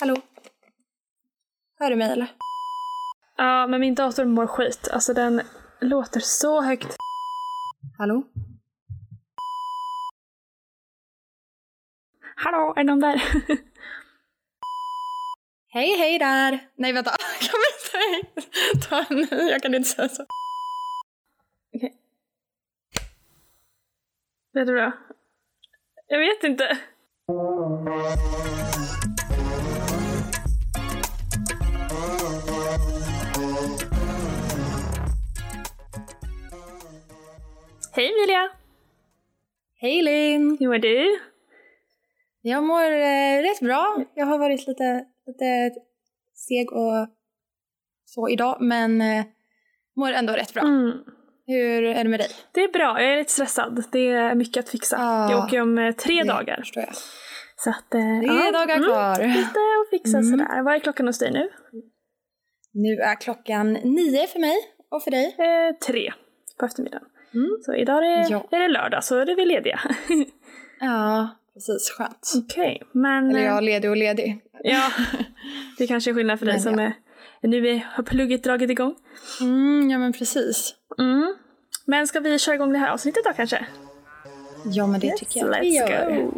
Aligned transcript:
Hallå? 0.00 0.16
Hör 1.78 1.90
du 1.90 1.96
mig 1.96 2.12
eller? 2.12 2.32
Ja, 3.36 3.66
men 3.66 3.80
min 3.80 3.94
dator 3.94 4.24
mår 4.24 4.46
skit. 4.46 4.88
Alltså 4.92 5.14
den 5.14 5.42
låter 5.80 6.20
så 6.20 6.62
högt. 6.62 6.96
Hallå? 7.98 8.22
Hallå, 12.36 12.74
är 12.76 12.84
någon 12.84 13.00
där? 13.00 13.22
Hej 15.68 15.98
hej 15.98 16.18
där! 16.18 16.70
Nej 16.74 16.92
vänta, 16.92 17.10
kan 17.40 17.54
vi 17.60 18.18
inte 18.18 18.88
ta 18.88 19.04
en? 19.10 19.48
Jag 19.48 19.62
kan 19.62 19.74
inte 19.74 19.88
säga 19.88 20.08
så. 20.08 20.26
Okej. 21.74 21.96
Vet 24.52 24.66
du 24.66 24.74
då? 24.76 24.92
Jag 26.06 26.18
vet 26.18 26.44
inte. 26.44 26.78
Hej 37.96 38.12
Emilia! 38.12 38.50
Hej 39.80 40.02
Linn! 40.02 40.56
Hur 40.60 40.68
mår 40.68 40.78
du? 40.78 41.18
Jag 42.42 42.64
mår 42.64 42.92
eh, 42.92 43.42
rätt 43.42 43.60
bra. 43.60 44.04
Jag 44.14 44.26
har 44.26 44.38
varit 44.38 44.66
lite, 44.66 45.04
lite 45.26 45.70
seg 46.34 46.72
och 46.72 47.08
så 48.04 48.28
idag 48.28 48.58
men 48.60 49.00
eh, 49.00 49.24
mår 49.96 50.12
ändå 50.12 50.32
rätt 50.32 50.54
bra. 50.54 50.62
Mm. 50.62 50.92
Hur 51.46 51.84
är 51.84 52.04
det 52.04 52.10
med 52.10 52.20
dig? 52.20 52.28
Det 52.52 52.60
är 52.60 52.68
bra, 52.68 53.00
jag 53.02 53.12
är 53.12 53.16
lite 53.16 53.32
stressad. 53.32 53.84
Det 53.92 54.08
är 54.08 54.34
mycket 54.34 54.64
att 54.64 54.68
fixa. 54.70 54.96
Ah, 54.98 55.30
jag 55.30 55.44
åker 55.44 55.60
om 55.60 55.78
eh, 55.78 55.92
tre 55.94 56.22
dagar. 56.22 56.56
förstår 56.56 56.82
jag. 56.82 56.94
Så 57.56 57.70
att, 57.70 57.94
eh, 57.94 58.20
Tre 58.20 58.44
ja, 58.44 58.52
dagar 58.52 58.76
mm, 58.76 58.88
kvar. 58.88 59.26
Lite 59.26 59.58
att 59.80 59.90
fixa 59.90 60.18
Mm. 60.18 60.30
sådär. 60.30 60.62
Vad 60.62 60.74
är 60.74 60.78
klockan 60.78 61.06
hos 61.06 61.18
dig 61.18 61.32
nu? 61.32 61.48
Nu 62.72 62.96
är 62.96 63.20
klockan 63.20 63.72
nio 63.72 64.26
för 64.26 64.38
mig 64.40 64.56
och 64.90 65.02
för 65.02 65.10
dig. 65.10 65.36
Eh, 65.38 65.76
tre 65.86 66.12
på 66.58 66.66
eftermiddagen. 66.66 67.08
Mm. 67.36 67.56
Så 67.64 67.74
idag 67.74 67.96
är 67.96 68.00
det, 68.02 68.28
Ja. 68.30 68.44
är 68.50 68.58
det 68.58 68.68
lördag 68.68 69.04
så 69.04 69.16
är 69.18 69.26
det 69.26 69.34
vi 69.34 69.46
lediga. 69.46 69.80
Ja, 70.80 71.28
precis. 71.54 71.90
Skönt. 71.90 72.32
Okej, 72.36 72.82
men... 72.92 73.30
Eller 73.30 73.40
eh, 73.40 73.46
jag 73.46 73.64
ledig 73.64 73.90
och 73.90 73.96
ledig. 73.96 74.40
Ja, 74.64 74.90
det 75.78 75.86
kanske 75.86 76.10
är 76.10 76.14
skillnad 76.14 76.38
för 76.38 76.46
dig 76.46 76.54
Men 76.54 76.62
som 76.62 76.78
ja. 76.78 76.84
är, 77.40 77.48
nu 77.48 77.68
är, 77.68 77.86
har 77.92 78.02
plugget 78.04 78.44
dragit 78.44 78.70
igång. 78.70 78.94
Mm, 79.40 79.90
ja 79.90 79.98
men 79.98 80.12
precis. 80.12 80.74
Mm. 80.98 81.34
Men 81.84 82.06
ska 82.06 82.20
vi 82.20 82.38
köra 82.38 82.54
igång 82.54 82.72
det 82.72 82.78
här 82.78 82.90
avsnittet 82.90 83.24
då 83.24 83.32
kanske? 83.32 83.66
Ja 84.64 84.86
men 84.86 85.00
det 85.00 85.16
tycker 85.16 85.40
jag 85.40 85.54
let's 85.54 85.62
gör. 85.62 86.10
go! 86.16 86.32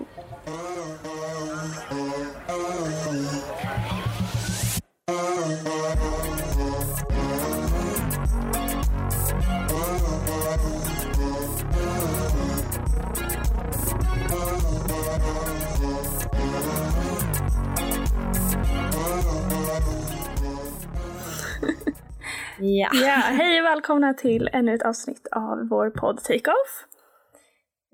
Ja. 22.81 22.89
Ja, 22.95 23.17
hej 23.17 23.61
och 23.61 23.65
välkomna 23.67 24.15
till 24.15 24.51
ännu 24.53 24.75
ett 24.75 24.83
avsnitt 24.83 25.27
av 25.33 25.69
vår 25.71 25.91
podd 25.91 26.19
Take-Off. 26.19 26.85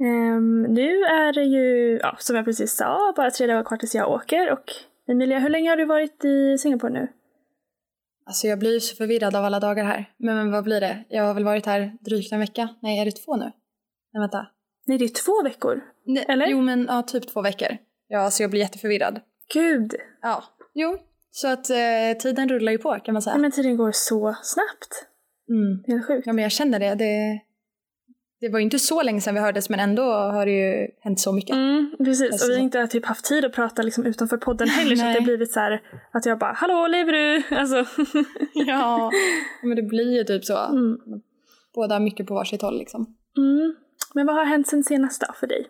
Ehm, 0.01 0.63
nu 0.63 1.03
är 1.03 1.33
det 1.33 1.43
ju, 1.43 1.99
ja, 2.03 2.17
som 2.19 2.37
jag 2.37 2.45
precis 2.45 2.77
sa, 2.77 3.13
bara 3.17 3.31
tre 3.31 3.47
dagar 3.47 3.65
kvar 3.65 3.77
tills 3.77 3.95
jag 3.95 4.11
åker. 4.11 4.53
Och 4.53 4.65
Emilia, 5.09 5.39
hur 5.39 5.49
länge 5.49 5.71
har 5.71 5.77
du 5.77 5.85
varit 5.85 6.25
i 6.25 6.59
Singapore 6.59 6.93
nu? 6.93 7.09
Alltså 8.27 8.47
jag 8.47 8.59
blir 8.59 8.73
ju 8.73 8.81
så 8.81 8.97
förvirrad 8.97 9.37
av 9.37 9.45
alla 9.45 9.61
dagar 9.61 9.85
här. 9.85 10.11
Men, 10.17 10.37
men 10.37 10.51
vad 10.51 10.65
blir 10.65 10.81
det? 10.81 11.05
Jag 11.09 11.25
har 11.25 11.35
väl 11.35 11.45
varit 11.45 11.67
här 11.67 11.93
drygt 12.01 12.33
en 12.33 12.41
vecka? 12.41 12.69
Nej, 12.83 13.01
är 13.01 13.05
det 13.05 13.11
två 13.25 13.37
nu? 13.37 13.53
Nej 14.13 14.21
vänta. 14.21 14.47
Nej, 14.87 14.99
det 14.99 15.05
är 15.05 15.25
två 15.25 15.43
veckor. 15.43 15.81
Nej, 16.07 16.25
Eller? 16.29 16.47
Jo 16.47 16.61
men 16.61 16.87
ja, 16.89 17.03
typ 17.03 17.29
två 17.29 17.43
veckor. 17.43 17.69
Ja, 18.09 18.21
alltså 18.21 18.43
jag 18.43 18.51
blir 18.51 18.61
jätteförvirrad. 18.61 19.21
Gud, 19.55 19.95
Ja. 20.23 20.45
Jo. 20.75 20.99
Så 21.37 21.49
att 21.49 21.71
eh, 21.71 22.19
tiden 22.21 22.49
rullar 22.49 22.73
ju 22.73 22.79
på 22.79 22.99
kan 23.05 23.13
man 23.13 23.23
säga. 23.23 23.35
nej, 23.35 23.41
men 23.43 23.51
tiden 23.51 23.77
går 23.77 23.93
så 23.93 24.37
snabbt. 24.43 25.07
Mm. 25.49 25.83
Det 25.87 25.93
är 25.93 26.07
sjukt. 26.07 26.27
Ja 26.27 26.33
men 26.33 26.43
jag 26.43 26.53
känner 26.53 26.79
det. 26.79 26.95
det. 26.95 27.41
Det 28.41 28.49
var 28.49 28.59
ju 28.59 28.65
inte 28.65 28.79
så 28.79 29.03
länge 29.03 29.21
sedan 29.21 29.35
vi 29.35 29.41
hördes 29.41 29.71
men 29.71 29.81
ändå 29.81 30.03
har 30.13 30.47
det 30.47 30.53
ju 30.53 30.89
hänt 31.01 31.21
så 31.21 31.33
mycket. 31.33 31.57
Mm, 31.57 31.95
precis, 31.99 32.33
Alltså- 32.33 32.47
och 32.47 32.51
vi 32.51 32.55
har 32.55 32.63
inte 32.63 32.87
typ 32.87 33.07
haft 33.07 33.25
tid 33.25 33.45
att 33.45 33.53
prata 33.53 33.83
liksom 33.83 34.07
utanför 34.07 34.37
podden 34.37 34.69
heller 34.79 34.97
så 34.97 35.05
att 35.07 35.13
det 35.15 35.21
har 35.21 35.25
blivit 35.25 35.53
så 35.53 35.61
här 35.61 35.83
att 36.13 36.27
jag 36.27 36.39
bara 36.39 36.53
“Hallå, 36.53 36.87
lever 36.87 37.13
du?” 37.13 37.57
alltså. 37.57 37.85
Ja. 38.55 39.11
men 39.63 39.77
det 39.77 39.83
blir 39.83 40.17
ju 40.19 40.25
typ 40.25 40.45
så. 40.45 40.59
mm. 40.59 40.99
Båda 41.75 42.01
mycket 42.01 42.27
på 42.27 42.35
varsitt 42.35 42.63
håll 42.63 42.79
liksom. 42.79 43.17
Mm. 43.37 43.75
Men 44.15 44.27
vad 44.27 44.37
har 44.37 44.45
hänt 44.45 44.69
sen 44.69 44.85
senast 44.85 45.21
då 45.21 45.33
för 45.41 45.47
dig? 45.47 45.67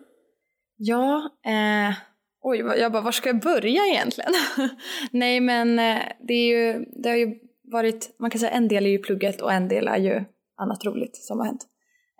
Ja, 0.77 1.29
eh, 1.45 1.95
oj, 2.45 2.57
jag 2.57 2.91
bara, 2.91 3.01
var 3.01 3.11
ska 3.11 3.29
jag 3.29 3.39
börja 3.39 3.85
egentligen? 3.85 4.31
Nej, 5.11 5.39
men 5.39 5.79
eh, 5.79 6.01
det 6.27 6.33
är 6.33 6.47
ju, 6.47 6.85
det 7.03 7.09
har 7.09 7.15
ju 7.15 7.39
varit, 7.63 8.15
man 8.19 8.29
kan 8.29 8.39
säga 8.39 8.51
en 8.51 8.67
del 8.67 8.85
är 8.85 8.89
ju 8.89 8.99
plugget 8.99 9.41
och 9.41 9.53
en 9.53 9.67
del 9.67 9.87
är 9.87 9.97
ju 9.97 10.23
annat 10.57 10.85
roligt 10.85 11.15
som 11.15 11.39
har 11.39 11.45
hänt. 11.45 11.65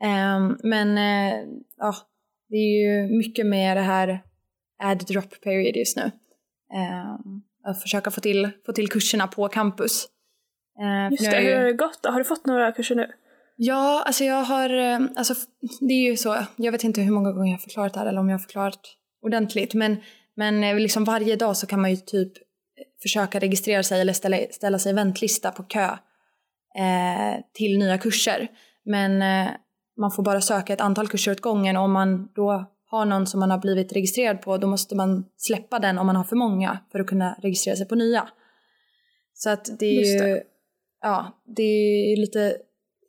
Ehm, 0.02 0.58
men 0.64 0.98
eh, 0.98 1.40
ja, 1.78 1.96
det 2.50 2.56
är 2.56 2.84
ju 2.84 3.18
mycket 3.18 3.46
med 3.46 3.78
det 3.78 3.82
här 3.82 4.20
add 4.84 5.06
drop 5.08 5.42
period 5.42 5.76
just 5.76 5.98
nu. 5.98 6.12
Ehm, 6.74 7.42
att 7.64 7.82
försöka 7.82 8.12
få 8.12 8.22
till, 8.22 8.50
få 8.66 8.74
till 8.74 8.90
kurserna 8.90 9.28
på 9.28 9.48
campus. 9.48 10.08
För 10.78 11.12
Just 11.12 11.32
det, 11.32 11.38
hur 11.38 11.56
har 11.56 11.64
det 11.64 11.74
gått 11.74 12.00
då? 12.04 12.10
Har 12.10 12.20
du 12.20 12.26
fått 12.26 12.46
några 12.46 12.72
kurser 12.72 12.96
nu? 12.96 13.12
Ja, 13.56 14.04
alltså 14.06 14.24
jag 14.24 14.44
har, 14.44 14.70
eh, 14.70 15.00
alltså 15.16 15.34
det 15.80 15.94
är 15.94 16.10
ju 16.10 16.18
så, 16.18 16.38
jag 16.56 16.72
vet 16.72 16.84
inte 16.84 17.02
hur 17.02 17.12
många 17.12 17.32
gånger 17.32 17.52
jag 17.52 17.58
har 17.58 17.62
förklarat 17.62 17.94
det 17.94 18.00
här 18.00 18.08
eller 18.08 18.20
om 18.20 18.30
jag 18.30 18.34
har 18.34 18.44
förklarat 18.44 18.80
ordentligt, 19.26 19.74
men, 19.74 19.98
men 20.36 20.64
eh, 20.64 20.76
liksom 20.76 21.04
varje 21.04 21.36
dag 21.36 21.58
så 21.58 21.68
kan 21.68 21.82
man 21.82 21.92
ju 21.92 21.98
typ 21.98 22.34
försöka 23.02 23.40
registrera 23.40 23.84
sig 23.84 24.02
eller 24.02 24.14
ställa, 24.14 24.38
ställa 24.52 24.80
sig 24.80 24.92
i 24.92 24.96
väntlista 24.96 25.52
på 25.52 25.64
kö 25.64 25.90
eh, 26.76 27.42
till 27.54 27.78
nya 27.78 27.98
kurser. 27.98 28.48
Men 28.86 29.22
eh, 29.22 29.52
man 29.98 30.12
får 30.12 30.24
bara 30.24 30.42
söka 30.42 30.74
ett 30.74 30.82
antal 30.82 31.08
kurser 31.08 31.32
åt 31.32 31.42
gången 31.42 31.78
och 31.78 31.84
om 31.84 31.92
man 31.92 32.28
då 32.36 32.66
har 32.86 33.06
någon 33.06 33.28
som 33.28 33.40
man 33.40 33.52
har 33.52 33.58
blivit 33.58 33.94
registrerad 33.94 34.42
på 34.42 34.58
då 34.58 34.68
måste 34.68 34.96
man 34.96 35.26
släppa 35.38 35.80
den 35.80 35.98
om 35.98 36.08
man 36.08 36.16
har 36.16 36.24
för 36.24 36.36
många 36.36 36.80
för 36.92 37.00
att 37.00 37.08
kunna 37.08 37.36
registrera 37.42 37.76
sig 37.76 37.88
på 37.88 37.96
nya. 37.96 38.30
Så 39.34 39.50
att 39.50 39.80
det 39.80 39.86
är 39.86 40.00
Just 40.00 40.24
ju, 40.24 40.42
ja, 41.02 41.44
det 41.46 41.64
är 42.14 42.18
lite 42.18 42.58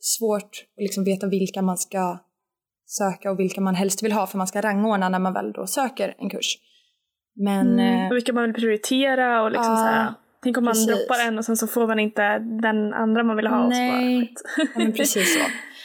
svårt 0.01 0.67
att 0.77 0.83
liksom 0.83 1.05
veta 1.05 1.27
vilka 1.27 1.63
man 1.63 1.79
ska 1.79 2.19
söka 2.87 3.31
och 3.31 3.41
vilka 3.41 3.61
man 3.61 3.75
helst 3.75 4.03
vill 4.03 4.13
ha 4.13 4.27
för 4.27 4.39
man 4.39 4.47
ska 4.47 4.61
rangordna 4.61 5.09
när 5.09 5.19
man 5.19 5.33
väl 5.33 5.53
då 5.53 5.67
söker 5.67 6.15
en 6.19 6.31
kurs. 6.31 6.59
Men 7.37 7.81
eh, 7.81 8.09
Och 8.09 8.17
vilka 8.17 8.33
man 8.33 8.45
vill 8.45 8.55
prioritera 8.55 9.43
och 9.43 9.51
liksom 9.51 9.73
ja, 9.73 9.77
så 9.77 9.85
här. 9.85 10.15
Tänk 10.43 10.59
om 10.59 10.65
man 10.65 10.73
precis. 10.73 10.87
droppar 10.87 11.27
en 11.27 11.39
och 11.39 11.45
sen 11.45 11.57
så 11.57 11.67
får 11.67 11.87
man 11.87 11.99
inte 11.99 12.39
den 12.39 12.93
andra 12.95 13.23
man 13.23 13.37
vill 13.37 13.47
ha. 13.47 13.63
Och 13.63 13.69
Nej. 13.69 14.21
skit. 14.21 14.43
Ja, 14.75 14.93
precis 14.97 15.35
så. 15.35 15.41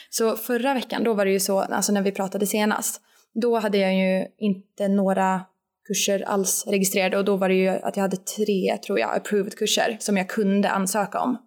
Så 0.10 0.36
förra 0.36 0.74
veckan, 0.74 1.04
då 1.04 1.14
var 1.14 1.26
det 1.26 1.32
ju 1.32 1.40
så, 1.40 1.60
alltså 1.60 1.92
när 1.92 2.02
vi 2.02 2.12
pratade 2.12 2.46
senast, 2.46 3.02
då 3.42 3.60
hade 3.60 3.78
jag 3.78 3.96
ju 3.96 4.26
inte 4.38 4.88
några 4.88 5.42
kurser 5.88 6.24
alls 6.28 6.68
registrerade 6.68 7.18
och 7.18 7.26
då 7.26 7.38
var 7.38 7.50
det 7.50 7.56
ju 7.56 7.68
att 7.68 7.98
jag 7.98 8.02
hade 8.02 8.18
tre, 8.18 8.78
tror 8.86 9.00
jag, 9.00 9.16
approved 9.16 9.58
kurser 9.58 9.98
som 10.00 10.18
jag 10.18 10.30
kunde 10.30 10.70
ansöka 10.70 11.20
om. 11.20 11.38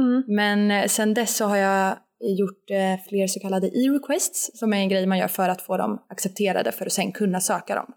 Mm. 0.00 0.24
Men 0.26 0.70
eh, 0.70 0.86
sen 0.86 1.14
dess 1.14 1.36
så 1.36 1.44
har 1.44 1.56
jag 1.56 1.96
gjort 2.22 2.70
eh, 2.70 3.04
fler 3.08 3.26
så 3.26 3.40
kallade 3.40 3.66
e-requests 3.66 4.58
som 4.58 4.72
är 4.72 4.76
en 4.76 4.88
grej 4.88 5.06
man 5.06 5.18
gör 5.18 5.28
för 5.28 5.48
att 5.48 5.62
få 5.62 5.76
dem 5.76 6.02
accepterade 6.08 6.72
för 6.72 6.86
att 6.86 6.92
sen 6.92 7.12
kunna 7.12 7.40
söka 7.40 7.74
dem. 7.74 7.94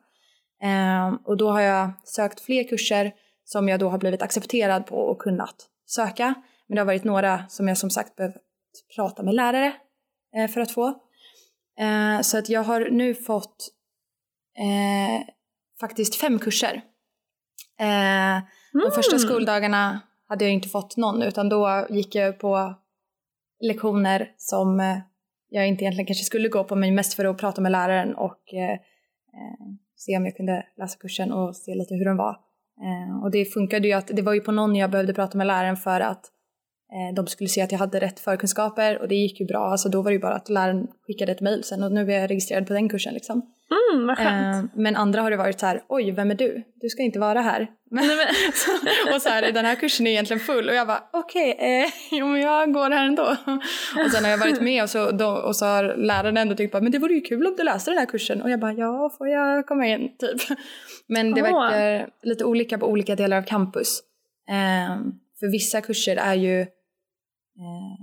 Ehm, 0.61 1.15
och 1.15 1.37
då 1.37 1.51
har 1.51 1.61
jag 1.61 1.91
sökt 2.03 2.39
fler 2.41 2.63
kurser 2.63 3.13
som 3.43 3.69
jag 3.69 3.79
då 3.79 3.89
har 3.89 3.97
blivit 3.97 4.21
accepterad 4.21 4.85
på 4.85 4.95
och 4.95 5.19
kunnat 5.19 5.55
söka. 5.85 6.33
Men 6.67 6.75
det 6.75 6.81
har 6.81 6.85
varit 6.85 7.03
några 7.03 7.47
som 7.47 7.67
jag 7.67 7.77
som 7.77 7.89
sagt 7.89 8.15
behövt 8.15 8.35
prata 8.95 9.23
med 9.23 9.35
lärare 9.35 9.73
eh, 10.35 10.47
för 10.51 10.61
att 10.61 10.71
få. 10.71 10.87
Eh, 11.79 12.21
så 12.21 12.37
att 12.37 12.49
jag 12.49 12.63
har 12.63 12.89
nu 12.91 13.15
fått 13.15 13.69
eh, 14.57 15.27
faktiskt 15.79 16.15
fem 16.15 16.39
kurser. 16.39 16.81
Eh, 17.79 18.43
de 18.73 18.91
första 18.95 19.15
Mm. 19.15 19.27
skoldagarna 19.27 20.01
hade 20.27 20.45
jag 20.45 20.53
inte 20.53 20.69
fått 20.69 20.97
någon 20.97 21.21
utan 21.21 21.49
då 21.49 21.87
gick 21.89 22.15
jag 22.15 22.39
på 22.39 22.75
lektioner 23.59 24.31
som 24.37 24.79
eh, 24.79 24.97
jag 25.49 25.67
inte 25.67 25.83
egentligen 25.83 26.05
kanske 26.05 26.23
skulle 26.23 26.49
gå 26.49 26.63
på 26.63 26.75
men 26.75 26.95
mest 26.95 27.13
för 27.13 27.25
att 27.25 27.37
prata 27.37 27.61
med 27.61 27.71
läraren 27.71 28.15
och 28.15 28.53
eh, 28.53 28.71
eh, 28.71 29.65
se 29.95 30.17
om 30.17 30.25
jag 30.25 30.35
kunde 30.35 30.65
läsa 30.77 30.99
kursen 30.99 31.31
och 31.31 31.55
se 31.55 31.75
lite 31.75 31.95
hur 31.95 32.05
den 32.05 32.17
var. 32.17 32.35
Eh, 32.81 33.23
och 33.23 33.31
det 33.31 33.45
funkade 33.45 33.87
ju 33.87 33.93
att 33.93 34.07
det 34.07 34.21
var 34.21 34.33
ju 34.33 34.41
på 34.41 34.51
någon 34.51 34.75
jag 34.75 34.91
behövde 34.91 35.13
prata 35.13 35.37
med 35.37 35.47
läraren 35.47 35.77
för 35.77 35.99
att 35.99 36.25
eh, 36.91 37.15
de 37.15 37.27
skulle 37.27 37.47
se 37.47 37.61
att 37.61 37.71
jag 37.71 37.79
hade 37.79 37.99
rätt 37.99 38.19
förkunskaper 38.19 39.01
och 39.01 39.07
det 39.07 39.15
gick 39.15 39.39
ju 39.39 39.45
bra. 39.45 39.65
Alltså 39.65 39.89
då 39.89 40.01
var 40.01 40.11
det 40.11 40.15
ju 40.15 40.21
bara 40.21 40.35
att 40.35 40.49
läraren 40.49 40.87
skickade 41.01 41.31
ett 41.31 41.41
mejl 41.41 41.63
sen 41.63 41.83
och 41.83 41.91
nu 41.91 42.13
är 42.13 42.19
jag 42.19 42.29
registrerad 42.29 42.67
på 42.67 42.73
den 42.73 42.89
kursen 42.89 43.13
liksom. 43.13 43.54
Mm, 43.71 44.07
vad 44.07 44.17
skönt. 44.17 44.63
Eh, 44.73 44.79
men 44.81 44.95
andra 44.95 45.21
har 45.21 45.31
det 45.31 45.37
varit 45.37 45.59
så 45.59 45.65
här, 45.65 45.83
oj 45.87 46.11
vem 46.11 46.31
är 46.31 46.35
du? 46.35 46.63
Du 46.81 46.89
ska 46.89 47.03
inte 47.03 47.19
vara 47.19 47.41
här. 47.41 47.67
Men, 47.91 48.07
Nej, 48.07 48.17
men, 48.17 49.13
och 49.15 49.21
så 49.21 49.29
här, 49.29 49.51
den 49.51 49.65
här 49.65 49.75
kursen 49.75 50.07
är 50.07 50.11
egentligen 50.11 50.39
full 50.39 50.69
och 50.69 50.75
jag 50.75 50.87
bara 50.87 51.03
okej, 51.13 51.57
eh, 51.59 51.91
jo 52.19 52.27
men 52.27 52.41
jag 52.41 52.73
går 52.73 52.89
här 52.89 53.05
ändå. 53.05 53.35
Och 54.05 54.11
sen 54.11 54.23
har 54.23 54.31
jag 54.31 54.37
varit 54.37 54.61
med 54.61 54.83
och 54.83 54.89
så, 54.89 55.11
då, 55.11 55.27
och 55.27 55.55
så 55.55 55.65
har 55.65 55.95
läraren 55.97 56.37
ändå 56.37 56.55
tyckt 56.55 56.71
bara, 56.71 56.81
men 56.81 56.91
det 56.91 56.99
vore 56.99 57.13
ju 57.13 57.21
kul 57.21 57.47
om 57.47 57.55
du 57.57 57.63
läste 57.63 57.91
den 57.91 57.97
här 57.97 58.05
kursen. 58.05 58.41
Och 58.41 58.49
jag 58.49 58.59
bara 58.59 58.73
ja, 58.73 59.15
får 59.17 59.27
jag 59.27 59.67
komma 59.67 59.87
in 59.87 60.17
typ. 60.17 60.57
Men 61.07 61.33
det 61.33 61.41
Åh. 61.41 61.61
verkar 61.61 62.09
lite 62.21 62.45
olika 62.45 62.77
på 62.77 62.87
olika 62.87 63.15
delar 63.15 63.37
av 63.37 63.43
campus. 63.43 63.99
Eh, 64.49 64.97
för 65.39 65.51
vissa 65.51 65.81
kurser 65.81 66.15
är 66.15 66.35
ju 66.35 66.61
eh, 66.61 67.95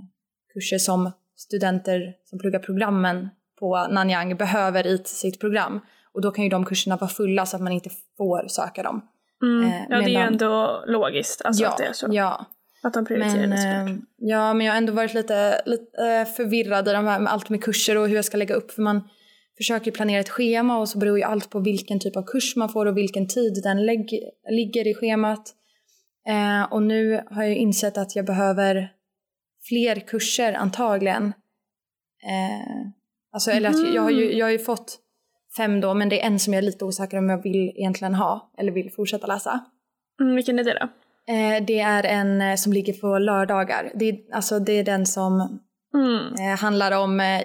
kurser 0.53 0.77
som 0.77 1.11
studenter 1.35 2.13
som 2.25 2.39
pluggar 2.39 2.59
programmen 2.59 3.29
på 3.59 3.87
Nanyang 3.87 4.37
behöver 4.37 4.87
i 4.87 4.97
sitt 5.05 5.39
program. 5.39 5.79
Och 6.13 6.21
då 6.21 6.31
kan 6.31 6.43
ju 6.43 6.49
de 6.49 6.65
kurserna 6.65 6.97
vara 6.97 7.09
fulla 7.09 7.45
så 7.45 7.55
att 7.55 7.61
man 7.61 7.71
inte 7.71 7.89
får 8.17 8.47
söka 8.47 8.83
dem. 8.83 9.01
mm, 9.43 9.69
eh, 9.69 9.81
ja, 9.89 9.97
det 9.97 10.03
är 10.03 10.09
ju 10.09 10.15
ändå 10.15 10.83
logiskt 10.87 11.41
alltså, 11.45 11.65
att 11.65 11.77
det 11.77 11.85
är 11.85 11.93
så. 11.93 12.07
ja. 12.11 12.45
Att 12.83 12.93
de 12.93 13.05
prioriterar 13.05 13.47
Men, 13.47 13.87
eh, 13.87 13.95
ja, 14.17 14.53
men 14.53 14.65
jag 14.65 14.73
har 14.73 14.77
ändå 14.77 14.93
varit 14.93 15.13
lite, 15.13 15.61
lite 15.65 16.05
eh, 16.05 16.25
förvirrad 16.25 16.87
i 16.87 16.91
de 16.91 17.05
här, 17.05 17.19
med 17.19 17.33
allt 17.33 17.49
med 17.49 17.63
kurser 17.63 17.97
och 17.97 18.07
hur 18.07 18.15
jag 18.15 18.25
ska 18.25 18.37
lägga 18.37 18.55
upp. 18.55 18.71
För 18.71 18.81
man 18.81 19.09
försöker 19.57 19.85
ju 19.85 19.91
planera 19.91 20.19
ett 20.19 20.29
schema 20.29 20.77
och 20.77 20.89
så 20.89 20.97
beror 20.97 21.17
ju 21.17 21.23
allt 21.23 21.49
på 21.49 21.59
vilken 21.59 21.99
typ 21.99 22.15
av 22.15 22.23
kurs 22.23 22.55
man 22.55 22.69
får 22.69 22.85
och 22.85 22.97
vilken 22.97 23.27
tid 23.27 23.61
den 23.63 23.85
lägg, 23.85 24.09
ligger 24.49 24.87
i 24.87 24.93
schemat. 24.93 25.53
Eh, 26.27 26.73
och 26.73 26.83
nu 26.83 27.23
har 27.31 27.43
jag 27.43 27.55
insett 27.55 27.97
att 27.97 28.15
jag 28.15 28.25
behöver 28.25 28.89
fler 29.63 29.95
kurser 29.95 30.53
antagligen. 30.53 31.33
Eh, 32.23 32.87
alltså, 33.33 33.51
eller 33.51 33.69
att 33.69 33.93
jag, 33.93 34.01
har 34.01 34.11
ju, 34.11 34.33
jag 34.37 34.45
har 34.45 34.51
ju 34.51 34.59
fått 34.59 34.99
fem 35.57 35.81
då, 35.81 35.93
men 35.93 36.09
det 36.09 36.21
är 36.21 36.27
en 36.27 36.39
som 36.39 36.53
jag 36.53 36.57
är 36.57 36.65
lite 36.65 36.85
osäker 36.85 37.17
om 37.17 37.29
jag 37.29 37.43
vill 37.43 37.55
egentligen 37.75 38.13
ha 38.15 38.51
eller 38.57 38.71
vill 38.71 38.91
fortsätta 38.91 39.27
läsa. 39.27 39.59
Mm, 40.21 40.35
vilken 40.35 40.59
är 40.59 40.63
det 40.63 40.73
då? 40.79 40.87
Eh, 41.33 41.65
det 41.67 41.79
är 41.79 42.03
en 42.03 42.41
eh, 42.41 42.55
som 42.55 42.73
ligger 42.73 42.93
på 42.93 43.17
lördagar. 43.17 43.91
Det 43.95 44.09
är, 44.09 44.17
alltså, 44.31 44.59
det 44.59 44.73
är 44.73 44.83
den 44.83 45.05
som 45.05 45.59
Mm. 45.93 46.33
eh, 46.33 46.59
handlar 46.59 46.91
om 46.91 47.19
eh, 47.19 47.41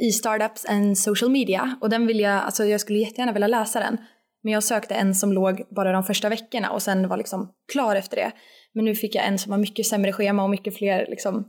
e-startups 0.00 0.64
and 0.64 0.98
social 0.98 1.30
media. 1.30 1.76
Och 1.80 1.90
den 1.90 2.06
vill 2.06 2.20
jag, 2.20 2.42
alltså 2.42 2.64
jag 2.64 2.80
skulle 2.80 2.98
jättegärna 2.98 3.32
vilja 3.32 3.48
läsa 3.48 3.80
den. 3.80 3.96
Men 4.42 4.52
jag 4.52 4.64
sökte 4.64 4.94
en 4.94 5.14
som 5.14 5.32
låg 5.32 5.62
bara 5.70 5.92
de 5.92 6.04
första 6.04 6.28
veckorna 6.28 6.70
och 6.70 6.82
sen 6.82 7.08
var 7.08 7.16
liksom 7.16 7.52
klar 7.72 7.96
efter 7.96 8.16
det. 8.16 8.32
Men 8.72 8.84
nu 8.84 8.94
fick 8.94 9.14
jag 9.14 9.26
en 9.26 9.38
som 9.38 9.52
har 9.52 9.58
mycket 9.58 9.86
sämre 9.86 10.12
schema 10.12 10.42
och 10.44 10.50
mycket 10.50 10.76
fler 10.76 11.06
liksom, 11.08 11.48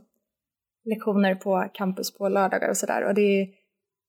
lektioner 0.84 1.34
på 1.34 1.68
campus 1.74 2.14
på 2.14 2.28
lördagar 2.28 2.68
och 2.68 2.76
sådär. 2.76 3.04
Och 3.04 3.14
det 3.14 3.40
är, 3.40 3.46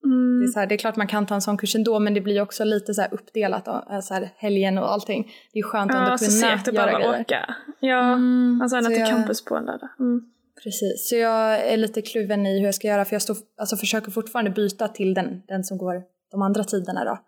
det, 0.04 0.08
är 0.08 0.42
Mm. 0.42 0.48
så 0.54 0.60
här, 0.60 0.68
det 0.68 0.76
är 0.76 0.78
klart 0.78 0.96
man 0.96 1.08
kan 1.08 1.26
ta 1.26 1.36
en 1.36 1.42
sån 1.42 1.58
kurs 1.58 1.76
ändå 1.76 2.00
men 2.00 2.14
det 2.14 2.22
blir 2.22 2.42
också 2.42 2.64
lite 2.64 2.94
så 2.94 3.04
uppdelat, 3.12 3.68
eh, 3.68 4.00
så 4.02 4.14
här, 4.14 4.30
helgen 4.38 4.78
och 4.78 4.92
allting. 4.94 5.32
Det 5.54 5.60
är 5.60 5.64
skönt 5.64 5.92
Ja, 5.94 6.00
att 6.14 6.20
så 6.20 6.26
kunna 6.42 6.52
segt 6.58 6.68
att 6.68 6.74
göra 6.74 6.92
bara 6.92 7.00
grejer. 7.00 7.22
åka. 7.22 7.56
Ja, 7.80 8.14
Mm, 8.14 8.60
alltså 8.62 8.78
ända 8.78 8.90
så 8.90 8.94
till 8.96 9.00
jag- 9.02 9.10
campus 9.10 9.46
på 9.46 9.56
en 9.56 9.64
lördag. 9.66 9.90
Mm. 10.00 10.22
Precis, 10.64 11.10
så 11.10 11.16
jag 11.16 11.60
är 11.74 11.78
lite 11.78 12.02
kluven 12.02 12.46
i 12.46 12.60
hur 12.60 12.66
jag 12.66 12.76
ska 12.76 12.88
göra 12.88 13.06
för 13.06 13.16
jag 13.16 13.22
står, 13.22 13.38
alltså 13.58 13.76
försöker 13.78 14.12
fortfarande 14.12 14.52
byta 14.52 14.88
till 14.88 15.14
den, 15.14 15.42
den 15.48 15.64
som 15.64 15.78
går 15.78 15.96
de 16.32 16.42
andra 16.42 16.64
tiderna 16.64 17.04
då. 17.06 17.20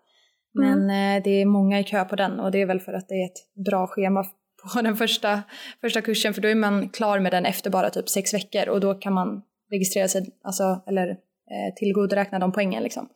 Men 0.60 0.90
eh, 0.90 1.22
det 1.24 1.30
är 1.42 1.46
många 1.46 1.80
i 1.80 1.84
kö 1.84 2.04
på 2.04 2.16
den 2.16 2.40
och 2.40 2.50
det 2.50 2.62
är 2.62 2.66
väl 2.66 2.80
för 2.80 2.92
att 2.92 3.08
det 3.08 3.14
är 3.14 3.24
ett 3.26 3.64
bra 3.66 3.86
schema 3.86 4.24
på 4.74 4.80
den 4.82 4.96
första, 4.96 5.42
första 5.80 6.00
kursen 6.00 6.34
för 6.34 6.42
då 6.42 6.48
är 6.48 6.54
man 6.54 6.88
klar 6.88 7.18
med 7.20 7.32
den 7.32 7.46
efter 7.46 7.70
bara 7.70 7.90
typ 7.90 8.08
sex 8.08 8.34
veckor 8.34 8.68
och 8.68 8.80
då 8.80 8.94
kan 8.94 9.12
man 9.12 9.42
registrera 9.70 10.08
sig, 10.08 10.26
alltså, 10.44 10.82
eller 10.86 11.16
eh, 11.50 11.74
tillgodoräkna 11.76 12.38
de 12.38 12.52
poängen 12.52 12.82
liksom. 12.82 13.08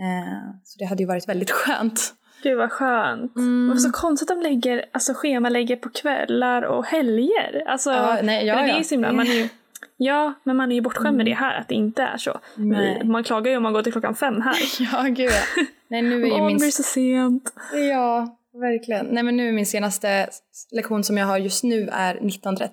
Eh, 0.00 0.54
så 0.64 0.78
det 0.78 0.84
hade 0.84 1.02
ju 1.02 1.06
varit 1.06 1.28
väldigt 1.28 1.50
skönt. 1.60 2.14
Gud 2.42 2.58
vad 2.58 2.72
skönt. 2.72 3.36
Mm. 3.36 3.66
Det 3.68 3.74
var 3.74 3.78
så 3.78 3.92
konstigt 3.92 4.30
att 4.30 4.36
de 4.36 4.42
lägger, 4.42 4.84
alltså 4.92 5.12
schemalägger 5.16 5.76
på 5.76 5.88
kvällar 5.88 6.62
och 6.62 6.84
helger. 6.86 7.62
Alltså, 7.66 7.90
Ja, 7.90 8.18
nej, 8.22 8.46
ja, 8.46 8.54
det 8.54 8.60
är 8.60 8.68
ja. 8.68 8.78
ju 8.78 8.84
så 8.84 8.94
himla, 8.94 9.12
man 9.12 9.26
är 9.26 9.32
ju, 9.32 9.48
ja, 9.96 10.32
men 10.44 10.56
man 10.56 10.70
är 10.70 10.74
ju 10.74 10.80
bortskämd 10.80 11.16
med 11.16 11.26
det 11.26 11.32
Mm. 11.32 11.44
här, 11.44 11.60
att 11.60 11.68
det 11.68 11.74
inte 11.74 12.02
är 12.02 12.16
så. 12.16 12.40
Nej. 12.56 13.04
Man 13.04 13.24
klagar 13.24 13.50
ju 13.50 13.56
om 13.56 13.62
man 13.62 13.72
går 13.72 13.82
till 13.82 13.92
klockan 13.92 14.14
fem 14.14 14.40
här. 14.42 14.56
Ja, 14.92 15.02
gud 15.02 15.30
ja. 15.30 15.64
Nej, 15.88 16.02
nu 16.02 16.22
är 16.22 16.26
ju 16.26 16.42
min 16.42 16.56
det 16.56 16.62
blir 16.62 16.70
så 16.70 16.82
sent. 16.82 17.52
Ja, 17.90 18.38
verkligen. 18.60 19.06
Nej 19.06 19.22
men 19.22 19.36
nu 19.36 19.48
är 19.48 19.52
min 19.52 19.66
senaste 19.66 20.28
lektion 20.76 21.04
som 21.04 21.16
jag 21.16 21.26
har 21.26 21.38
just 21.38 21.64
nu 21.64 21.88
är 21.92 22.14
19.30. 22.14 22.66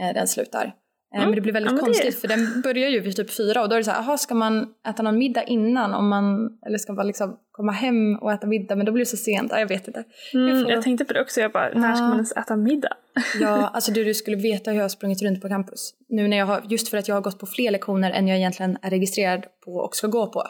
Eh, 0.00 0.14
den 0.14 0.28
slutar. 0.28 0.72
Mm. 1.14 1.26
Men 1.26 1.34
det 1.34 1.40
blir 1.40 1.52
väldigt 1.52 1.72
Ja, 1.72 1.76
det- 1.76 1.82
konstigt 1.84 2.20
för 2.20 2.28
den 2.28 2.60
börjar 2.64 2.88
ju 2.88 3.00
vid 3.00 3.16
typ 3.16 3.30
fyra 3.36 3.62
och 3.62 3.68
då 3.68 3.74
är 3.74 3.78
det 3.78 3.84
så 3.84 3.90
här, 3.90 3.98
aha, 3.98 4.16
ska 4.18 4.34
man 4.34 4.66
äta 4.88 5.02
någon 5.02 5.18
middag 5.18 5.42
innan 5.42 5.94
om 5.94 6.08
man, 6.08 6.24
eller 6.66 6.78
ska 6.78 6.92
man 6.92 7.06
liksom 7.06 7.36
komma 7.52 7.72
hem 7.72 8.16
och 8.16 8.32
äta 8.32 8.46
middag 8.46 8.76
men 8.76 8.86
då 8.86 8.92
blir 8.92 9.04
det 9.04 9.08
så 9.10 9.16
sent, 9.16 9.48
ja, 9.52 9.58
jag 9.60 9.66
vet 9.68 9.86
inte. 9.88 10.04
Mm, 10.34 10.62
får- 10.62 10.70
jag 10.72 10.82
tänkte 10.82 11.04
på 11.04 11.12
det 11.12 11.20
också, 11.20 11.40
jag 11.40 11.52
bara, 11.52 11.68
när 11.74 11.94
ska 11.94 12.04
man 12.04 12.12
ens 12.12 12.32
äta 12.36 12.56
middag? 12.56 12.92
Ja, 13.40 13.68
alltså 13.74 13.92
du, 13.92 14.04
du 14.04 14.14
skulle 14.14 14.36
veta 14.36 14.70
hur 14.70 14.78
jag 14.78 14.84
har 14.84 14.88
sprungit 14.88 15.22
runt 15.22 15.42
på 15.42 15.48
campus. 15.48 15.94
Nu 16.08 16.28
när 16.28 16.36
jag 16.36 16.46
har, 16.46 16.62
just 16.68 16.88
för 16.88 16.98
att 16.98 17.08
jag 17.08 17.14
har 17.14 17.22
gått 17.22 17.38
på 17.38 17.46
fler 17.46 17.70
lektioner 17.70 18.10
än 18.10 18.28
jag 18.28 18.38
egentligen 18.38 18.78
är 18.82 18.90
registrerad 18.90 19.44
på 19.64 19.70
och 19.74 19.96
ska 19.96 20.06
gå 20.06 20.26
på. 20.26 20.42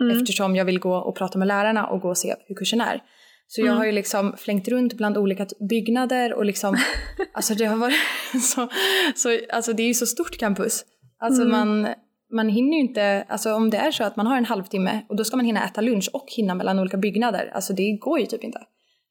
Mm. 0.00 0.16
Eftersom 0.16 0.56
jag 0.56 0.64
vill 0.64 0.78
gå 0.78 0.94
och 0.96 1.16
prata 1.16 1.38
med 1.38 1.48
lärarna 1.48 1.86
och 1.86 2.00
gå 2.00 2.08
och 2.08 2.18
se 2.18 2.34
hur 2.48 2.54
kursen 2.54 2.80
är. 2.80 3.02
Så 3.46 3.60
jag 3.60 3.66
Mm. 3.66 3.78
har 3.78 3.86
ju 3.86 3.92
liksom 3.92 4.34
flängt 4.38 4.68
runt 4.68 4.94
bland 4.94 5.18
olika 5.18 5.46
byggnader 5.70 6.32
och 6.32 6.44
liksom, 6.44 6.76
alltså 7.32 7.54
det 7.54 7.64
har 7.64 7.76
varit 7.76 7.94
så, 8.42 8.68
så 9.14 9.38
alltså 9.52 9.72
det 9.72 9.82
är 9.82 9.86
ju 9.88 9.94
så 9.94 10.06
stort 10.06 10.38
campus. 10.38 10.84
Alltså 11.18 11.42
Mm. 11.42 11.52
man, 11.52 11.94
man 12.32 12.48
hinner 12.48 12.72
ju 12.76 12.80
inte, 12.80 13.24
alltså 13.28 13.54
om 13.54 13.70
det 13.70 13.76
är 13.76 13.90
så 13.90 14.04
att 14.04 14.16
man 14.16 14.26
har 14.26 14.36
en 14.36 14.44
halvtimme 14.44 15.00
och 15.08 15.16
då 15.16 15.24
ska 15.24 15.36
man 15.36 15.46
hinna 15.46 15.64
äta 15.64 15.80
lunch 15.80 16.10
och 16.12 16.26
hinna 16.36 16.54
mellan 16.54 16.78
olika 16.78 16.96
byggnader, 16.96 17.50
alltså 17.54 17.72
det 17.72 17.92
går 18.00 18.20
ju 18.20 18.26
typ 18.26 18.44
inte. 18.44 18.58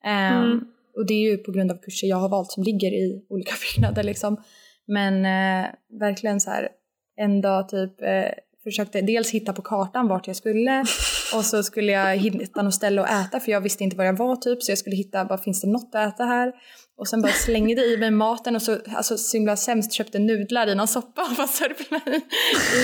Ehm, 0.05 0.43
Mm. 0.43 0.67
Och 0.95 1.05
det 1.07 1.13
är 1.13 1.31
ju 1.31 1.37
på 1.37 1.51
grund 1.51 1.71
av 1.71 1.75
kurser 1.77 2.07
jag 2.07 2.17
har 2.17 2.29
valt 2.29 2.51
som 2.51 2.63
ligger 2.63 2.91
i 2.91 3.25
olika 3.29 3.51
byggnader 3.75 4.03
liksom. 4.03 4.43
Men 4.87 5.13
eh, 5.25 5.69
verkligen 5.99 6.39
så 6.41 6.49
här 6.49 6.69
en 7.15 7.41
dag 7.41 7.69
typ 7.69 8.01
eh, 8.01 8.31
försökte 8.63 9.01
dels 9.01 9.31
hitta 9.31 9.53
på 9.53 9.61
kartan 9.61 10.07
vart 10.07 10.27
jag 10.27 10.35
skulle 10.35 10.85
och 11.35 11.45
så 11.45 11.63
skulle 11.63 11.91
jag 11.91 12.17
hitta 12.17 12.61
något 12.61 12.73
ställe 12.73 13.01
att 13.01 13.27
äta 13.27 13.39
för 13.39 13.51
jag 13.51 13.61
visste 13.61 13.83
inte 13.83 13.97
var 13.97 14.05
jag 14.05 14.17
var 14.17 14.35
typ 14.35 14.63
så 14.63 14.71
jag 14.71 14.77
skulle 14.77 14.95
hitta, 14.95 15.25
bara 15.25 15.37
finns 15.37 15.61
det 15.61 15.67
något 15.67 15.95
att 15.95 16.13
äta 16.13 16.25
här? 16.25 16.53
Och 16.97 17.07
sen 17.07 17.21
bara 17.21 17.31
slängde 17.31 17.81
i 17.85 17.97
mig 17.97 18.11
maten 18.11 18.55
och 18.55 18.61
så, 18.61 18.77
alltså 18.95 19.17
så 19.17 19.37
himla 19.37 19.55
sämst 19.55 19.93
köpte 19.93 20.19
nudlar 20.19 20.67
i 20.67 20.75
någon 20.75 20.87
soppa 20.87 21.21
och 21.21 21.35
bara 21.37 21.47
sörplade 21.47 22.21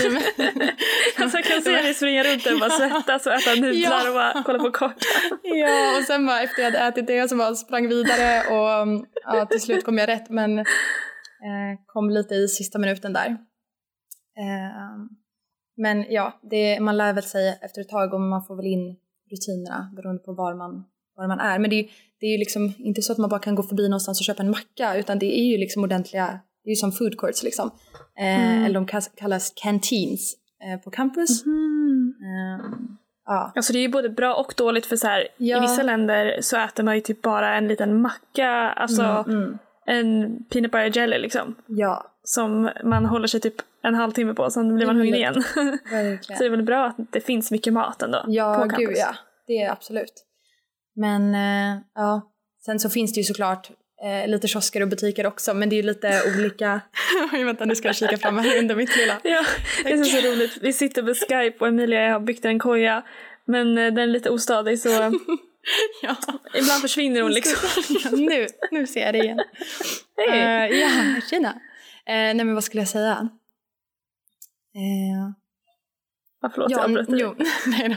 i, 0.06 0.10
mig. 0.14 0.24
Alltså, 1.18 1.38
jag 1.38 1.46
kan 1.46 1.62
se 1.62 1.72
dig 1.72 1.94
springa 1.94 2.24
runt 2.24 2.44
där 2.44 2.54
och 2.54 2.60
bara 2.60 2.70
svettas 2.78 3.28
och 3.28 3.34
äta 3.34 3.56
nudlar 3.56 4.02
Ja. 4.04 4.08
och 4.08 4.14
bara 4.14 4.44
kolla 4.46 4.60
på 4.60 4.72
kartan. 4.72 5.40
Ja, 5.44 5.98
och 5.98 6.04
sen 6.04 6.26
bara 6.26 6.42
efter 6.42 6.62
jag 6.62 6.72
hade 6.72 6.88
ätit 6.88 7.08
det 7.08 7.30
så 7.30 7.36
bara 7.36 7.56
sprang 7.56 7.88
vidare 7.88 8.42
och 8.42 9.06
ja, 9.26 9.46
till 9.46 9.62
slut 9.62 9.86
kom 9.86 9.98
jag 9.98 10.08
rätt 10.10 10.30
men 10.30 10.60
eh, 10.60 10.66
kom 11.86 12.10
lite 12.10 12.36
i 12.36 12.48
sista 12.48 12.80
minuten 12.80 13.14
där. 13.14 13.28
Eh, 14.40 14.96
men 15.80 16.06
ja, 16.10 16.40
det, 16.42 16.80
man 16.80 16.98
lär 16.98 17.14
väl 17.14 17.24
sig 17.24 17.60
efter 17.62 17.82
ett 17.82 17.90
tag 17.90 18.14
och 18.14 18.22
man 18.22 18.44
får 18.46 18.56
väl 18.56 18.66
in 18.66 18.96
rutinerna 19.32 19.92
beroende 19.96 20.24
på 20.24 20.34
var 20.34 20.54
man, 20.56 20.86
var 21.16 21.28
man 21.28 21.40
är. 21.40 21.60
Men 21.60 21.70
det 21.70 21.76
är, 21.76 21.84
ju- 21.84 21.90
det 22.20 22.26
är 22.26 22.32
ju 22.32 22.38
liksom 22.38 22.74
inte 22.78 23.02
så 23.02 23.12
att 23.12 23.18
man 23.18 23.30
bara 23.30 23.40
kan 23.40 23.56
gå 23.56 23.64
förbi 23.64 23.90
någonstans 23.90 24.20
och 24.22 24.26
köpa 24.26 24.44
en 24.44 24.50
macka 24.50 24.98
utan 24.98 25.20
det 25.20 25.40
är 25.40 25.44
ju 25.52 25.58
liksom 25.58 25.84
ordentliga, 25.84 26.40
det 26.64 26.70
är 26.70 26.72
ju 26.72 26.76
som 26.76 26.92
food 26.92 27.18
courts 27.18 27.44
liksom. 27.44 27.72
Eh, 28.20 28.40
Mm. 28.52 28.66
Eller 28.66 28.74
de 28.76 28.86
kallas 29.16 29.54
canteens 29.56 30.36
eh, 30.64 30.80
på 30.84 30.90
campus. 30.92 31.46
Eh, 31.46 32.66
ja. 33.26 33.52
Alltså 33.56 33.74
det 33.74 33.80
är 33.80 33.82
ju 33.82 33.90
både 33.90 34.10
bra 34.10 34.34
och 34.36 34.54
dåligt 34.58 34.86
för 34.86 34.96
så 34.96 35.08
här, 35.08 35.28
Ja. 35.38 35.58
i 35.58 35.62
vissa 35.62 35.84
länder 35.84 36.38
så 36.42 36.58
äter 36.58 36.84
man 36.84 36.96
ju 36.96 37.02
typ 37.02 37.22
bara 37.22 37.56
en 37.58 37.68
liten 37.68 38.02
macka, 38.02 38.48
alltså 38.52 39.04
Mm, 39.04 39.44
mm. 39.44 39.58
en 39.86 40.44
peanut 40.44 40.72
butter 40.72 40.98
jelly 41.00 41.18
liksom. 41.18 41.56
Ja, 41.68 42.06
Som 42.24 42.70
man 42.84 43.06
håller 43.06 43.28
sig 43.28 43.40
typ 43.40 43.56
en 43.84 43.96
halvtimme 43.96 44.34
på, 44.34 44.50
sen 44.50 44.76
blir 44.76 44.86
man 44.88 44.96
Mm. 44.96 45.06
hungrig 45.08 45.20
igen. 45.20 45.34
verkligen. 45.92 46.38
så 46.38 46.44
det 46.44 46.46
är 46.46 46.50
väl 46.50 46.64
bra 46.64 46.86
att 46.86 46.96
det 47.12 47.22
finns 47.22 47.52
mycket 47.52 47.74
mat 47.74 48.02
ändå 48.02 48.24
Ja, 48.28 48.54
på 48.56 48.62
campus. 48.70 48.78
gud 48.88 48.98
ja. 48.98 49.16
Det 49.48 49.58
är 49.62 49.72
absolut. 49.72 50.26
Men 50.96 51.36
eh, 51.36 51.82
ja, 51.96 52.32
sen 52.66 52.80
så 52.80 52.90
finns 52.90 53.14
det 53.14 53.20
ju 53.20 53.24
såklart 53.24 53.70
eh, 54.04 54.28
lite 54.30 54.48
kiosker 54.48 54.82
och 54.82 54.88
butiker 54.88 55.26
också 55.28 55.54
men 55.54 55.70
det 55.70 55.76
är 55.76 55.78
ju 55.78 55.84
lite 55.84 56.22
olika. 56.38 56.82
Oj, 57.34 57.44
vänta 57.44 57.66
nu 57.66 57.76
ska 57.76 57.88
jag 57.88 57.96
kika 57.96 58.18
fram 58.18 58.38
här 58.38 58.58
under 58.60 58.76
mitt 58.76 58.98
lilla. 58.98 59.20
Ja, 59.24 59.44
det 59.84 59.90
är 59.92 60.04
så 60.04 60.28
roligt. 60.32 60.58
Vi 60.62 60.74
sitter 60.74 61.04
med 61.04 61.18
Skype 61.18 61.58
och 61.60 61.68
Emilia 61.68 62.12
har 62.14 62.20
byggt 62.20 62.46
en 62.46 62.60
koja. 62.60 63.04
Men 63.46 63.78
eh, 63.78 63.86
den 63.94 63.98
är 64.00 64.08
lite 64.08 64.30
ostadig 64.30 64.80
så 64.80 64.90
Ja, 66.02 66.16
ibland 66.54 66.82
försvinner 66.82 67.22
hon 67.22 67.32
liksom. 67.32 67.70
nu, 68.20 68.48
nu 68.72 68.88
ser 68.88 69.06
jag 69.06 69.14
det 69.14 69.18
igen. 69.20 69.40
Hej! 70.18 70.72
Eh, 70.72 70.80
ja, 70.80 70.90
tjena. 71.30 71.50
Eh, 72.06 72.14
nej 72.14 72.36
men 72.36 72.54
vad 72.54 72.64
skulle 72.64 72.82
jag 72.82 72.88
säga? 72.88 73.30
Eh, 74.76 75.34
Ja, 76.42 76.50
förlåt, 76.54 76.72
jag 76.72 76.80
Ja, 76.80 76.84
avbröt 76.86 77.08
dig. 77.10 77.20
jo, 77.22 77.36
nej, 77.68 77.90
då. 77.90 77.96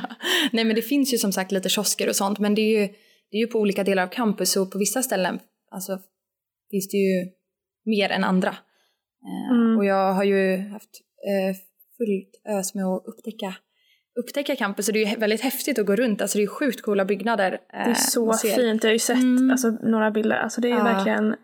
nej 0.52 0.64
men 0.64 0.76
det 0.76 0.82
finns 0.82 1.14
ju 1.14 1.18
som 1.18 1.32
sagt 1.32 1.52
lite 1.52 1.68
kiosker 1.68 2.08
och 2.08 2.16
sånt 2.16 2.38
men 2.38 2.54
det 2.54 2.62
är 2.62 2.80
ju, 2.80 2.86
det 3.30 3.36
är 3.36 3.40
ju 3.40 3.46
på 3.46 3.58
olika 3.58 3.84
delar 3.84 4.02
av 4.02 4.06
campus 4.08 4.56
och 4.56 4.70
på 4.72 4.78
vissa 4.78 5.02
ställen 5.02 5.40
alltså, 5.70 5.98
finns 6.70 6.88
det 6.88 6.96
ju 6.96 7.26
mer 7.84 8.10
än 8.10 8.24
andra. 8.24 8.48
Eh, 8.48 9.54
Mm. 9.56 9.78
Och 9.78 9.84
jag 9.84 10.12
har 10.12 10.24
ju 10.24 10.56
haft 10.56 10.90
eh, 11.28 11.56
fullt 11.98 12.58
ös 12.58 12.74
med 12.74 12.84
att 12.86 13.02
upptäcka 13.06 13.54
upptäcka 14.20 14.56
campus 14.56 14.88
och 14.88 14.94
det 14.94 15.02
är 15.02 15.10
ju 15.10 15.16
väldigt 15.16 15.40
häftigt 15.40 15.78
att 15.78 15.86
gå 15.86 15.96
runt. 15.96 16.20
Alltså 16.22 16.38
det 16.38 16.44
är 16.44 16.48
sjukt 16.48 16.82
coola 16.82 17.04
byggnader. 17.04 17.50
Det 17.70 17.76
är 17.76 17.94
så 17.94 18.32
fint. 18.32 18.82
Jag 18.84 18.88
har 18.90 18.92
ju 18.92 18.98
sett 18.98 19.16
Mm. 19.22 19.50
alltså, 19.50 19.70
några 19.70 20.10
bilder. 20.10 20.36
Alltså 20.36 20.60
det 20.60 20.68
är 20.68 20.76
Ja. 20.76 20.84
verkligen 20.84 21.34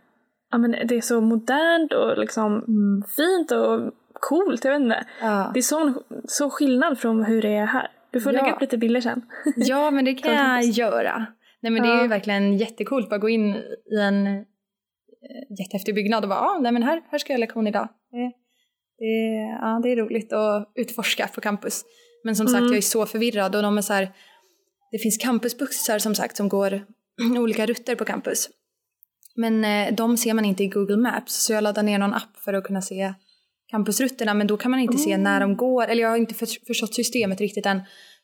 ja, 0.51 0.59
men 0.59 0.71
det 0.71 0.97
är 0.97 1.01
så 1.01 1.21
modernt 1.21 1.93
och 1.93 2.19
liksom 2.19 2.53
Mm. 2.53 3.03
fint 3.17 3.51
och 3.51 3.93
coolt. 4.21 4.65
Jag 4.65 4.73
vet 4.73 4.81
inte. 4.81 5.07
Ja. 5.21 5.51
Det 5.55 5.61
är 5.61 5.63
sån, 5.63 6.03
så 6.29 6.51
skillnad 6.51 6.99
från 6.99 7.25
hur 7.25 7.43
det 7.43 7.55
är 7.55 7.67
här. 7.67 7.89
Du 8.11 8.21
får 8.21 8.35
Ja. 8.35 8.43
lägga 8.43 8.55
upp 8.55 8.61
lite 8.61 8.79
bilder 8.79 9.01
sen. 9.01 9.23
ja, 9.57 9.91
men 9.91 10.05
det 10.05 10.15
kan 10.23 10.35
jag 10.35 10.65
göra. 10.65 11.27
Nej 11.61 11.73
men 11.73 11.83
det 11.83 11.89
är 11.89 11.97
Ja. 11.97 12.03
ju 12.03 12.09
verkligen 12.09 12.57
jättecoolt 12.57 13.11
bara 13.11 13.19
gå 13.19 13.29
in 13.29 13.55
i 13.93 14.01
en 14.01 14.27
eh, 14.27 14.43
jättehäftig 15.59 15.95
byggnad 15.95 16.23
och 16.23 16.29
bara, 16.29 16.41
ah, 16.41 16.59
nej 16.59 16.73
men 16.73 16.83
här, 16.83 17.03
här 17.11 17.19
ska 17.19 17.33
jag 17.33 17.39
ha 17.39 17.41
lektion 17.41 17.67
idag. 17.67 17.89
Det, 18.11 18.33
det, 18.99 19.59
ja, 19.61 19.81
det 19.83 19.93
är 19.93 19.97
roligt 19.97 20.33
att 20.33 20.73
utforska 20.75 21.29
på 21.35 21.41
campus. 21.41 21.85
Men 22.25 22.37
som 22.37 22.47
sagt, 22.47 22.59
Mm. 22.59 22.69
jag 22.73 22.77
är 22.77 22.81
så 22.83 23.07
förvirrad 23.07 23.57
och 23.57 23.63
de 23.63 23.79
är 23.79 23.83
så 23.83 23.93
här, 23.93 24.09
det 24.93 24.99
finns 24.99 25.17
campusbussar 25.19 25.99
som 25.99 26.15
sagt 26.15 26.37
som 26.37 26.49
går 26.49 26.81
olika 27.39 27.67
rutter 27.67 27.95
på 27.95 28.05
campus. 28.05 28.49
Men 29.37 29.65
eh, 29.65 29.95
de 29.95 30.17
ser 30.17 30.35
man 30.35 30.45
inte 30.45 30.65
i 30.65 30.69
Google 30.69 30.97
Maps 30.97 31.35
så 31.45 31.53
jag 31.53 31.63
laddar 31.65 31.83
ner 31.83 31.99
någon 31.99 32.15
app 32.15 32.37
för 32.45 32.53
att 32.55 32.65
kunna 32.65 32.83
se 32.83 33.15
campusrutterna 33.71 34.35
men 34.35 34.47
då 34.47 34.57
kan 34.57 34.71
man 34.71 34.81
inte 34.81 34.99
se 34.99 35.17
när 35.17 35.41
de 35.41 35.57
går, 35.57 35.85
eller 35.89 36.03
jag 36.03 36.11
har 36.11 36.17
inte 36.17 36.35
för, 36.35 36.49
förstått 36.67 36.95
systemet 36.95 37.41
riktigt 37.41 37.67
än. 37.67 37.81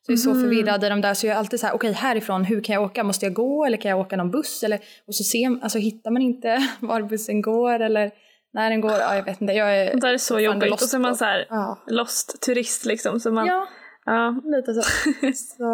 Så 0.07 0.13
jag 0.13 0.17
är 0.17 0.21
så 0.21 0.31
Mhm. 0.35 0.41
förvirrad 0.43 0.85
i 0.85 0.89
de 0.89 1.01
där 1.01 1.15
så 1.15 1.27
jag 1.27 1.35
är 1.35 1.39
alltid 1.39 1.61
så 1.61 1.67
här, 1.67 1.75
okej 1.75 1.93
härifrån, 1.93 2.45
hur 2.45 2.61
kan 2.61 2.75
jag 2.75 2.83
åka? 2.83 3.05
Måste 3.05 3.27
jag 3.27 3.33
gå 3.35 3.65
eller 3.65 3.77
kan 3.77 3.91
jag 3.91 4.01
åka 4.01 4.17
någon 4.17 4.31
buss? 4.31 4.63
Eller, 4.63 4.79
och 5.07 5.15
så 5.15 5.25
ser, 5.25 5.63
alltså, 5.63 5.79
hittar 5.79 6.11
man 6.11 6.23
inte 6.23 6.69
var 6.81 7.03
bussen 7.03 7.43
går 7.43 7.81
eller 7.81 8.11
när 8.53 8.71
den 8.71 8.81
går. 8.81 8.91
Ja, 8.93 9.17
jag 9.17 9.25
vet 9.25 9.41
inte, 9.41 9.53
jag 9.53 9.77
är 9.77 10.01
Det 10.01 10.09
är 10.09 10.19
så 10.19 10.41
jobbigt. 10.41 10.73
Och 10.73 10.81
så 10.81 10.97
är 10.97 11.01
man 11.01 11.17
så 11.17 11.25
här 11.25 11.47
Ja. 11.51 11.79
lost 11.87 12.43
turist 12.43 12.85
liksom. 12.87 13.21
Så 13.21 13.31
man, 13.33 13.47
ja, 13.47 13.67
ja. 14.05 14.41
lite 14.45 14.75
så. 14.75 14.83
så. 15.57 15.69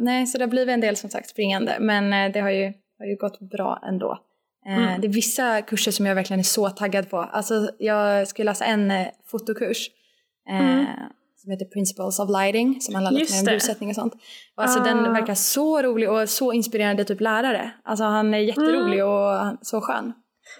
Nej, 0.00 0.26
så 0.26 0.38
det 0.38 0.44
har 0.44 0.50
blivit 0.50 0.72
en 0.72 0.80
del 0.80 0.96
som 0.96 1.10
sagt 1.10 1.28
springande 1.28 1.76
men 1.80 2.12
eh, 2.12 2.32
det 2.32 2.40
har 2.40 2.50
ju, 2.50 2.64
har 2.98 3.06
ju 3.06 3.16
gått 3.16 3.40
bra 3.40 3.82
ändå. 3.88 4.18
Eh, 4.68 4.76
Mm. 4.78 5.00
Det 5.00 5.06
är 5.06 5.12
vissa 5.12 5.62
kurser 5.62 5.90
som 5.92 6.06
jag 6.06 6.14
verkligen 6.14 6.40
är 6.40 6.44
så 6.44 6.68
taggad 6.70 7.10
på. 7.10 7.16
Alltså 7.18 7.70
jag 7.78 8.28
ska 8.28 8.42
läsa 8.42 8.64
en 8.64 8.90
eh, 8.90 9.06
fotokurs 9.30 9.88
eh, 10.50 10.60
Mm. 10.60 10.86
som 11.36 11.50
heter 11.50 11.64
Principles 11.64 12.18
of 12.18 12.30
Lighting 12.30 12.80
som 12.80 12.94
handlar 12.94 13.10
lite 13.12 13.22
Just 13.22 13.42
mer 13.44 13.50
om 13.50 13.54
ljussättning 13.54 13.88
och 13.88 13.94
sånt. 13.94 14.14
Och 14.56 14.62
alltså 14.62 14.80
Ah. 14.80 14.84
den 14.84 15.12
verkar 15.12 15.34
så 15.34 15.82
rolig 15.82 16.10
och 16.10 16.28
så 16.28 16.52
inspirerande 16.52 17.04
typ 17.04 17.20
lärare. 17.20 17.70
Alltså 17.84 18.04
han 18.04 18.34
är 18.34 18.38
jätterolig 18.38 18.98
Mm. 19.00 19.12
och 19.12 19.56
så 19.66 19.80
skön. 19.80 20.12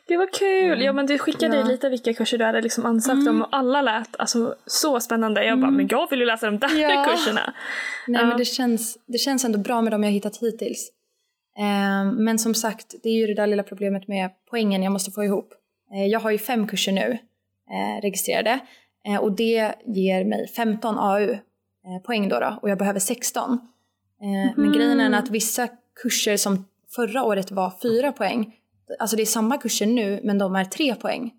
Gud 0.09 0.19
vad 0.19 0.33
kul! 0.33 0.83
Ja 0.83 0.93
men 0.93 1.07
du 1.07 1.19
skickade 1.19 1.57
Ja. 1.57 1.65
lite 1.67 1.89
vilka 1.89 2.15
kurser 2.15 2.39
du 2.39 2.45
hade 2.45 2.61
liksom 2.61 2.87
ansökt 2.87 3.15
Mm. 3.15 3.29
om 3.29 3.43
och 3.43 3.49
alla 3.53 3.83
lät 3.83 4.17
alltså, 4.21 4.55
så 4.67 5.01
spännande. 5.01 5.45
Jag 5.45 5.61
bara, 5.61 5.71
men 5.71 5.89
jag 5.91 6.11
vill 6.11 6.19
ju 6.21 6.27
läsa 6.27 6.47
de 6.47 6.59
där 6.59 6.79
Ja. 6.81 7.05
kurserna. 7.11 7.55
Nej 8.09 8.21
Ja. 8.21 8.27
men 8.27 8.39
det 8.39 8.45
känns, 8.45 8.99
det 9.07 9.19
känns 9.19 9.45
ändå 9.45 9.59
bra 9.59 9.83
med 9.83 9.93
de 9.93 10.05
jag 10.05 10.11
hittat 10.11 10.37
hittills. 10.37 10.91
Eh, 11.59 12.13
men 12.13 12.39
som 12.39 12.55
sagt, 12.55 12.95
det 13.03 13.09
är 13.09 13.15
ju 13.15 13.27
det 13.27 13.35
där 13.35 13.47
lilla 13.47 13.63
problemet 13.63 14.09
med 14.09 14.31
poängen 14.51 14.83
jag 14.83 14.93
måste 14.93 15.11
få 15.11 15.25
ihop. 15.25 15.55
Eh, 15.95 16.07
jag 16.07 16.21
har 16.21 16.31
ju 16.31 16.39
fem 16.39 16.67
kurser 16.67 16.93
nu 16.93 17.19
eh, 17.71 18.03
registrerade 18.03 18.59
eh, 19.07 19.17
och 19.17 19.33
det 19.33 19.75
ger 19.87 20.25
mig 20.25 20.49
15 20.49 20.99
AU 20.99 21.37
poäng 22.07 22.29
då, 22.29 22.41
då 22.41 22.59
och 22.63 22.71
jag 22.71 22.79
behöver 22.79 23.01
16. 23.01 23.53
Eh, 23.53 23.59
Men 24.57 24.67
Mhm. 24.67 24.73
grejen 24.73 25.01
är 25.01 25.19
att 25.19 25.31
vissa 25.31 25.69
kurser 26.03 26.37
som 26.37 26.65
förra 26.95 27.25
året 27.25 27.51
var 27.51 27.73
4 27.83 28.13
poäng, 28.13 28.55
alltså 28.99 29.17
det 29.17 29.23
är 29.23 29.27
samma 29.27 29.59
kurser 29.59 29.87
nu 29.87 30.21
men 30.25 30.39
de 30.39 30.57
är 30.57 30.65
3 30.65 30.95
poäng. 30.95 31.33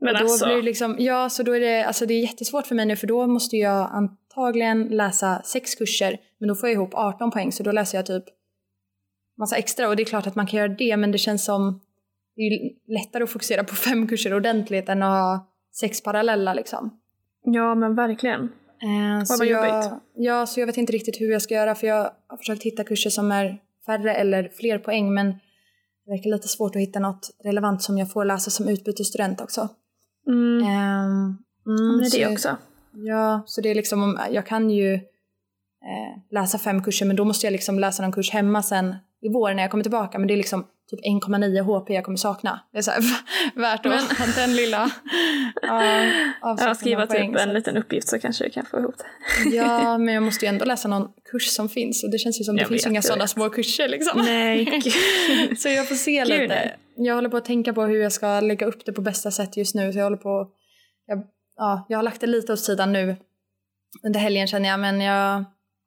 Men 0.00 0.14
och 0.14 0.20
då 0.20 0.24
alltså, 0.26 0.46
blir 0.46 0.56
det 0.56 0.62
liksom, 0.62 0.96
ja, 0.98 1.28
så 1.30 1.42
då 1.42 1.52
är 1.52 1.60
det, 1.60 1.84
alltså 1.84 2.06
det 2.06 2.14
är 2.14 2.20
jättesvårt 2.20 2.66
för 2.66 2.74
mig 2.74 2.86
nu 2.86 2.96
för 2.96 3.06
då 3.06 3.26
måste 3.26 3.56
jag 3.56 3.90
antagligen 3.92 4.84
läsa 4.88 5.42
sex 5.44 5.74
kurser 5.74 6.18
men 6.38 6.48
då 6.48 6.54
får 6.54 6.68
jag 6.68 6.74
ihop 6.74 6.94
18 6.94 7.30
poäng 7.30 7.52
så 7.52 7.62
då 7.62 7.72
läser 7.72 7.98
jag 7.98 8.06
typ 8.06 8.24
massa 9.38 9.56
extra 9.56 9.88
och 9.88 9.96
det 9.96 10.02
är 10.02 10.04
klart 10.04 10.26
att 10.26 10.34
man 10.34 10.46
kan 10.46 10.58
göra 10.58 10.68
det 10.68 10.96
men 10.96 11.12
det 11.12 11.18
känns 11.18 11.44
som 11.44 11.80
det 12.36 12.42
är 12.42 12.70
lättare 12.92 13.24
att 13.24 13.30
fokusera 13.30 13.64
på 13.64 13.74
fem 13.88 14.08
kurser 14.08 14.34
ordentligt 14.34 14.88
än 14.88 15.02
att 15.02 15.10
ha 15.10 15.46
sex 15.72 16.02
parallella 16.02 16.54
liksom. 16.54 17.00
ja 17.44 17.74
men 17.74 17.94
verkligen. 17.94 18.40
Eh, 18.82 19.24
vad 19.28 19.46
jag, 19.46 19.68
jobbigt. 19.68 19.92
ja, 20.14 20.46
så 20.46 20.60
jag 20.60 20.66
vet 20.66 20.76
inte 20.76 20.92
riktigt 20.92 21.20
hur 21.20 21.32
jag 21.32 21.42
ska 21.42 21.54
göra 21.54 21.74
för 21.74 21.86
jag 21.86 22.10
har 22.26 22.36
försökt 22.36 22.62
hitta 22.62 22.84
kurser 22.84 23.10
som 23.10 23.32
är 23.32 23.58
färre 23.86 24.14
eller 24.14 24.48
fler 24.48 24.78
poäng 24.78 25.14
men 25.14 25.26
det 26.04 26.10
verkar 26.10 26.30
lite 26.30 26.48
svårt 26.48 26.76
att 26.76 26.82
hitta 26.82 26.98
något 27.00 27.30
relevant 27.44 27.82
som 27.82 27.98
jag 27.98 28.12
får 28.12 28.24
läsa 28.24 28.50
som 28.50 28.68
utbytesstudent 28.68 29.40
också. 29.40 29.68
Mm. 30.26 30.62
Ehm, 30.62 31.36
mm, 31.66 31.96
men 31.96 31.98
det 31.98 32.22
är 32.22 32.26
det 32.28 32.32
också. 32.32 32.56
Ja, 32.92 33.42
så 33.46 33.60
det 33.60 33.70
är 33.70 33.74
liksom, 33.74 34.02
om- 34.02 34.18
jag 34.30 34.46
kan 34.46 34.70
ju 34.70 34.94
eh, 34.94 36.20
läsa 36.30 36.58
fem 36.58 36.82
kurser 36.82 37.06
men 37.06 37.16
då 37.16 37.24
måste 37.24 37.46
jag 37.46 37.52
liksom 37.52 37.78
läsa 37.78 38.02
någon 38.02 38.12
kurs 38.12 38.30
hemma 38.30 38.62
sen 38.62 38.94
i 39.26 39.32
vår 39.32 39.54
när 39.54 39.62
jag 39.62 39.70
kommer 39.70 39.84
tillbaka 39.84 40.18
men 40.18 40.28
det 40.28 40.34
är 40.34 40.36
liksom 40.36 40.66
typ 40.90 41.00
1,9 41.04 41.62
HP 41.62 41.90
jag 41.90 42.04
kommer 42.04 42.16
sakna. 42.16 42.60
Det 42.72 42.78
är 42.78 42.82
så 42.82 42.90
här, 42.90 43.02
värt 43.54 43.86
att 43.86 44.18
ha 44.18 44.26
den 44.36 44.56
lilla 44.56 44.90
avsättningen 46.40 46.68
Ja, 46.68 46.74
skriva 46.74 47.06
poäng, 47.06 47.32
typ 47.32 47.42
en 47.42 47.52
liten 47.52 47.76
uppgift 47.76 48.08
så 48.08 48.18
kanske 48.18 48.44
du 48.44 48.50
kan 48.50 48.66
få 48.66 48.78
ihop 48.78 48.94
det. 48.98 49.56
Ja, 49.56 49.98
men 49.98 50.14
jag 50.14 50.22
måste 50.22 50.44
ju 50.44 50.48
ändå 50.48 50.64
läsa 50.64 50.88
någon 50.88 51.08
kurs 51.30 51.46
som 51.46 51.68
finns 51.68 52.04
och 52.04 52.10
det 52.10 52.18
känns 52.18 52.40
ju 52.40 52.44
som 52.44 52.56
det 52.56 52.62
Jag 52.62 52.68
finns 52.68 52.82
ju 52.82 52.84
vet, 52.84 52.90
inga 52.90 52.96
jag 52.96 53.04
sådana 53.04 53.26
små 53.26 53.50
kurser 53.50 53.88
liksom. 53.88 54.20
Nej. 54.24 54.80
Så 55.56 55.68
jag 55.68 55.88
får 55.88 55.94
se 55.94 56.18
Gud, 56.18 56.28
lite. 56.28 56.46
nej. 56.46 56.76
Jag 56.96 57.14
håller 57.14 57.28
på 57.28 57.36
att 57.36 57.44
tänka 57.44 57.72
på 57.72 57.82
hur 57.82 58.02
jag 58.02 58.12
ska 58.12 58.40
lägga 58.40 58.66
upp 58.66 58.84
det 58.84 58.92
på 58.92 59.02
bästa 59.02 59.30
sätt 59.30 59.56
just 59.56 59.74
nu. 59.74 59.92
Så 59.92 59.98
jag 59.98 60.04
håller 60.04 60.16
på, 60.16 60.48
jag, 61.06 61.22
ja, 61.56 61.86
jag 61.88 61.98
har 61.98 62.02
lagt 62.02 62.20
det 62.20 62.26
lite 62.26 62.52
åt 62.52 62.60
sidan 62.60 62.92
nu 62.92 63.16
under 64.06 64.20
helgen 64.20 64.46
känner 64.46 64.68
jag. 64.68 64.80
Men 64.80 65.00
jag 65.00 65.36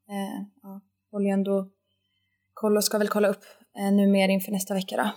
eh, 0.09 0.45
ja, 0.61 0.81
håller 1.11 1.25
ju 1.25 1.31
ändå 1.31 1.69
koll 2.61 2.77
och 2.77 2.83
ska 2.83 2.97
väl 2.97 3.07
kolla 3.07 3.27
upp 3.27 3.43
eh, 3.79 3.91
nu 3.93 4.07
mer 4.07 4.29
inför 4.29 4.51
nästa 4.51 4.73
vecka 4.73 4.95
då. 4.97 5.09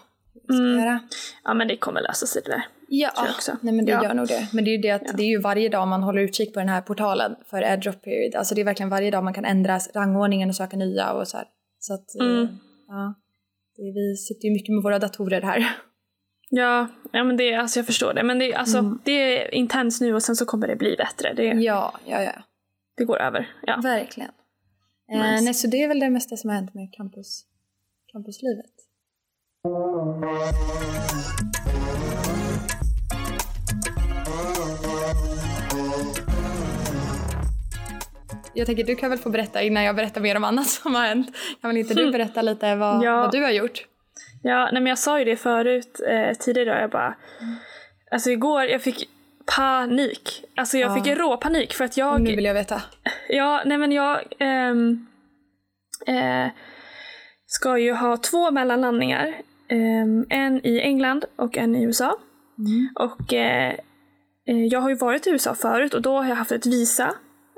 Mm. 0.55 0.99
Ja 1.45 1.55
men 1.55 1.69
det 1.69 1.77
kommer 1.77 2.01
lösa 2.01 2.27
sig 2.27 2.43
det 2.45 2.51
där. 2.51 2.63
Ja, 2.89 3.11
nej 3.61 3.75
men 3.75 3.85
det 3.85 3.93
Ja. 3.93 4.05
gör 4.05 4.15
nog 4.15 4.29
det. 4.29 4.49
Men 4.53 4.65
det 4.65 4.71
är 4.71 4.77
ju 4.77 4.83
det 4.83 4.91
att 4.91 5.03
Ja. 5.05 5.13
det 5.17 5.23
är 5.23 5.27
ju 5.29 5.39
varje 5.41 5.69
dag 5.69 5.89
man 5.89 6.03
håller 6.03 6.23
utkik 6.23 6.55
på 6.55 6.61
den 6.61 6.69
här 6.69 6.81
portalen 6.83 7.35
för 7.51 7.63
AirDrop 7.63 8.03
period. 8.03 8.35
Alltså 8.35 8.55
det 8.55 8.61
är 8.61 8.65
verkligen 8.65 8.91
varje 8.91 9.11
dag 9.11 9.25
man 9.25 9.35
kan 9.35 9.45
ändra 9.45 9.79
rangordningen 9.95 10.49
och 10.49 10.57
söka 10.57 10.77
nya 10.77 11.13
och 11.13 11.29
så 11.29 11.37
här. 11.37 11.47
Så 11.79 11.95
att, 11.95 12.15
eh, 12.21 12.27
Mm. 12.27 12.47
ja. 12.89 13.15
Det, 13.77 13.83
vi 13.83 14.17
sitter 14.17 14.49
ju 14.49 14.53
mycket 14.53 14.75
med 14.75 14.83
våra 14.83 14.99
datorer 14.99 15.43
här. 15.43 15.77
Ja, 16.51 16.89
ja 17.13 17.25
men 17.25 17.37
det, 17.37 17.55
alltså 17.55 17.79
jag 17.79 17.87
förstår 17.87 18.15
det. 18.15 18.23
Men 18.23 18.39
det, 18.39 18.55
alltså, 18.55 18.79
Mm. 18.79 18.99
det 19.05 19.13
är 19.13 19.55
intens 19.55 20.01
nu 20.01 20.15
och 20.15 20.23
sen 20.23 20.37
så 20.37 20.45
kommer 20.47 20.67
det 20.69 20.77
bli 20.77 20.97
bättre. 20.99 21.33
Det, 21.35 21.45
Ja, 21.45 21.95
ja, 22.07 22.23
ja. 22.23 22.33
det 22.97 23.05
går 23.05 23.19
över. 23.21 23.49
Ja. 23.63 23.81
Verkligen. 23.83 24.31
Eh, 25.13 25.19
Nice. 25.33 25.45
nej, 25.45 25.55
så 25.55 25.67
det 25.67 25.83
är 25.83 25.89
väl 25.89 26.01
det 26.01 26.11
mesta 26.11 26.37
som 26.37 26.51
har 26.51 26.55
hänt 26.57 26.75
med 26.75 26.93
campus, 26.93 27.45
campuslivet. 28.13 28.73
Jag 38.55 38.67
tänker 38.67 38.85
du 38.85 38.95
kan 38.97 39.11
väl 39.11 39.19
få 39.19 39.31
berätta 39.31 39.63
innan 39.63 39.85
jag 39.85 39.97
berättar 39.97 40.21
mer 40.21 40.37
om 40.37 40.45
annat 40.45 40.67
som 40.69 40.95
har 40.95 41.03
hänt. 41.07 41.37
Kan 41.61 41.71
väl 41.71 41.77
inte 41.77 41.95
du 41.95 42.13
berätta 42.13 42.43
lite 42.43 42.77
vad, 42.77 43.05
Ja. 43.05 43.17
vad 43.17 43.33
du 43.33 43.43
har 43.43 43.51
gjort? 43.51 43.87
Ja, 44.43 44.65
nej 44.73 44.83
men 44.83 44.87
jag 44.87 44.99
sa 44.99 45.19
ju 45.19 45.25
det 45.25 45.37
förut 45.37 46.01
eh, 46.09 46.37
tidigare. 46.39 46.81
Jag 46.81 46.91
bara, 46.91 47.17
alltså 48.11 48.31
igår 48.31 48.63
jag 48.65 48.83
fick 48.83 49.09
panik. 49.47 50.45
Alltså 50.57 50.79
jag 50.79 50.91
Ja. 50.91 50.95
fick 50.95 51.07
en 51.07 51.19
rå 51.19 51.37
panik 51.37 51.73
för 51.73 51.85
att 51.85 51.97
jag, 51.97 52.21
Nu 52.21 52.37
vill 52.37 52.45
jag 52.45 52.55
veta. 52.55 52.83
ja 53.29 53.63
nej 53.67 53.79
men 53.79 53.93
jag 53.93 54.23
ehm, 54.39 55.07
eh, 56.07 56.47
ska 57.47 57.79
ju 57.79 57.93
ha 57.93 58.17
två 58.17 58.51
mellanlandningar. 58.51 59.35
Ehm, 59.69 60.27
en 60.31 60.67
i 60.67 60.81
England 60.81 61.25
och 61.37 61.59
en 61.59 61.77
i 61.77 61.83
USA. 61.83 62.19
Och 62.95 63.33
eh, 63.33 63.75
eh, 64.49 64.65
jag 64.71 64.81
har 64.81 64.89
ju 64.89 64.95
varit 64.97 65.27
i 65.27 65.31
USA 65.31 65.55
förut 65.55 65.95
och 65.95 66.03
då 66.03 66.17
har 66.17 66.29
jag 66.29 66.37
haft 66.37 66.53
ett 66.53 66.67
visa 66.67 67.15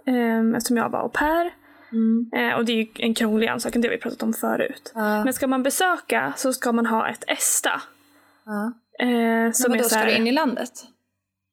eh, 0.06 0.56
eftersom 0.56 0.76
jag 0.76 0.88
var 0.88 0.98
au 1.00 1.08
pair. 1.08 1.50
Mm. 1.92 2.30
Eh, 2.36 2.58
och 2.58 2.64
det 2.64 2.72
är 2.72 2.76
ju 2.76 2.86
en 2.94 3.14
krånglig 3.14 3.46
ansökan, 3.48 3.82
det 3.82 3.88
har 3.88 3.94
vi 3.94 4.00
pratat 4.00 4.22
om 4.22 4.32
förut. 4.32 4.92
Ja. 4.94 5.24
Men 5.24 5.32
ska 5.32 5.46
man 5.46 5.62
besöka 5.62 6.32
så 6.36 6.52
ska 6.52 6.72
man 6.72 6.86
ha 6.86 7.08
ett 7.08 7.24
ESTA. 7.26 7.82
Ja. 8.44 8.72
Men 8.98 9.54
som 9.54 9.72
är 9.72 9.76
vadå, 9.76 9.82
så 9.82 9.90
ska 9.90 9.98
här, 9.98 10.06
du 10.06 10.16
in 10.16 10.26
i 10.26 10.32
landet? 10.32 10.70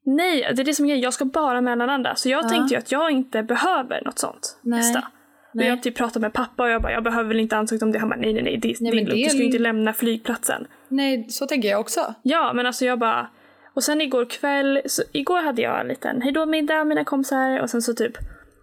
Nej, 0.03 0.53
det 0.55 0.61
är 0.61 0.65
det 0.65 0.73
som 0.73 0.85
är. 0.85 0.95
Jag 0.95 1.13
ska 1.13 1.25
bara 1.25 1.61
mellanlanda. 1.61 2.15
Så 2.15 2.29
jag 2.29 2.43
Ja. 2.45 2.49
tänkte 2.49 2.73
ju 2.73 2.77
att 2.77 2.91
jag 2.91 3.11
inte 3.11 3.43
behöver 3.43 4.01
något 4.05 4.19
sånt 4.19 4.57
Nej. 4.61 4.79
ESTA. 4.79 5.07
Nej. 5.53 5.67
Jag 5.67 5.83
typ 5.83 5.95
pratade 5.95 6.19
med 6.19 6.33
pappa 6.33 6.63
och 6.63 6.69
jag 6.69 6.81
bara, 6.81 6.91
jag 6.91 7.03
behöver 7.03 7.27
väl 7.27 7.39
inte 7.39 7.57
ansöka 7.57 7.85
om 7.85 7.91
det. 7.91 7.99
Han 7.99 8.09
bara, 8.09 8.19
nej 8.19 8.33
nej 8.33 8.43
nej, 8.43 8.57
det, 8.57 8.67
Nej, 8.81 8.91
det 8.91 8.97
är 8.97 9.05
lugnt. 9.05 9.23
Du 9.23 9.29
ska 9.29 9.37
ju 9.37 9.45
inte 9.45 9.59
lämna 9.59 9.93
flygplatsen. 9.93 10.67
Nej, 10.87 11.29
så 11.29 11.47
tänker 11.47 11.69
jag 11.69 11.79
också. 11.79 12.13
Ja, 12.21 12.53
men 12.53 12.65
alltså 12.65 12.85
jag 12.85 12.99
bara... 12.99 13.27
Och 13.73 13.83
sen 13.83 14.01
igår 14.01 14.25
kväll, 14.25 14.81
så 14.85 15.03
igår 15.11 15.41
hade 15.41 15.61
jag 15.61 15.81
en 15.81 15.87
liten 15.87 16.21
hejdå-middag 16.21 16.75
med 16.77 16.87
mina 16.87 17.03
kompisar 17.03 17.59
och 17.59 17.69
sen 17.69 17.81
så 17.81 17.93
typ, 17.93 18.17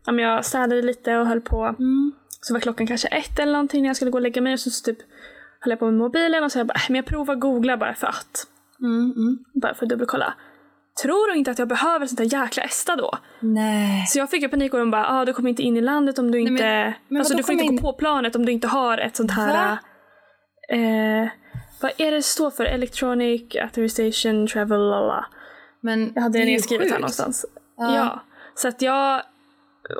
ja 0.06 0.12
men 0.12 0.24
jag 0.24 0.44
städade 0.44 0.82
lite 0.82 1.16
och 1.16 1.26
höll 1.26 1.40
på. 1.40 1.64
Mm. 1.64 2.12
Så 2.40 2.52
var 2.54 2.60
klockan 2.60 2.86
kanske 2.86 3.08
ett 3.08 3.38
eller 3.38 3.52
någonting 3.52 3.82
när 3.82 3.88
jag 3.88 3.96
skulle 3.96 4.10
gå 4.10 4.18
och 4.18 4.22
lägga 4.22 4.40
mig 4.40 4.52
och 4.52 4.60
så, 4.60 4.70
så 4.70 4.84
typ 4.84 4.98
höll 5.60 5.70
jag 5.70 5.78
på 5.78 5.84
med 5.84 5.94
mobilen 5.94 6.44
och 6.44 6.52
så 6.52 6.58
jag 6.58 6.66
bara, 6.66 6.74
äh, 6.74 6.82
men 6.88 6.96
jag 6.96 7.06
provar 7.06 7.34
googla 7.34 7.76
bara 7.76 7.94
för 7.94 8.06
att. 8.06 8.46
Mm, 8.80 9.12
mm. 9.16 9.38
Bara 9.52 9.74
för 9.74 9.86
att 9.86 9.90
dubbelkolla. 9.90 10.34
Tror 11.02 11.34
inte 11.34 11.50
att 11.50 11.58
jag 11.58 11.68
behöver 11.68 12.06
sånt 12.06 12.18
där 12.18 12.40
jäkla 12.42 12.62
ESTA 12.62 12.96
då. 12.96 13.18
Nej. 13.40 14.06
Så 14.06 14.18
jag 14.18 14.30
fick 14.30 14.42
ju 14.42 14.48
panik 14.48 14.72
och 14.74 14.78
de 14.80 14.90
bara, 14.90 15.08
ah, 15.08 15.24
du 15.24 15.32
kommer 15.32 15.50
inte 15.50 15.62
in 15.62 15.76
i 15.76 15.80
landet 15.80 16.18
om 16.18 16.30
du 16.30 16.40
inte... 16.40 16.52
men- 16.52 16.92
men 17.08 17.20
alltså 17.20 17.36
du 17.36 17.42
får 17.42 17.52
inte 17.52 17.66
komma 17.66 17.80
gå 17.80 17.92
på 17.92 17.98
planet 17.98 18.36
om 18.36 18.46
du 18.46 18.52
inte 18.52 18.68
har 18.68 18.98
ett 18.98 19.16
sånt 19.16 19.30
här... 19.30 19.78
Eh, 20.72 21.28
vad 21.80 21.92
är 21.98 22.10
det 22.10 22.22
står 22.22 22.50
för? 22.50 22.64
Electronic 22.64 23.56
authorization 23.62 24.46
travel, 24.46 24.80
lala. 24.90 25.26
Men 25.80 26.12
Jag 26.14 26.22
hade 26.22 26.38
det 26.38 26.44
det 26.44 26.50
nedskrivet 26.50 26.90
här 26.90 26.98
någonstans. 26.98 27.44
Ja. 27.76 27.94
Ja. 27.96 28.20
Så 28.54 28.68
att 28.68 28.82
jag... 28.82 29.22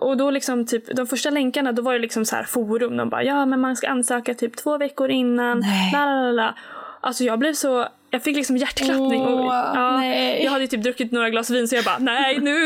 Och 0.00 0.16
då 0.16 0.30
liksom 0.30 0.66
typ, 0.66 0.96
de 0.96 1.06
första 1.06 1.30
länkarna 1.30 1.72
då 1.72 1.82
var 1.82 1.92
det 1.92 1.98
liksom 1.98 2.24
så 2.24 2.36
här 2.36 2.42
forum. 2.44 2.96
De 2.96 3.08
bara 3.10 3.22
ja 3.24 3.46
men 3.46 3.60
man 3.60 3.76
ska 3.76 3.88
ansöka 3.88 4.34
typ 4.34 4.56
två 4.56 4.78
veckor 4.78 5.10
innan. 5.10 5.60
Nej. 5.60 5.92
La, 5.92 6.04
la, 6.06 6.22
la, 6.22 6.30
la. 6.30 6.54
Alltså 7.00 7.24
jag 7.24 7.38
blev 7.38 7.52
så, 7.52 7.88
jag 8.10 8.22
fick 8.22 8.36
liksom 8.36 8.56
hjärtklappning. 8.56 9.22
och, 9.22 9.44
ja, 9.54 9.96
nej. 9.96 10.44
Jag 10.44 10.50
hade 10.50 10.66
typ 10.66 10.82
druckit 10.82 11.12
några 11.12 11.30
glas 11.30 11.50
vin 11.50 11.68
så 11.68 11.74
jag 11.76 11.84
bara 11.84 11.98
nej 11.98 12.38
nu. 12.40 12.56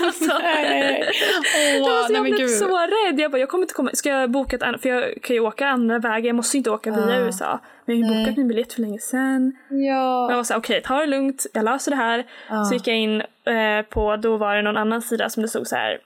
alltså, 0.06 0.38
Nej. 0.38 1.04
jag, 1.74 1.82
Åh, 1.82 1.98
alltså, 1.98 2.12
nej 2.12 2.14
jag 2.16 2.22
men 2.22 2.32
blev 2.32 2.38
gud. 2.46 2.50
så 2.50 2.78
rädd. 2.78 3.20
Jag 3.20 3.30
bara 3.30 3.38
jag 3.38 3.48
kommer 3.48 3.62
inte 3.64 3.74
komma, 3.74 3.90
ska 3.94 4.08
jag 4.08 4.30
boka 4.30 4.56
ett 4.56 4.62
annat, 4.62 4.82
för 4.82 4.88
jag 4.88 5.22
kan 5.22 5.34
ju 5.36 5.40
åka 5.40 5.68
andra 5.68 5.98
vägar. 5.98 6.26
Jag 6.26 6.36
måste 6.36 6.56
inte 6.56 6.70
åka 6.70 6.90
via 6.90 7.18
Ja. 7.20 7.26
USA. 7.26 7.60
Men 7.84 8.00
jag 8.00 8.06
har 8.06 8.10
ju 8.12 8.16
Nej. 8.16 8.24
bokat 8.24 8.36
min 8.36 8.48
biljett 8.48 8.72
för 8.72 8.80
länge 8.80 8.98
sedan. 8.98 9.52
Jag 9.68 10.32
Ja. 10.32 10.36
var 10.36 10.44
såhär, 10.44 10.60
okej 10.60 10.82
ta 10.82 11.00
det 11.00 11.06
lugnt, 11.06 11.46
jag 11.52 11.64
löser 11.64 11.90
det 11.90 11.96
här. 11.96 12.24
Ja. 12.48 12.64
Så 12.64 12.74
gick 12.74 12.86
jag 12.86 12.96
in 12.96 13.20
eh, 13.20 13.82
på, 13.90 14.16
då 14.16 14.36
var 14.36 14.56
det 14.56 14.62
någon 14.62 14.76
annan 14.76 15.02
sida 15.02 15.28
som 15.28 15.42
det 15.42 15.48
stod 15.48 15.66
så 15.66 15.76
här. 15.76 15.98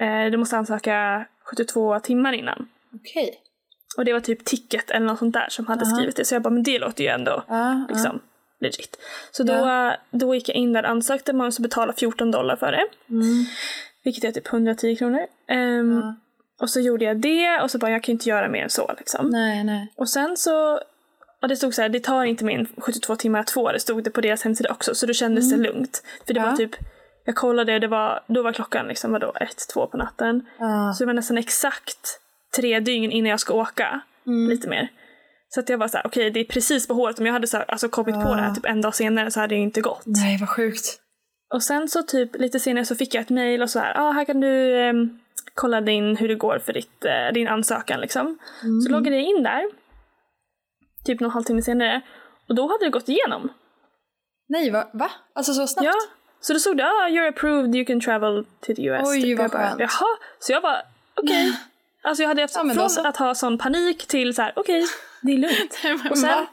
Eh, 0.00 0.30
du 0.30 0.36
måste 0.36 0.56
ansöka 0.56 1.24
72 1.44 2.00
timmar 2.00 2.32
innan. 2.32 2.68
Okej. 2.94 3.34
Och 3.98 4.04
det 4.04 4.12
var 4.12 4.20
typ 4.20 4.44
Ticket 4.44 4.90
eller 4.90 5.06
något 5.06 5.18
sånt 5.18 5.34
där 5.34 5.46
som 5.48 5.66
hade 5.66 5.84
Aha. 5.84 5.94
skrivit 5.96 6.16
det. 6.16 6.24
Så 6.24 6.34
jag 6.34 6.42
bara, 6.42 6.50
men 6.50 6.62
det 6.62 6.78
låter 6.78 7.04
ju 7.04 7.10
ändå 7.10 7.42
Ja, 7.48 7.86
liksom 7.88 8.20
legit. 8.60 8.96
Så 9.30 9.42
då, 9.42 9.52
Ja. 9.52 9.96
då 10.10 10.34
gick 10.34 10.48
jag 10.48 10.56
in 10.56 10.72
där, 10.72 10.82
ansökte, 10.82 11.32
man 11.32 11.44
måste 11.46 11.62
betala 11.62 11.92
14 11.92 12.30
dollar 12.30 12.56
för 12.56 12.72
det. 12.72 12.84
Mm. 13.08 13.44
Vilket 14.04 14.24
är 14.24 14.32
typ 14.32 14.46
110 14.52 14.96
kronor. 14.96 15.26
Ehm, 15.48 16.00
Ja. 16.02 16.14
Och 16.60 16.70
så 16.70 16.80
gjorde 16.80 17.04
jag 17.04 17.16
det 17.16 17.60
och 17.62 17.70
så 17.70 17.78
bara, 17.78 17.90
jag 17.90 18.02
kan 18.02 18.12
inte 18.12 18.28
göra 18.28 18.48
mer 18.48 18.62
än 18.62 18.70
så 18.70 18.94
liksom. 18.98 19.30
Nej, 19.30 19.64
nej. 19.64 19.92
Och 19.96 20.08
sen 20.08 20.36
så, 20.36 20.80
och 21.42 21.48
det 21.48 21.56
stod 21.56 21.74
så 21.74 21.82
här, 21.82 21.88
det 21.88 22.00
tar 22.00 22.24
inte 22.24 22.44
än 22.44 22.66
72 22.76 23.16
timmar 23.16 23.40
att 23.40 23.50
få 23.50 23.72
det, 23.72 23.80
stod 23.80 24.04
det 24.04 24.10
på 24.10 24.20
deras 24.20 24.42
hemsida 24.42 24.70
också. 24.70 24.94
Så 24.94 25.06
då 25.06 25.12
kändes 25.12 25.50
det 25.50 25.56
lugnt. 25.56 26.02
För 26.26 26.34
det 26.34 26.40
Mm. 26.40 26.46
Ja. 26.46 26.50
var 26.50 26.56
typ, 26.56 26.70
jag 27.24 27.34
kollade, 27.34 27.78
det 27.78 27.86
var, 27.88 28.20
då 28.26 28.42
var 28.42 28.52
klockan 28.52 28.86
liksom 28.88 29.12
vadå, 29.12 29.32
ett, 29.40 29.68
två 29.74 29.86
på 29.86 29.96
natten. 29.96 30.46
Ja. 30.58 30.94
Så 30.98 31.02
det 31.04 31.06
var 31.06 31.14
nästan 31.14 31.38
exakt 31.38 32.20
tre 32.56 32.80
dygn 32.80 33.12
innan 33.12 33.30
jag 33.30 33.40
ska 33.40 33.54
åka. 33.54 34.00
Mm. 34.26 34.50
Lite 34.50 34.68
mer. 34.68 34.88
Så 35.54 35.60
att 35.60 35.68
jag 35.68 35.78
var 35.78 35.88
så 35.88 35.96
här, 35.96 36.06
okej 36.06 36.30
det 36.30 36.40
är 36.40 36.44
precis 36.44 36.88
på 36.88 36.94
håret. 36.94 37.18
Om 37.18 37.26
jag 37.26 37.32
hade 37.32 37.46
så 37.46 37.56
här, 37.56 37.70
alltså 37.70 37.88
kommit 37.88 38.14
på 38.14 38.20
Ja. 38.20 38.34
det 38.34 38.42
här 38.42 38.54
typ 38.54 38.66
en 38.66 38.80
dag 38.80 38.94
senare 38.94 39.30
så 39.30 39.40
hade 39.40 39.54
det 39.54 39.60
inte 39.60 39.80
gått. 39.80 40.02
Nej, 40.04 40.36
vad 40.40 40.48
sjukt. 40.48 41.00
Och 41.54 41.62
sen 41.62 41.88
så 41.88 42.02
typ 42.02 42.36
lite 42.36 42.60
senare 42.60 42.84
så 42.84 42.94
fick 42.96 43.14
jag 43.14 43.20
ett 43.22 43.30
mail 43.30 43.62
och 43.62 43.70
så 43.70 43.78
här, 43.78 43.94
ah, 43.96 44.10
här 44.12 44.24
kan 44.24 44.40
du 44.40 44.80
ehm, 44.80 45.18
kolla 45.54 45.80
din, 45.80 46.16
hur 46.16 46.28
det 46.28 46.34
går 46.34 46.58
för 46.58 46.72
ditt, 46.72 47.04
eh, 47.04 47.32
din 47.34 47.48
ansökan 47.48 48.00
liksom. 48.00 48.38
Mm. 48.62 48.80
Så 48.80 48.90
loggade 48.90 49.16
jag 49.16 49.24
in 49.24 49.42
där. 49.42 49.70
Typ 51.04 51.20
någon 51.20 51.30
halvtimme 51.30 51.62
senare. 51.62 52.00
Och 52.48 52.54
då 52.54 52.68
hade 52.68 52.84
det 52.84 52.90
gått 52.90 53.08
igenom. 53.08 53.48
Nej, 54.48 54.70
va? 54.70 54.88
va? 54.92 55.10
Alltså 55.32 55.52
så 55.54 55.66
snabbt? 55.66 55.86
Ja. 55.86 55.94
Så 56.40 56.52
då 56.52 56.58
stod 56.58 56.76
det, 56.76 56.84
ah, 56.84 57.08
you're 57.08 57.28
approved, 57.28 57.74
you 57.74 57.84
can 57.84 58.00
travel 58.00 58.44
to 58.44 58.74
the 58.74 58.84
US. 58.84 59.08
Oj, 59.08 59.22
typ. 59.22 59.38
vad 59.38 59.50
bara, 59.50 59.68
skönt. 59.68 59.80
Jaha. 59.80 60.16
Så 60.38 60.52
jag 60.52 60.62
bara, 60.62 60.82
okej. 61.14 61.52
Alltså 62.02 62.22
jag 62.22 62.28
hade 62.28 62.42
haft 62.42 62.56
Ja, 62.56 62.88
från 62.88 63.06
att 63.06 63.16
ha 63.16 63.34
sån 63.34 63.58
panik 63.58 64.06
till 64.06 64.34
så 64.34 64.42
här, 64.42 64.52
okej, 64.56 64.86
det 65.22 65.32
är 65.32 65.38
lugnt. 65.38 66.00
Och 66.10 66.18
sen, 66.18 66.46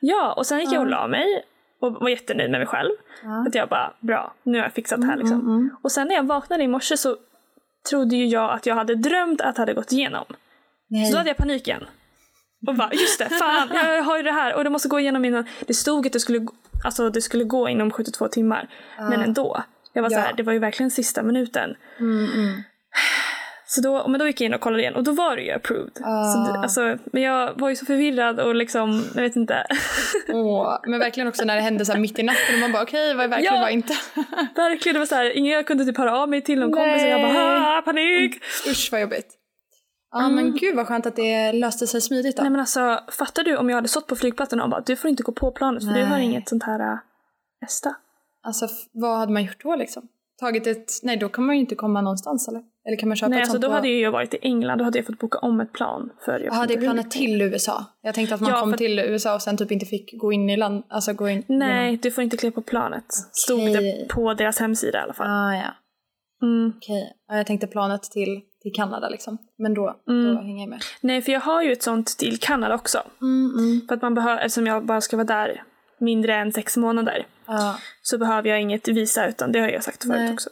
ja, 0.00 0.32
och 0.32 0.46
sen 0.46 0.60
gick 0.60 0.72
jag 0.72 0.82
och 0.82 0.86
Ja. 0.86 0.90
la 0.90 1.06
mig 1.08 1.44
och 1.80 1.92
var 1.92 2.08
jättenöjd 2.08 2.50
med 2.50 2.60
mig 2.60 2.66
själv. 2.66 2.90
Ja. 3.22 3.44
Att 3.48 3.54
jag 3.54 3.68
bara, 3.68 3.94
bra, 4.00 4.34
nu 4.42 4.58
har 4.58 4.64
jag 4.64 4.72
fixat 4.72 5.00
det 5.00 5.06
här 5.06 5.16
liksom. 5.16 5.40
Mm, 5.40 5.52
mm. 5.56 5.70
Och 5.82 5.92
sen 5.92 6.08
när 6.08 6.14
jag 6.14 6.26
vaknade 6.26 6.62
i 6.64 6.68
morse 6.68 6.96
så 6.96 7.16
trodde 7.90 8.16
ju 8.16 8.26
jag 8.26 8.50
att 8.52 8.66
jag 8.66 8.74
hade 8.74 8.94
drömt 8.94 9.40
att 9.40 9.54
det 9.56 9.62
hade 9.62 9.74
gått 9.74 9.92
igenom. 9.92 10.24
Nej. 10.88 11.06
Så 11.06 11.12
då 11.12 11.18
hade 11.18 11.30
jag 11.30 11.36
panik 11.36 11.68
igen. 11.68 11.84
Och 12.66 12.74
bara, 12.74 12.92
just 12.92 13.18
det, 13.18 13.28
fan, 13.28 13.68
jag 13.74 14.02
har 14.02 14.16
ju 14.16 14.22
det 14.22 14.32
här 14.32 14.54
och 14.54 14.64
det 14.64 14.70
måste 14.70 14.88
gå 14.88 15.00
igenom 15.00 15.24
innan. 15.24 15.44
Det 15.66 15.74
stod 15.74 16.06
att 16.06 16.12
det 16.12 16.20
skulle, 16.20 16.46
alltså, 16.84 17.10
det 17.10 17.20
skulle 17.20 17.44
gå 17.44 17.68
inom 17.68 17.90
72 17.90 18.28
timmar. 18.28 18.68
Men 18.98 19.20
ändå. 19.20 19.62
Jag 19.92 20.02
var 20.02 20.10
Ja. 20.10 20.16
så 20.16 20.20
här, 20.20 20.32
det 20.32 20.42
var 20.42 20.52
ju 20.52 20.58
verkligen 20.58 20.90
sista 20.90 21.22
minuten. 21.22 21.76
Mm, 22.00 22.24
mm. 22.34 22.62
Så 23.72 23.80
då, 23.80 24.08
men 24.08 24.18
då 24.20 24.26
gick 24.26 24.40
jag 24.40 24.46
in 24.46 24.54
och 24.54 24.60
kollade 24.60 24.82
igen 24.82 24.94
och 24.94 25.04
då 25.04 25.12
var 25.12 25.36
det 25.36 25.42
ju 25.42 25.50
approved. 25.50 25.98
Ah. 26.04 26.32
Så 26.32 26.52
det, 26.52 26.58
alltså, 26.58 26.96
men 27.12 27.22
jag 27.22 27.60
var 27.60 27.68
ju 27.68 27.76
så 27.76 27.86
förvirrad 27.86 28.40
och 28.40 28.54
liksom, 28.54 29.04
jag 29.14 29.22
vet 29.22 29.36
inte. 29.36 29.66
Åh, 30.28 30.78
men 30.86 30.98
verkligen 30.98 31.28
också 31.28 31.44
när 31.44 31.54
det 31.56 31.60
hände 31.60 31.84
så 31.84 31.92
här 31.92 32.00
mitt 32.00 32.18
i 32.18 32.22
natten 32.22 32.54
och 32.54 32.60
man 32.60 32.72
bara 32.72 32.82
okej, 32.82 33.14
vad 33.14 33.24
är 33.24 33.28
verkligen, 33.28 33.54
Ja. 33.54 33.60
vad 33.60 33.70
inte? 33.70 33.94
Verkligen, 34.56 34.94
det 34.94 34.98
var 34.98 35.06
så 35.06 35.14
här, 35.14 35.36
ingen 35.36 35.52
jag 35.52 35.66
kunde 35.66 35.84
typ 35.84 35.98
höra 35.98 36.18
av 36.18 36.28
mig 36.28 36.42
till 36.42 36.60
någon 36.60 36.72
kompis 36.72 37.02
och 37.02 37.08
jag 37.08 37.20
bara, 37.20 37.58
Nej. 37.58 37.82
panik! 37.82 38.42
Usch 38.70 38.88
vad 38.92 39.00
jobbigt. 39.00 39.36
Ja 40.12 40.28
men 40.28 40.56
gud 40.56 40.76
vad 40.76 40.86
skönt 40.86 41.06
att 41.06 41.16
det 41.16 41.52
löste 41.52 41.86
sig 41.86 42.00
smidigt 42.00 42.36
då. 42.36 42.42
Nej 42.42 42.50
men 42.50 42.60
alltså, 42.60 43.00
fattar 43.18 43.44
du 43.44 43.56
om 43.56 43.68
jag 43.68 43.76
hade 43.76 43.88
stått 43.88 44.06
på 44.06 44.16
flygplatsen 44.16 44.60
och 44.60 44.70
bara, 44.70 44.80
du 44.80 44.96
får 44.96 45.10
inte 45.10 45.22
gå 45.22 45.32
på 45.32 45.50
planet 45.50 45.84
för 45.84 45.92
du 45.92 46.02
har 46.02 46.16
Nej. 46.16 46.24
inget 46.24 46.48
sånt 46.48 46.62
här 46.62 46.80
äh, 46.80 46.98
ESTA. 47.64 47.94
Alltså 48.42 48.68
vad 48.92 49.18
hade 49.18 49.32
man 49.32 49.44
gjort 49.44 49.62
då 49.62 49.76
liksom? 49.76 50.08
Tagit 50.40 50.66
ett, 50.66 50.90
nej 51.02 51.16
då 51.16 51.28
kan 51.28 51.46
man 51.46 51.54
ju 51.54 51.60
inte 51.60 51.74
komma 51.74 52.00
någonstans 52.00 52.48
eller? 52.48 52.62
Eller 52.86 52.96
kan 52.96 53.08
man 53.08 53.16
köpa 53.16 53.28
Nej 53.28 53.36
ett 53.38 53.40
alltså 53.42 53.52
sånt 53.52 53.62
då 53.62 53.68
på... 53.68 53.74
hade 53.74 53.88
ju 53.88 54.00
jag 54.00 54.10
varit 54.12 54.34
i 54.34 54.38
England, 54.42 54.78
då 54.78 54.84
hade 54.84 54.98
jag 54.98 55.06
fått 55.06 55.18
boka 55.18 55.38
om 55.38 55.60
ett 55.60 55.72
plan. 55.72 56.10
För 56.24 56.32
jag 56.40 56.60
vet 56.60 56.68
det 56.68 56.74
är 56.74 56.78
planet 56.80 57.10
till 57.10 57.42
USA. 57.42 57.84
Jag 58.02 58.14
tänkte 58.14 58.34
att 58.34 58.40
man 58.40 58.50
Ja, 58.50 58.60
kom 58.60 58.70
för- 58.70 58.78
till 58.78 58.98
USA 58.98 59.34
och 59.34 59.42
sen 59.42 59.56
typ 59.56 59.72
inte 59.72 59.86
fick 59.86 60.18
gå 60.20 60.32
in 60.32 60.50
i 60.50 60.56
land, 60.56 60.84
alltså 60.88 61.12
gå 61.12 61.28
in 61.28 61.42
Nej, 61.46 61.96
du 61.96 62.10
får 62.10 62.24
inte 62.24 62.36
kliva 62.36 62.54
på 62.54 62.62
planet. 62.62 63.04
Stod 63.32 63.60
det 63.60 64.08
på 64.08 64.34
deras 64.34 64.58
hemsida 64.60 64.98
i 64.98 65.02
alla 65.02 65.12
fall. 65.12 65.26
Ah, 65.30 65.54
ja, 65.54 65.74
Mm. 66.42 66.72
okej. 66.76 67.12
Ja, 67.28 67.36
jag 67.36 67.46
tänkte 67.46 67.66
planet 67.66 68.02
till, 68.02 68.40
till 68.62 68.72
Kanada 68.74 69.08
liksom. 69.08 69.38
Men 69.58 69.74
då, 69.74 70.00
Mm. 70.08 70.34
då 70.34 70.40
hänger 70.40 70.62
jag 70.62 70.70
med. 70.70 70.80
Nej, 71.00 71.22
för 71.22 71.32
jag 71.32 71.40
har 71.40 71.62
ju 71.62 71.72
ett 71.72 71.82
sånt 71.82 72.18
till 72.18 72.38
Kanada 72.40 72.74
också. 72.74 73.02
Mm, 73.20 73.50
mm. 73.58 73.80
För 73.88 73.94
att 73.94 74.02
man 74.02 74.14
behöver, 74.14 74.36
eftersom 74.42 74.66
jag 74.66 74.86
bara 74.86 75.00
ska 75.00 75.16
vara 75.16 75.26
där 75.26 75.62
mindre 75.98 76.34
än 76.34 76.52
sex 76.52 76.76
månader 76.76 77.26
Ja. 77.46 77.76
så 78.02 78.18
behöver 78.18 78.48
jag 78.48 78.60
inget 78.60 78.88
visa 78.88 79.26
utan 79.28 79.52
det 79.52 79.60
har 79.60 79.68
jag 79.68 79.84
sagt 79.84 80.02
förut 80.02 80.16
Nej. 80.18 80.32
också. 80.32 80.50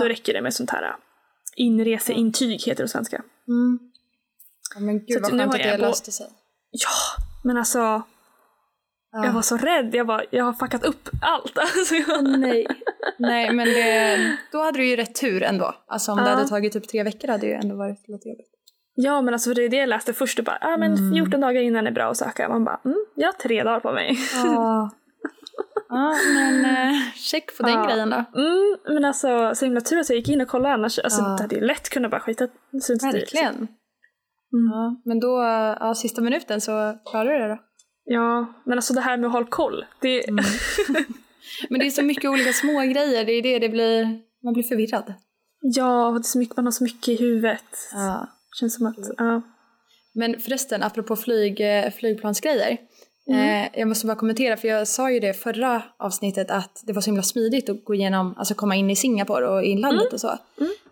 Då 0.00 0.04
räcker 0.04 0.32
det 0.32 0.40
med 0.42 0.54
sånt 0.54 0.70
här 0.70 0.96
inreseintyg 1.56 2.60
heter 2.60 2.74
det 2.76 2.82
på 2.82 2.88
svenska. 2.88 3.22
Mm. 3.48 3.78
ja 4.74 4.80
men 4.80 4.98
gud 4.98 5.14
Så 5.14 5.20
vad 5.20 5.32
nu 5.32 5.38
skönt 5.38 5.54
att 5.54 5.60
det 5.62 5.76
löste 5.78 6.12
sig. 6.12 6.26
Ja, 6.70 7.22
men 7.44 7.56
alltså 7.56 8.02
Ja. 9.12 9.24
jag 9.24 9.32
var 9.32 9.42
så 9.42 9.56
rädd. 9.56 9.94
Jag, 9.94 10.06
bara, 10.06 10.22
jag 10.30 10.44
har 10.44 10.52
fuckat 10.52 10.84
upp 10.84 11.08
allt. 11.22 11.58
Alltså, 11.58 11.94
jag... 11.94 12.38
Nej. 12.38 12.66
Nej 13.18 13.52
men 13.52 13.66
det, 13.66 14.36
då 14.52 14.62
hade 14.62 14.78
du 14.78 14.86
ju 14.86 14.96
rätt 14.96 15.14
tur 15.20 15.42
ändå. 15.42 15.74
Alltså 15.86 16.12
om 16.12 16.18
det 16.18 16.24
Ja. 16.24 16.30
hade 16.30 16.48
tagit 16.48 16.72
typ 16.72 16.88
tre 16.88 17.02
veckor 17.02 17.28
hade 17.28 17.40
det 17.40 17.46
ju 17.46 17.52
ändå 17.52 17.76
varit 17.76 18.08
lite 18.08 18.28
jobbigt. 18.28 18.50
Ja, 18.94 19.22
men 19.22 19.34
alltså 19.34 19.54
det 19.54 19.62
är 19.64 19.68
det 19.68 19.76
jag 19.76 19.88
läste 19.88 20.12
först. 20.12 20.38
Och 20.38 20.44
bara, 20.44 20.58
ah, 20.60 20.76
men 20.76 20.92
Mm. 20.98 21.12
14 21.14 21.40
dagar 21.40 21.62
innan 21.62 21.86
är 21.86 21.90
bra 21.90 22.10
att 22.10 22.16
söka. 22.16 22.48
Man 22.48 22.64
bara, 22.64 22.80
mm, 22.84 23.04
jag 23.14 23.28
har 23.28 23.32
tre 23.32 23.62
dagar 23.62 23.80
på 23.80 23.92
mig. 23.92 24.18
Ja. 24.34 24.90
ja 25.94 26.14
men 26.34 26.64
eh, 26.64 27.00
check 27.16 27.56
på 27.56 27.62
den 27.62 27.72
Ja. 27.72 27.86
grejen 27.86 28.10
då. 28.10 28.24
Mm, 28.40 28.76
men 28.94 29.04
alltså 29.04 29.54
så 29.54 29.64
himla 29.64 29.80
tur 29.80 29.98
att 30.00 30.08
jag 30.08 30.16
gick 30.18 30.28
in 30.28 30.40
och 30.40 30.48
kollade 30.48 30.74
annars. 30.74 30.98
Alltså, 30.98 31.20
Ja. 31.20 31.28
Det 31.36 31.42
hade 31.42 31.54
ju 31.54 31.60
lätt 31.60 31.88
kunnat 31.88 32.10
bara 32.10 32.20
skita 32.20 32.48
liksom. 32.72 32.98
Verkligen. 33.02 33.54
Mm. 33.54 34.70
Ja, 34.72 35.00
men 35.04 35.20
då, 35.20 35.42
ja, 35.80 35.94
sista 35.96 36.20
minuten 36.22 36.60
så 36.60 36.98
klarar 37.10 37.32
du 37.32 37.38
det 37.38 37.48
då. 37.48 37.58
Ja, 38.04 38.54
men 38.66 38.78
alltså 38.78 38.94
det 38.94 39.00
här 39.00 39.16
med 39.16 39.26
att 39.26 39.32
hålla 39.32 39.46
koll. 39.46 39.84
Det, 40.00 40.28
Mm. 40.28 40.44
Men 41.70 41.80
det 41.80 41.86
är 41.86 41.90
så 41.90 42.02
mycket 42.02 42.30
olika 42.30 42.52
små 42.52 42.80
grejer. 42.80 43.24
det 43.24 43.32
är 43.32 43.42
det 43.42 43.58
det 43.58 43.68
blir, 43.68 44.04
man 44.44 44.52
blir 44.54 44.62
förvirrad. 44.62 45.14
ja, 45.60 46.10
det 46.10 46.18
är 46.18 46.22
så 46.22 46.38
mycket, 46.38 46.56
man 46.56 46.64
har 46.64 46.72
så 46.72 46.84
mycket 46.84 47.08
i 47.08 47.16
huvudet. 47.16 47.64
Ja. 47.92 48.28
Känns 48.60 48.74
som 48.76 48.86
att, 48.86 48.96
ja. 49.16 49.42
Men 50.14 50.40
förresten, 50.40 50.82
apropå 50.82 51.16
flyg, 51.16 51.60
eh, 51.60 51.90
flygplansgrejer. 53.24 53.70
Eh, 53.74 53.80
jag 53.80 53.88
måste 53.88 54.06
bara 54.06 54.16
kommentera, 54.16 54.56
för 54.56 54.68
jag 54.68 54.88
sa 54.88 55.10
ju 55.10 55.20
det 55.20 55.34
förra 55.34 55.82
avsnittet 55.98 56.50
att 56.50 56.82
det 56.86 56.92
var 56.92 57.00
så 57.00 57.10
himla 57.10 57.22
smidigt 57.22 57.68
att 57.68 57.84
gå 57.84 57.94
igenom, 57.94 58.34
alltså 58.36 58.54
komma 58.54 58.76
in 58.76 58.90
i 58.90 58.96
Singapore 58.96 59.48
och 59.48 59.62
inlandet 59.62 60.12
och 60.12 60.20
så. 60.20 60.38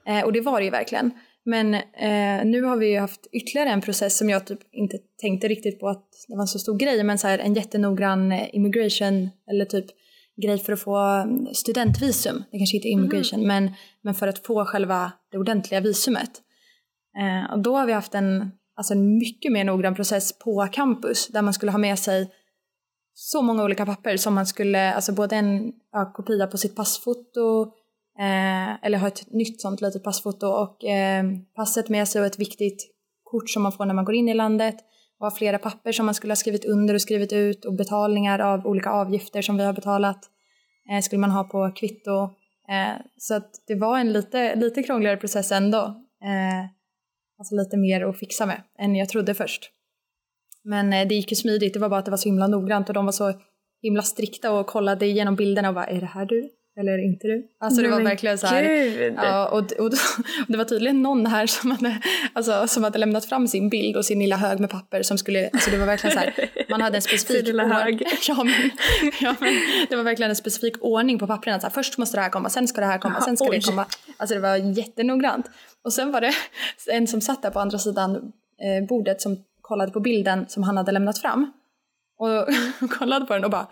Eh, 0.06 0.24
och 0.24 0.32
det 0.32 0.40
var 0.40 0.58
det 0.58 0.64
ju 0.64 0.70
verkligen. 0.70 1.10
Men 1.44 1.74
eh, 1.74 2.44
nu 2.44 2.62
har 2.62 2.76
vi 2.76 2.92
ju 2.92 2.98
haft 2.98 3.26
ytterligare 3.32 3.68
en 3.68 3.80
process 3.80 4.18
som 4.18 4.30
jag 4.30 4.46
typ 4.46 4.60
inte 4.72 4.98
tänkte 5.20 5.48
riktigt 5.48 5.80
på 5.80 5.88
att 5.88 6.08
det 6.28 6.34
var 6.34 6.42
en 6.42 6.48
så 6.48 6.58
stor 6.58 6.78
grej, 6.78 7.04
men 7.04 7.18
så 7.18 7.28
här 7.28 7.38
en 7.38 7.54
jättenoggrann 7.54 8.32
eh, 8.32 8.54
immigration 8.54 9.30
eller 9.50 9.64
typ 9.64 9.86
grej 10.42 10.58
för 10.58 10.72
att 10.72 10.80
få 10.80 10.96
mm, 10.96 11.54
studentvisum. 11.54 12.44
Det 12.50 12.58
kanske 12.58 12.76
inte 12.76 12.88
är 12.88 12.90
immigration, 12.90 13.46
men, 13.46 13.70
men 14.02 14.14
för 14.14 14.28
att 14.28 14.46
få 14.46 14.64
själva 14.64 15.12
det 15.30 15.38
ordentliga 15.38 15.80
visumet. 15.80 16.30
Och 17.52 17.58
då 17.58 17.76
har 17.76 17.86
vi 17.86 17.92
haft 17.92 18.14
en, 18.14 18.50
alltså 18.76 18.94
en 18.94 19.18
mycket 19.18 19.52
mer 19.52 19.64
noggrann 19.64 19.94
process 19.94 20.38
på 20.38 20.68
campus 20.72 21.28
där 21.28 21.42
man 21.42 21.54
skulle 21.54 21.72
ha 21.72 21.78
med 21.78 21.98
sig 21.98 22.30
så 23.14 23.42
många 23.42 23.64
olika 23.64 23.86
papper 23.86 24.16
som 24.16 24.34
man 24.34 24.46
skulle, 24.46 24.94
alltså 24.94 25.12
både 25.12 25.36
en 25.36 25.72
ja, 25.92 26.12
kopia 26.14 26.46
på 26.46 26.58
sitt 26.58 26.76
passfoto 26.76 27.62
eh, 28.18 28.84
eller 28.86 28.98
ha 28.98 29.08
ett 29.08 29.32
nytt 29.32 29.60
sånt 29.60 29.80
litet 29.80 30.04
passfoto 30.04 30.46
och 30.46 30.84
eh, 30.84 31.24
passet 31.56 31.88
med 31.88 32.08
sig 32.08 32.20
och 32.20 32.26
ett 32.26 32.38
viktigt 32.38 32.88
kort 33.24 33.50
som 33.50 33.62
man 33.62 33.72
får 33.72 33.84
när 33.84 33.94
man 33.94 34.04
går 34.04 34.14
in 34.14 34.28
i 34.28 34.34
landet 34.34 34.76
och 35.18 35.26
ha 35.26 35.30
flera 35.30 35.58
papper 35.58 35.92
som 35.92 36.06
man 36.06 36.14
skulle 36.14 36.30
ha 36.30 36.36
skrivit 36.36 36.64
under 36.64 36.94
och 36.94 37.02
skrivit 37.02 37.32
ut 37.32 37.64
och 37.64 37.74
betalningar 37.74 38.38
av 38.38 38.66
olika 38.66 38.90
avgifter 38.90 39.42
som 39.42 39.56
vi 39.56 39.64
har 39.64 39.72
betalat. 39.72 40.18
eh, 40.90 41.00
skulle 41.00 41.20
man 41.20 41.30
ha 41.30 41.44
på 41.44 41.72
kvitto. 41.76 42.22
Eh, 42.68 43.00
så 43.18 43.34
att 43.34 43.50
det 43.66 43.74
var 43.74 43.98
en 43.98 44.12
lite, 44.12 44.54
lite 44.54 44.82
krångligare 44.82 45.16
process 45.16 45.52
ändå. 45.52 45.78
Eh, 46.22 46.81
alltså 47.42 47.54
lite 47.54 47.76
mer 47.76 48.08
att 48.08 48.18
fixa 48.18 48.46
med 48.46 48.62
än 48.78 48.96
jag 48.96 49.08
trodde 49.08 49.34
först. 49.34 49.70
Men 50.64 50.92
eh, 50.92 51.08
det 51.08 51.14
gick 51.14 51.30
ju 51.32 51.36
smidigt, 51.36 51.74
det 51.74 51.80
var 51.80 51.88
bara 51.88 51.98
att 51.98 52.04
det 52.04 52.10
var 52.10 52.18
så 52.18 52.28
himla 52.28 52.46
noggrant 52.46 52.88
och 52.88 52.94
de 52.94 53.04
var 53.04 53.12
så 53.12 53.32
himla 53.82 54.02
strikta 54.02 54.52
och 54.52 54.66
kollade 54.66 55.06
igenom 55.06 55.36
bilderna 55.36 55.68
och 55.68 55.74
bara 55.74 55.86
är 55.86 56.00
det 56.00 56.06
här 56.06 56.26
du? 56.26 56.50
Eller 56.80 57.04
inte 57.04 57.26
du? 57.26 57.48
Alltså 57.60 57.82
det 57.82 57.88
var 57.88 58.00
verkligen 58.00 58.38
så 58.38 58.46
här. 58.46 58.62
Ja, 59.16 59.48
och, 59.48 59.58
och, 59.58 59.84
och 59.84 59.92
det 60.48 60.56
var 60.56 60.64
tydligen 60.64 61.02
någon 61.02 61.26
här 61.26 61.46
som 61.46 61.70
hade, 61.70 61.98
alltså, 62.32 62.66
som 62.66 62.84
hade 62.84 62.98
lämnat 62.98 63.24
fram 63.24 63.48
sin 63.48 63.68
bild 63.68 63.96
och 63.96 64.04
sin 64.04 64.18
lilla 64.18 64.36
hög 64.36 64.60
med 64.60 64.70
papper 64.70 65.02
som 65.02 65.18
skulle, 65.18 65.50
alltså 65.52 65.70
det 65.70 65.78
var 65.78 65.86
verkligen 65.86 66.14
så 66.14 66.18
här, 66.18 66.50
man 66.70 66.80
hade 66.80 66.96
en 66.96 67.02
specifik 67.02 67.46
lilla 67.46 67.64
hög. 67.64 68.02
Ja 68.28 68.44
men, 68.44 68.70
ja 69.20 69.34
men 69.40 69.54
det 69.88 69.96
var 69.96 70.02
verkligen 70.02 70.30
en 70.30 70.36
specifik 70.36 70.74
ordning 70.80 71.18
på 71.18 71.26
pappren. 71.26 71.60
Så 71.60 71.66
här, 71.66 71.74
först 71.74 71.98
måste 71.98 72.16
det 72.16 72.20
här 72.20 72.30
komma, 72.30 72.50
sen 72.50 72.68
ska 72.68 72.80
det 72.80 72.86
här 72.86 72.98
komma, 72.98 73.20
sen 73.20 73.36
ska 73.36 73.48
Oj. 73.48 73.58
det 73.58 73.66
komma. 73.66 73.86
Alltså 74.16 74.34
det 74.34 74.40
var 74.40 74.56
jättenoggrant. 74.56 75.50
Och 75.84 75.92
sen 75.92 76.12
var 76.12 76.20
det 76.20 76.32
en 76.90 77.06
som 77.06 77.20
satt 77.20 77.42
där 77.42 77.50
på 77.50 77.60
andra 77.60 77.78
sidan 77.78 78.16
eh, 78.62 78.86
bordet 78.88 79.20
som 79.20 79.36
kollade 79.60 79.92
på 79.92 80.00
bilden 80.00 80.44
som 80.48 80.62
han 80.62 80.76
hade 80.76 80.92
lämnat 80.92 81.18
fram. 81.18 81.52
Och 82.18 82.48
kollade 82.90 83.26
på 83.26 83.34
den 83.34 83.44
och 83.44 83.50
bara 83.50 83.66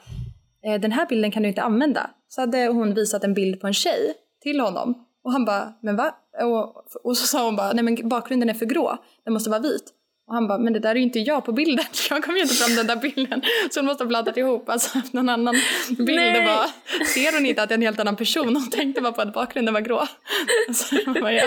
Eh, 0.65 0.81
den 0.81 0.93
här 0.93 1.07
bilden 1.07 1.31
kan 1.31 1.43
du 1.43 1.49
inte 1.49 1.63
använda. 1.63 2.11
Så 2.29 2.41
hade 2.41 2.67
hon 2.67 2.95
visat 2.95 3.25
en 3.25 3.35
bild 3.35 3.61
på 3.61 3.67
en 3.67 3.75
tjej 3.75 4.15
till 4.43 4.61
honom. 4.61 5.07
Och 5.25 5.33
han 5.33 5.45
bara, 5.45 5.75
men 5.83 5.97
va? 5.97 6.15
Och, 6.43 6.85
och 7.05 7.17
så 7.17 7.27
sa 7.27 7.45
hon 7.45 7.57
bara, 7.57 7.73
nej 7.73 7.85
men 7.85 8.09
bakgrunden 8.09 8.51
är 8.51 8.55
för 8.55 8.67
grå, 8.67 8.97
den 9.25 9.33
måste 9.33 9.51
vara 9.51 9.61
vit. 9.61 9.95
Och 10.31 10.37
han 10.37 10.49
bara, 10.49 10.59
men 10.59 10.73
det 10.73 10.79
där 10.79 10.91
är 10.91 10.95
ju 10.95 11.03
inte 11.03 11.19
jag 11.21 11.45
på 11.45 11.53
bilden, 11.53 11.85
jag 12.11 12.25
kommer 12.25 12.39
ju 12.39 12.43
inte 12.43 12.55
fram 12.55 12.77
den 12.77 12.87
där 12.87 12.97
bilden. 12.97 13.43
Så 13.71 13.81
hon 13.81 13.87
måste 13.87 14.05
ha 14.05 14.09
blandat 14.09 14.37
ihop, 14.37 14.69
alltså 14.69 14.99
haft 14.99 15.13
någon 15.19 15.29
annan 15.29 15.55
bild. 15.89 16.17
Nej. 16.19 16.41
Det 16.41 16.47
var, 16.47 17.05
ser 17.05 17.33
hon 17.37 17.47
inte 17.47 17.63
att 17.63 17.69
det 17.69 17.73
är 17.73 17.77
en 17.77 17.83
helt 17.83 18.01
annan 18.01 18.17
person? 18.17 18.57
Hon 18.57 18.71
tänkte 18.71 19.01
bara 19.01 19.13
på 19.13 19.23
att 19.23 19.33
bakgrunden 19.33 19.75
var 19.75 19.81
grå. 19.81 20.07
Så 20.75 20.97
jag 21.07 21.15
bara, 21.15 21.33
ja. 21.33 21.45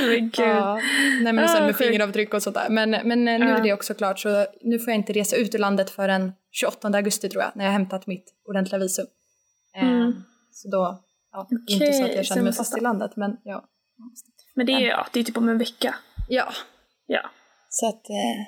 Men. 0.00 0.30
Ja, 0.36 0.74
nej 1.22 1.32
men 1.32 1.44
och 1.44 1.50
sen 1.50 1.62
Ah, 1.62 1.66
med 1.66 1.76
fingeravtryck 1.76 2.34
och 2.34 2.42
sånt 2.42 2.56
där. 2.56 2.68
Men, 2.70 2.90
men 2.90 3.24
nu 3.24 3.30
är 3.50 3.62
det 3.62 3.72
också 3.72 3.94
klart 3.94 4.18
så 4.18 4.46
nu 4.62 4.78
får 4.78 4.88
jag 4.88 4.96
inte 4.96 5.12
resa 5.12 5.36
ut 5.36 5.54
ur 5.54 5.58
landet 5.58 5.90
förrän 5.90 6.32
28 6.52 6.88
augusti 6.88 7.28
tror 7.28 7.42
jag 7.42 7.52
när 7.54 7.64
jag 7.64 7.72
har 7.72 7.78
hämtat 7.78 8.06
mitt 8.06 8.34
ordentliga 8.48 8.78
visum. 8.78 9.06
Eh, 9.76 9.88
Mm. 9.88 10.12
Så 10.52 10.68
då, 10.70 11.04
ja, 11.32 11.48
inte 11.68 11.92
så 11.92 12.04
att 12.04 12.14
jag 12.14 12.26
känner 12.26 12.42
mig 12.42 12.52
fast 12.52 12.78
i 12.78 12.80
landet 12.80 13.10
men 13.16 13.36
ja. 13.44 13.64
Men 14.54 14.66
det 14.66 14.72
är, 14.72 14.80
ja, 14.80 15.06
det 15.12 15.20
är 15.20 15.24
typ 15.24 15.36
om 15.36 15.48
en 15.48 15.58
vecka. 15.58 15.94
Ja, 16.28 16.52
Ja. 17.06 17.30
Så 17.78 17.88
att 17.88 18.10
eh, 18.10 18.42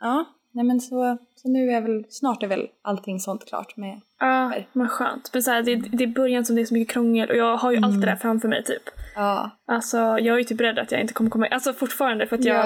ja, 0.00 0.24
nej 0.52 0.64
men 0.64 0.80
så, 0.80 1.18
så 1.36 1.48
nu 1.48 1.70
är 1.70 1.80
väl, 1.80 2.04
snart 2.10 2.42
är 2.42 2.46
väl 2.46 2.68
allting 2.82 3.20
sånt 3.20 3.44
klart 3.48 3.76
med, 3.76 4.00
Ja, 4.20 4.52
men 4.72 4.88
skönt. 4.88 5.30
Men 5.32 5.42
så 5.42 5.50
här, 5.50 5.62
det, 5.62 5.74
det 5.76 6.04
är 6.04 6.08
början 6.08 6.44
som 6.44 6.56
det 6.56 6.62
är 6.62 6.66
så 6.66 6.74
mycket 6.74 6.92
krångel 6.94 7.30
och 7.30 7.36
jag 7.36 7.56
har 7.56 7.72
ju 7.72 7.84
allt 7.84 8.00
det 8.00 8.06
där 8.06 8.16
framför 8.16 8.48
mig 8.48 8.64
typ. 8.64 8.82
ja, 9.14 9.50
Alltså 9.66 9.98
jag 9.98 10.26
är 10.26 10.38
ju 10.38 10.44
typ 10.44 10.60
rädd 10.60 10.78
att 10.78 10.92
jag 10.92 11.00
inte 11.00 11.14
kommer 11.14 11.30
komma 11.30 11.46
Alltså 11.46 11.72
fortfarande 11.72 12.26
för 12.26 12.36
att 12.38 12.44
jag 12.44 12.56
Ja. 12.56 12.62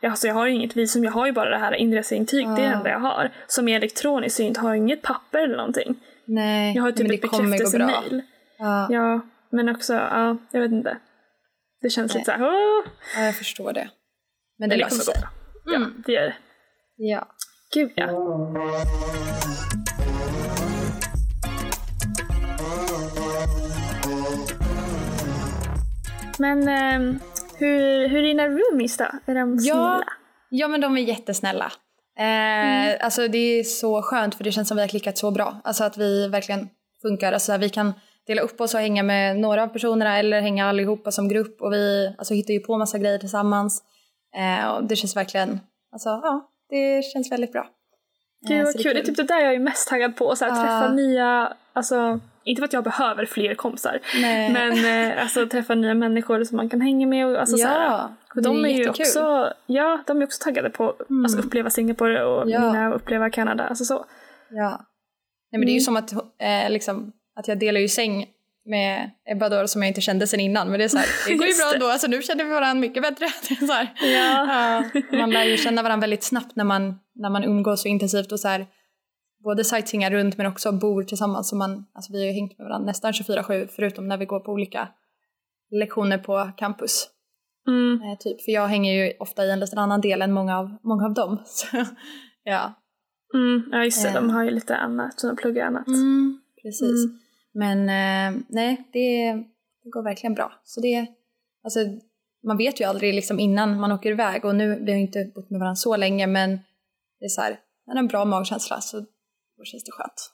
bara, 0.00 0.10
alltså 0.10 0.26
jag 0.26 0.34
har 0.34 0.46
ju 0.46 0.54
inget 0.54 0.76
visum, 0.76 1.04
jag 1.04 1.12
har 1.12 1.26
ju 1.26 1.32
bara 1.32 1.50
det 1.50 1.58
här 1.58 1.74
inreseintyg, 1.74 2.46
det 2.46 2.52
är 2.52 2.56
det 2.56 2.62
Ja. 2.62 2.72
enda 2.72 2.90
jag 2.90 3.00
har. 3.00 3.30
Som 3.46 3.68
är 3.68 3.76
elektroniskt 3.76 4.36
så 4.36 4.42
jag 4.42 4.48
inte 4.48 4.60
har 4.60 4.74
inget 4.74 5.02
papper 5.02 5.38
eller 5.38 5.56
någonting. 5.56 5.94
nej, 6.24 6.74
Jag 6.74 6.82
har 6.82 6.88
ju 6.88 6.94
typ 6.94 7.06
men 7.08 7.16
det 7.20 7.28
kommer 7.28 7.58
gå 7.72 7.78
bra. 7.78 8.20
Ja, 8.58 8.86
Ja, 8.90 9.20
men 9.50 9.68
också, 9.68 9.92
ja, 9.94 10.36
jag 10.50 10.60
vet 10.60 10.72
inte. 10.72 10.96
Det 11.82 11.90
känns 11.90 12.14
Nej. 12.14 12.20
lite 12.20 12.32
såhär, 12.32 12.48
åh! 12.48 12.84
ja, 13.16 13.24
jag 13.24 13.36
förstår 13.36 13.72
det. 13.72 13.88
Men 14.58 14.68
det 14.68 14.76
Men 14.76 14.78
det 14.78 14.84
löser 14.84 15.12
sig. 15.12 15.14
Ja, 15.64 15.76
Mm. 15.76 16.02
det 16.06 16.12
gör 16.12 16.22
det. 16.22 16.34
Ja. 16.96 17.26
Gud 17.74 17.90
ja. 17.96 18.06
Men 26.38 26.68
ehm, 26.68 27.18
hur, 27.58 28.08
hur 28.08 28.18
är 28.18 28.22
dina 28.22 28.48
roomies 28.48 28.96
då? 28.96 29.04
Är 29.26 29.34
de 29.34 29.58
snälla? 29.58 30.04
Ja, 30.50 30.68
men 30.68 30.80
de 30.80 30.96
är 30.96 31.02
jättesnälla. 31.02 31.72
Eh, 32.18 33.04
Alltså 33.04 33.28
det 33.28 33.38
är 33.38 33.62
så 33.64 34.02
skönt 34.02 34.34
för 34.34 34.44
det 34.44 34.52
känns 34.52 34.68
som 34.68 34.76
vi 34.76 34.80
har 34.82 34.88
klickat 34.88 35.18
så 35.18 35.30
bra. 35.30 35.60
Alltså 35.64 35.84
att 35.84 35.96
vi 35.98 36.28
verkligen 36.28 36.68
funkar. 37.02 37.32
Alltså 37.32 37.56
vi 37.56 37.68
kan 37.68 37.92
dela 38.26 38.42
upp 38.42 38.60
oss 38.60 38.74
och 38.74 38.80
hänga 38.80 39.02
med 39.02 39.38
några 39.38 39.62
av 39.62 39.66
personerna 39.68 40.18
eller 40.18 40.40
hänga 40.40 40.66
allihopa 40.68 41.10
som 41.10 41.28
grupp 41.28 41.62
och 41.62 41.72
vi 41.72 42.14
alltså, 42.18 42.34
hittar 42.34 42.54
ju 42.54 42.60
på 42.60 42.78
massa 42.78 42.98
grejer 42.98 43.18
tillsammans. 43.18 43.82
Eh, 44.36 44.68
och 44.74 44.84
det 44.84 44.96
känns 44.96 45.16
verkligen, 45.16 45.60
alltså 45.92 46.08
ja, 46.08 46.50
det 46.70 47.02
känns 47.04 47.32
väldigt 47.32 47.52
bra. 47.52 47.66
Gud 48.48 48.58
Eh, 48.58 48.64
vad 48.64 48.72
så 48.72 48.82
kul. 48.82 48.94
Det 48.94 49.00
är 49.00 49.04
typ 49.04 49.16
det 49.16 49.22
där 49.22 49.40
jag 49.40 49.54
är 49.54 49.58
mest 49.58 49.88
taggad 49.88 50.16
på. 50.16 50.36
Så 50.36 50.44
här, 50.44 50.50
Ja. 50.52 50.56
Träffa 50.62 50.92
nya, 50.94 51.52
alltså 51.72 52.20
inte 52.44 52.60
för 52.60 52.64
att 52.64 52.72
jag 52.72 52.84
behöver 52.84 53.26
fler 53.26 53.54
kompisar. 53.54 53.98
Nej. 54.22 54.52
Men 54.52 55.10
eh, 55.12 55.22
alltså 55.22 55.46
träffa 55.46 55.74
nya 55.74 55.94
människor 55.94 56.44
som 56.44 56.56
man 56.56 56.68
kan 56.68 56.80
hänga 56.80 57.06
med. 57.06 57.26
Och, 57.26 57.40
alltså, 57.40 57.56
så 57.56 57.66
här, 57.68 57.84
ja, 57.84 58.10
för 58.34 58.40
de 58.40 58.64
är, 58.64 58.68
ju 58.68 58.74
jättekul. 58.74 58.90
också, 59.02 59.52
ja, 59.66 60.02
de 60.06 60.20
är 60.22 60.24
också 60.24 60.44
taggade 60.44 60.70
på 60.70 60.88
att 60.90 61.10
Mm. 61.10 61.24
alltså, 61.24 61.38
uppleva 61.38 61.70
Singapore 61.70 62.24
och 62.24 62.50
Ja. 62.50 62.60
mina 62.60 62.94
uppleva 62.94 63.30
Kanada. 63.30 63.64
Alltså 63.64 63.84
så. 63.84 64.04
Ja. 64.50 64.70
Nej 65.52 65.58
men 65.58 65.60
det 65.60 65.70
är 65.72 65.74
ju 65.74 65.78
Mm. 65.78 65.84
som 65.84 65.96
att, 65.96 66.12
eh, 66.38 66.70
liksom, 66.70 67.12
att 67.36 67.48
jag 67.48 67.58
delar 67.58 67.80
ju 67.80 67.88
säng 67.88 68.26
med 68.64 69.10
Ebba 69.30 69.48
då 69.48 69.68
som 69.68 69.82
jag 69.82 69.88
inte 69.90 70.00
kände 70.00 70.26
sen 70.26 70.40
innan. 70.40 70.68
Men 70.70 70.78
det 70.78 70.84
är 70.84 70.88
så 70.88 70.98
här, 70.98 71.06
det 71.28 71.34
går 71.34 71.46
ju 71.46 71.54
bra 71.54 71.72
ändå. 71.74 71.86
Alltså 71.86 72.06
nu 72.06 72.22
känner 72.22 72.44
vi 72.44 72.50
varandra 72.50 72.80
mycket 72.80 73.02
bättre. 73.02 73.28
Så 73.66 73.72
här, 73.72 73.92
Ja. 74.02 74.84
ja, 75.10 75.18
man 75.18 75.30
lär 75.30 75.44
ju 75.44 75.56
känna 75.56 75.82
varandra 75.82 76.00
väldigt 76.04 76.22
snabbt 76.24 76.56
när 76.56 76.64
man, 76.64 76.98
när 77.14 77.30
man 77.30 77.44
umgås 77.44 77.82
så 77.82 77.88
intensivt 77.88 78.32
och 78.32 78.40
så 78.40 78.48
här, 78.48 78.66
både 79.44 79.64
sightseeingar 79.64 80.10
runt 80.10 80.36
men 80.36 80.46
också 80.46 80.72
bor 80.72 81.02
tillsammans. 81.04 81.48
Så 81.48 81.56
man, 81.56 81.86
alltså 81.94 82.12
vi 82.12 82.18
har 82.18 82.26
ju 82.26 82.32
hängt 82.32 82.58
med 82.58 82.64
varandra 82.64 82.86
nästan 82.86 83.12
24-7 83.12 83.68
förutom 83.76 84.08
när 84.08 84.16
vi 84.16 84.24
går 84.24 84.40
på 84.40 84.52
olika 84.52 84.88
lektioner 85.70 86.18
på 86.18 86.50
campus. 86.56 87.08
Mm. 87.68 88.02
Eh, 88.02 88.18
typ. 88.18 88.44
För 88.44 88.52
jag 88.52 88.66
hänger 88.66 88.92
ju 89.04 89.12
ofta 89.18 89.44
i 89.44 89.50
en 89.50 89.60
liten 89.60 89.78
annan 89.78 90.00
del 90.00 90.22
än 90.22 90.32
många 90.32 90.58
av, 90.58 90.76
många 90.82 91.04
av 91.04 91.14
dem. 91.14 91.38
Så, 91.46 91.66
ja. 92.44 92.74
Mm. 93.34 93.62
Ja 93.72 93.84
just 93.84 94.02
det, 94.02 94.08
Eh. 94.08 94.14
de 94.14 94.30
har 94.30 94.44
ju 94.44 94.50
lite 94.50 94.76
annat, 94.76 95.20
så 95.20 95.26
de 95.26 95.36
pluggar 95.36 95.66
annat. 95.66 95.86
Mm, 95.86 96.40
precis. 96.62 97.04
Mm. 97.04 97.18
Men 97.54 97.78
eh, 97.78 98.40
nej, 98.48 98.88
det, 98.92 99.32
det 99.84 99.90
går 99.90 100.02
verkligen 100.02 100.34
bra. 100.34 100.52
Så 100.64 100.80
det, 100.80 101.06
alltså, 101.64 101.80
man 102.46 102.56
vet 102.56 102.80
ju 102.80 102.84
aldrig 102.84 103.14
liksom 103.14 103.40
innan 103.40 103.80
man 103.80 103.92
åker 103.92 104.10
iväg 104.10 104.44
och 104.44 104.54
nu, 104.54 104.78
vi 104.84 104.92
har 104.92 104.98
inte 104.98 105.24
bott 105.34 105.50
med 105.50 105.60
varandra 105.60 105.76
så 105.76 105.96
länge 105.96 106.26
men 106.26 106.50
det 107.18 107.24
är 107.24 107.28
så 107.28 107.40
här, 107.40 107.58
är 107.92 107.98
en 107.98 108.06
bra 108.06 108.24
magkänsla 108.24 108.80
så 108.80 109.00
då 109.58 109.64
känns 109.64 109.84
det 109.84 109.92
skönt. 109.92 110.30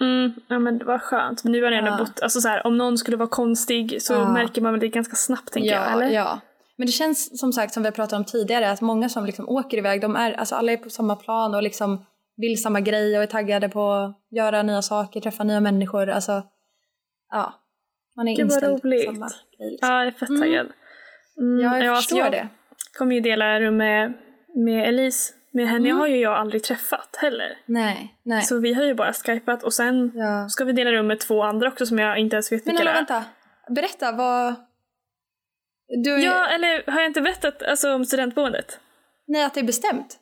Mm. 0.00 0.32
Ja 0.48 0.58
men 0.58 0.78
det 0.78 0.84
var 0.84 0.98
skönt. 0.98 1.44
Men 1.44 1.52
nu 1.52 1.62
har 1.62 1.70
ni 1.70 1.76
ändå 1.76 1.90
Ja. 1.90 1.96
bott, 1.98 2.20
alltså 2.20 2.40
så 2.40 2.48
här, 2.48 2.66
om 2.66 2.78
någon 2.78 2.98
skulle 2.98 3.16
vara 3.16 3.28
konstig 3.28 4.02
så 4.02 4.12
Ja. 4.12 4.32
märker 4.32 4.60
man 4.62 4.72
väl 4.72 4.80
det 4.80 4.88
ganska 4.88 5.16
snabbt 5.16 5.52
tänker 5.52 5.70
jag, 5.70 5.92
eller? 5.92 6.10
ja. 6.10 6.40
Men 6.76 6.86
det 6.86 6.92
känns 6.92 7.40
som 7.40 7.52
sagt 7.52 7.74
som 7.74 7.82
vi 7.82 7.86
har 7.86 7.92
pratat 7.92 8.12
om 8.18 8.24
tidigare 8.24 8.70
att 8.70 8.80
många 8.80 9.08
som 9.08 9.26
liksom 9.26 9.48
åker 9.48 9.78
iväg, 9.78 10.00
de 10.00 10.16
är, 10.16 10.32
alltså 10.32 10.54
alla 10.54 10.72
är 10.72 10.76
på 10.76 10.90
samma 10.90 11.16
plan 11.16 11.54
och 11.54 11.62
liksom 11.62 12.06
vill 12.36 12.62
samma 12.62 12.80
grej 12.80 13.16
och 13.16 13.22
är 13.22 13.26
taggade 13.26 13.68
på 13.68 13.90
att 13.92 14.20
göra 14.30 14.62
nya 14.62 14.82
saker, 14.82 15.20
träffa 15.20 15.44
nya 15.44 15.60
människor. 15.60 16.08
Alltså, 16.10 16.42
ja. 17.30 17.54
Man 18.16 18.28
är 18.28 18.36
Gud, 18.36 18.44
inställd 18.44 18.82
på 18.82 18.88
samma 18.88 18.96
grej. 18.96 19.70
Liksom. 19.70 19.88
Ja, 19.88 19.98
jag 19.98 20.06
är 20.06 20.10
fett 20.10 20.28
Mm. 20.28 20.40
taggad. 20.42 20.66
Mm. 21.38 21.60
Ja, 21.60 21.78
jag 21.78 21.86
alltså, 21.86 22.02
förstår 22.02 22.18
jag 22.18 22.32
det. 22.32 22.48
kommer 22.98 23.14
ju 23.14 23.20
dela 23.20 23.60
rum 23.60 23.76
med, 23.76 24.12
med 24.56 24.88
Elise. 24.88 25.34
Med 25.52 25.68
henne 25.68 25.88
Mm. 25.88 25.98
har 25.98 26.06
ju 26.06 26.16
jag 26.16 26.32
aldrig 26.34 26.62
träffat 26.64 27.16
heller. 27.20 27.58
Nej, 27.66 28.14
nej. 28.22 28.42
Så 28.42 28.58
vi 28.58 28.74
har 28.74 28.84
ju 28.84 28.94
bara 28.94 29.12
skypat 29.12 29.62
och 29.62 29.72
sen 29.74 30.12
Ja. 30.14 30.48
ska 30.48 30.64
vi 30.64 30.72
dela 30.72 30.90
rum 30.92 31.06
med 31.06 31.20
två 31.20 31.42
andra 31.42 31.68
också 31.68 31.86
som 31.86 31.98
jag 31.98 32.18
inte 32.18 32.36
ens 32.36 32.52
vet 32.52 32.66
Men 32.66 32.72
vilka 32.72 32.84
det 32.84 32.90
är. 32.90 32.94
vänta. 32.94 33.24
Berätta, 33.68 34.12
vad... 34.12 34.54
Du, 36.04 36.10
Ja, 36.20 36.48
eller 36.48 36.90
har 36.92 37.00
jag 37.00 37.06
inte 37.10 37.20
berättat 37.20 37.62
alltså, 37.62 37.94
om 37.94 38.04
studentboendet? 38.04 38.80
Nej, 39.26 39.44
att 39.44 39.54
det 39.54 39.60
är 39.60 39.64
bestämt. 39.64 40.18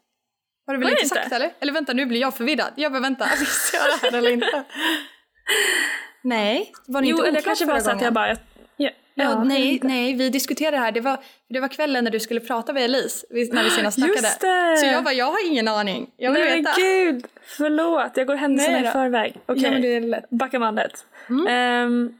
Har 0.68 0.74
du 0.74 0.80
väl 0.80 0.88
jag 0.88 0.96
inte 0.98 1.08
sagt 1.08 1.24
inte? 1.24 1.36
eller? 1.36 1.50
Eller 1.60 1.72
vänta, 1.72 1.92
nu 1.92 2.06
blir 2.06 2.20
jag 2.20 2.36
förvirrad. 2.36 2.72
Jag 2.76 2.92
bara 2.92 3.00
vänta, 3.02 3.28
visste 3.40 3.76
jag 3.76 3.86
det 3.86 4.06
här 4.10 4.18
eller 4.18 4.30
inte? 4.30 4.64
Nej, 6.22 6.72
var 6.86 7.00
ni 7.00 7.08
Jo, 7.08 7.16
inte 7.16 7.28
eller 7.28 7.38
oklar 7.38 7.50
kanske 7.50 7.64
var 7.66 7.80
så 7.80 7.90
att 7.90 8.02
jag 8.02 8.12
bara... 8.12 8.28
Jag, 8.28 8.36
ja, 8.76 8.90
Ja, 9.14 9.24
ja, 9.24 9.30
jag 9.30 9.46
nej, 9.46 9.72
inte. 9.72 9.86
nej, 9.86 10.14
vi 10.16 10.28
diskuterade 10.30 10.76
det 10.76 10.80
här. 10.80 10.92
Det 10.92 11.00
var, 11.00 11.18
det 11.48 11.60
var 11.60 11.68
kvällen 11.68 12.04
när 12.04 12.10
du 12.10 12.20
skulle 12.20 12.40
prata 12.40 12.72
med 12.72 12.84
Elise, 12.84 13.26
när 13.30 13.64
vi 13.64 13.70
senast 13.70 13.94
snackade. 13.98 14.18
Just 14.18 14.40
det! 14.40 14.76
Så 14.80 14.86
jag 14.86 15.04
bara, 15.04 15.14
jag 15.14 15.26
har 15.26 15.46
ingen 15.46 15.68
aning. 15.68 16.10
Jag 16.16 16.32
vill 16.32 16.40
Nej 16.42 16.56
veta. 16.56 16.70
men 16.76 16.80
gud! 16.84 17.26
Förlåt, 17.44 18.12
jag 18.16 18.26
går 18.26 18.34
händelserna 18.34 18.78
Nej 18.78 18.88
i 18.88 18.92
förväg. 18.92 19.36
Okej, 19.46 19.62
Ja, 19.62 19.70
det 19.78 19.96
är 19.96 20.00
lätt. 20.00 20.30
backa 20.30 20.58
bandet. 20.58 21.06
Mm. 21.28 21.46
Ehm, 21.48 22.12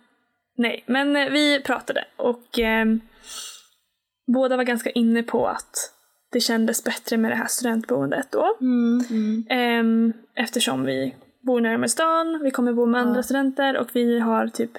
nej, 0.57 0.85
men 0.87 1.33
vi 1.33 1.61
pratade 1.61 2.05
och 2.17 2.59
ehm, 2.59 3.01
båda 4.33 4.57
var 4.57 4.65
ganska 4.65 4.91
inne 4.91 5.23
på 5.23 5.47
att 5.47 5.93
det 6.33 6.41
kändes 6.41 6.85
bättre 6.85 7.17
med 7.17 7.31
det 7.31 7.35
här 7.35 7.47
studentboendet 7.47 8.33
då. 8.33 8.57
Mm, 8.61 9.01
mm. 9.11 9.45
Ehm, 9.51 10.13
eftersom 10.35 10.85
vi 10.85 11.15
bor 11.41 11.61
närmare 11.61 11.89
stan, 11.89 12.41
vi 12.43 12.51
kommer 12.51 12.73
bo 12.73 12.87
med 12.87 13.01
andra 13.01 13.19
Ja. 13.19 13.23
studenter 13.23 13.77
och 13.77 13.89
vi 13.93 14.19
har 14.19 14.47
typ 14.49 14.71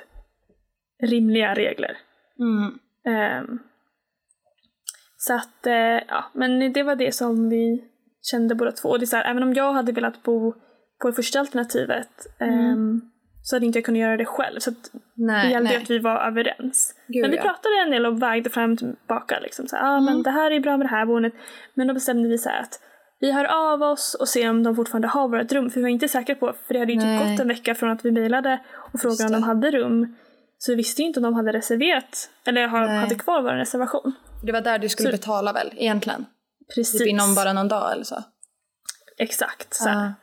rimliga 1.04 1.54
regler. 1.54 1.98
Mm. 2.40 2.80
Ehm, 3.06 3.60
så 5.18 5.34
att, 5.34 5.68
eh, 5.68 5.74
ja, 6.08 6.26
men 6.34 6.74
det 6.74 6.84
var 6.84 6.96
det 6.96 7.16
som 7.16 7.50
vi 7.50 7.84
kände 8.22 8.56
båda 8.56 8.72
två. 8.72 8.90
Och 8.90 9.00
det 9.00 9.04
är 9.04 9.08
så 9.08 9.16
här, 9.18 9.32
även 9.32 9.44
om 9.44 9.54
jag 9.54 9.74
hade 9.74 9.92
velat 9.92 10.24
bo 10.24 10.54
på 11.02 11.08
det 11.08 11.14
första 11.14 11.40
alternativet 11.40 12.28
ehm, 12.40 13.02
så 13.50 13.56
hade 13.56 13.66
inte 13.66 13.78
jag 13.80 13.86
kunnat 13.86 14.00
göra 14.00 14.18
det 14.18 14.26
själv. 14.26 14.60
Så 14.60 14.72
Nej, 15.16 15.46
det 15.48 15.52
gällde 15.52 15.70
nej. 15.70 15.78
att 15.84 15.90
vi 15.90 16.00
var 16.00 16.18
överens. 16.28 16.96
Gud, 17.08 17.22
men 17.22 17.32
vi 17.32 17.38
ja. 17.38 17.44
pratade 17.44 17.76
en 17.86 17.92
del 17.92 18.06
och 18.06 18.22
vägde 18.22 18.50
fram 18.50 18.72
och 18.72 18.78
tillbaka. 18.78 19.40
Liksom, 19.40 19.68
så, 19.68 19.76
ah, 19.76 19.98
Mm. 19.98 20.06
men 20.06 20.24
det 20.24 20.32
här 20.32 20.52
är 20.52 20.60
bra 20.60 20.78
med 20.78 20.86
det 20.86 20.92
här 20.92 21.06
boendet. 21.06 21.34
Men 21.74 21.88
då 21.88 21.94
bestämde 21.94 22.30
vi 22.30 22.38
så 22.38 22.50
här 22.50 22.62
att 22.62 22.80
vi 23.20 23.32
hör 23.32 23.46
av 23.46 23.82
oss 23.82 24.14
och 24.20 24.28
ser 24.28 24.50
om 24.50 24.64
de 24.64 24.76
fortfarande 24.76 25.08
har 25.08 25.28
vårt 25.28 25.52
rum. 25.52 25.70
För 25.70 25.76
vi 25.76 25.82
var 25.82 25.90
inte 25.90 26.08
säkra 26.08 26.36
på, 26.36 26.54
för 26.68 26.74
det 26.74 26.80
hade 26.80 26.94
ju 26.94 27.00
typ 27.00 27.20
gått 27.30 27.40
en 27.40 27.48
vecka 27.48 27.76
från 27.76 27.90
att 27.90 28.06
vi 28.06 28.12
mejlade 28.12 28.60
och 28.94 29.00
frågade 29.02 29.26
om 29.26 29.32
de 29.32 29.44
hade 29.44 29.72
rum. 29.72 30.16
Så 30.58 30.72
vi 30.72 30.76
visste 30.76 31.02
ju 31.02 31.08
inte 31.08 31.20
om 31.20 31.24
de 31.24 31.34
hade 31.34 31.52
reserverat 31.54 32.30
eller 32.46 32.68
Nej. 32.68 32.98
hade 32.98 33.16
kvar 33.16 33.42
vår 33.42 33.50
reservation. 33.54 34.14
Det 34.46 34.52
var 34.52 34.62
där 34.62 34.80
du 34.80 34.90
skulle 34.90 35.10
Så- 35.10 35.18
betala 35.18 35.54
väl, 35.54 35.72
egentligen? 35.78 36.26
Precis. 36.76 37.00
Typ 37.00 37.08
inom 37.08 37.36
bara 37.36 37.54
någon 37.54 37.68
dag 37.68 37.92
eller 37.94 38.04
så? 38.04 38.24
Exakt. 39.18 39.74
Så 39.74 39.90
här, 39.90 40.14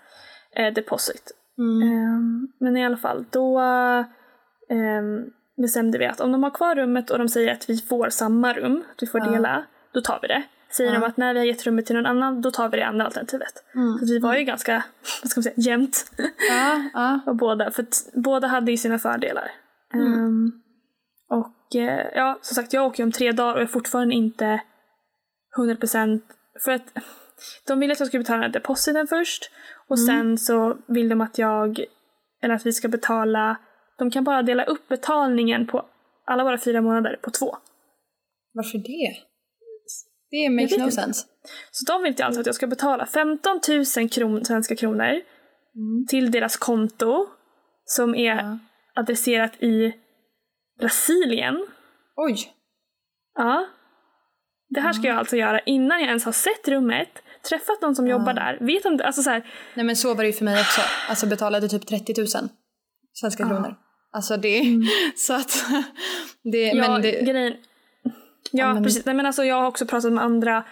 eh, 0.56 0.72
deposit. 0.74 1.32
Mm. 1.59 1.83
Ehm, 1.88 2.49
men 2.61 2.77
i 2.77 2.87
alla 2.87 2.97
fall, 2.97 3.25
då 3.31 3.59
ehm, 4.71 5.25
bestämde 5.62 5.99
vi 5.99 6.07
att 6.07 6.21
om 6.21 6.33
de 6.33 6.42
har 6.42 6.51
kvar 6.51 6.75
rummet 6.75 7.11
och 7.11 7.19
de 7.19 7.29
säger 7.29 7.53
att 7.53 7.71
vi 7.71 7.79
får 7.79 8.09
samma 8.11 8.53
rum, 8.53 8.85
att 8.92 9.03
vi 9.03 9.07
får 9.07 9.21
Ja. 9.21 9.31
dela, 9.31 9.64
då 9.92 10.01
tar 10.01 10.19
vi 10.23 10.29
det. 10.29 10.42
Säger 10.71 10.92
Ja. 10.92 11.01
de 11.01 11.07
att 11.07 11.16
när 11.16 11.33
vi 11.35 11.38
har 11.38 11.47
gett 11.47 11.66
rummet 11.66 11.87
till 11.87 11.97
någon 11.97 12.07
annan, 12.07 12.42
då 12.42 12.51
tar 12.51 12.69
vi 12.69 12.77
det 12.77 12.87
andra 12.87 13.05
alternativet. 13.05 13.64
Mm. 13.75 13.99
Så 13.99 14.05
vi 14.07 14.19
var 14.19 14.37
ju 14.37 14.45
ganska, 14.45 14.85
vad 15.23 15.31
ska 15.31 15.38
man 15.38 15.42
säga, 15.42 15.55
jämnt. 15.57 16.12
Ja, 16.51 16.83
ja. 16.95 17.21
och 17.27 17.37
båda, 17.37 17.71
för 17.71 17.87
båda 18.14 18.47
hade 18.47 18.71
ju 18.71 18.77
sina 18.77 18.99
fördelar. 18.99 19.51
Mm. 19.95 20.12
Ehm, 20.12 20.53
och 21.31 21.77
eh, 21.77 22.07
ja, 22.14 22.38
som 22.42 22.55
sagt, 22.55 22.73
jag 22.73 22.87
åker 22.87 23.03
ju 23.03 23.05
om 23.05 23.12
tre 23.12 23.33
dagar 23.33 23.55
och 23.55 23.62
är 23.62 23.66
fortfarande 23.66 24.14
inte 24.14 24.61
100% 25.59 26.21
för 26.64 26.73
att 26.73 26.83
de 27.66 27.81
ville 27.81 27.92
att 27.92 27.99
jag 28.01 28.09
skulle 28.09 28.23
betala 28.23 28.49
depositen 28.49 29.07
först 29.07 29.51
och 29.90 29.99
Mm. 29.99 30.07
sen 30.07 30.38
så 30.38 30.77
vill 30.87 31.09
de 31.09 31.20
att 31.20 31.38
jag, 31.38 31.85
eller 32.42 32.55
att 32.55 32.66
vi 32.66 32.72
ska 32.72 32.88
betala, 32.88 33.57
de 33.99 34.11
kan 34.11 34.25
bara 34.25 34.42
dela 34.42 34.64
upp 34.64 34.88
betalningen 34.88 35.66
på 35.66 35.87
alla 36.25 36.44
våra 36.44 36.59
fyra 36.59 36.81
månader 36.81 37.18
på 37.22 37.31
två. 37.31 37.57
Varför 38.53 38.79
det? 38.79 39.16
Det 40.31 40.49
makes 40.51 40.79
no 40.79 40.83
inte. 40.85 40.92
sense. 40.96 41.27
Så 41.70 41.92
de 41.92 42.03
vill 42.03 42.09
inte 42.12 42.25
alltså 42.25 42.40
att 42.40 42.46
jag 42.46 42.55
ska 42.55 42.66
betala 42.66 43.07
15 43.07 43.61
000 43.96 44.09
kron, 44.09 44.44
svenska 44.44 44.77
kronor 44.77 45.05
Mm. 45.75 46.07
till 46.09 46.31
deras 46.31 46.57
konto 46.57 47.27
som 47.85 48.14
är 48.14 48.37
Ja. 48.37 48.59
adresserat 48.94 49.62
i 49.62 49.94
Brasilien. 50.79 51.66
Oj! 52.16 52.37
Ja. 53.35 53.66
Det 54.68 54.81
här 54.81 54.92
ska 54.92 55.09
jag 55.09 55.16
alltså 55.16 55.37
göra 55.37 55.61
innan 55.61 56.01
jag 56.01 56.09
ens 56.09 56.25
har 56.25 56.33
sett 56.33 56.68
rummet, 56.68 57.22
träffat 57.48 57.82
någon 57.82 57.94
som 57.96 58.06
jobbar 58.09 58.35
där, 58.35 58.59
vet 58.61 58.85
om 58.87 58.96
det, 58.96 59.06
alltså 59.06 59.22
så 59.22 59.30
här, 59.30 59.42
Nej 59.74 59.85
men 59.87 59.96
så 59.96 60.14
var 60.14 60.22
det 60.22 60.26
ju 60.26 60.32
för 60.32 60.44
mig 60.44 60.61
också. 60.61 60.80
Alltså 61.09 61.26
betalade 61.26 61.68
typ 61.68 61.87
30 61.87 62.14
000 62.18 62.26
svenska 63.12 63.42
Ja. 63.42 63.48
kronor. 63.48 63.74
Alltså 64.12 64.37
det, 64.37 64.62
så 65.16 65.35
att 65.35 65.64
det, 66.52 66.62
ja, 66.66 66.74
men 66.88 67.02
det, 67.02 67.11
grejen, 67.22 67.54
ja, 68.02 68.11
Ja, 68.50 68.74
men- 68.74 68.82
precis, 68.85 69.04
nej 69.06 69.14
men 69.14 69.26
alltså 69.26 69.44
jag 69.44 69.56
har 69.61 69.66
också 69.66 69.87
pratat 69.87 70.12
med 70.12 70.24
andra 70.24 70.64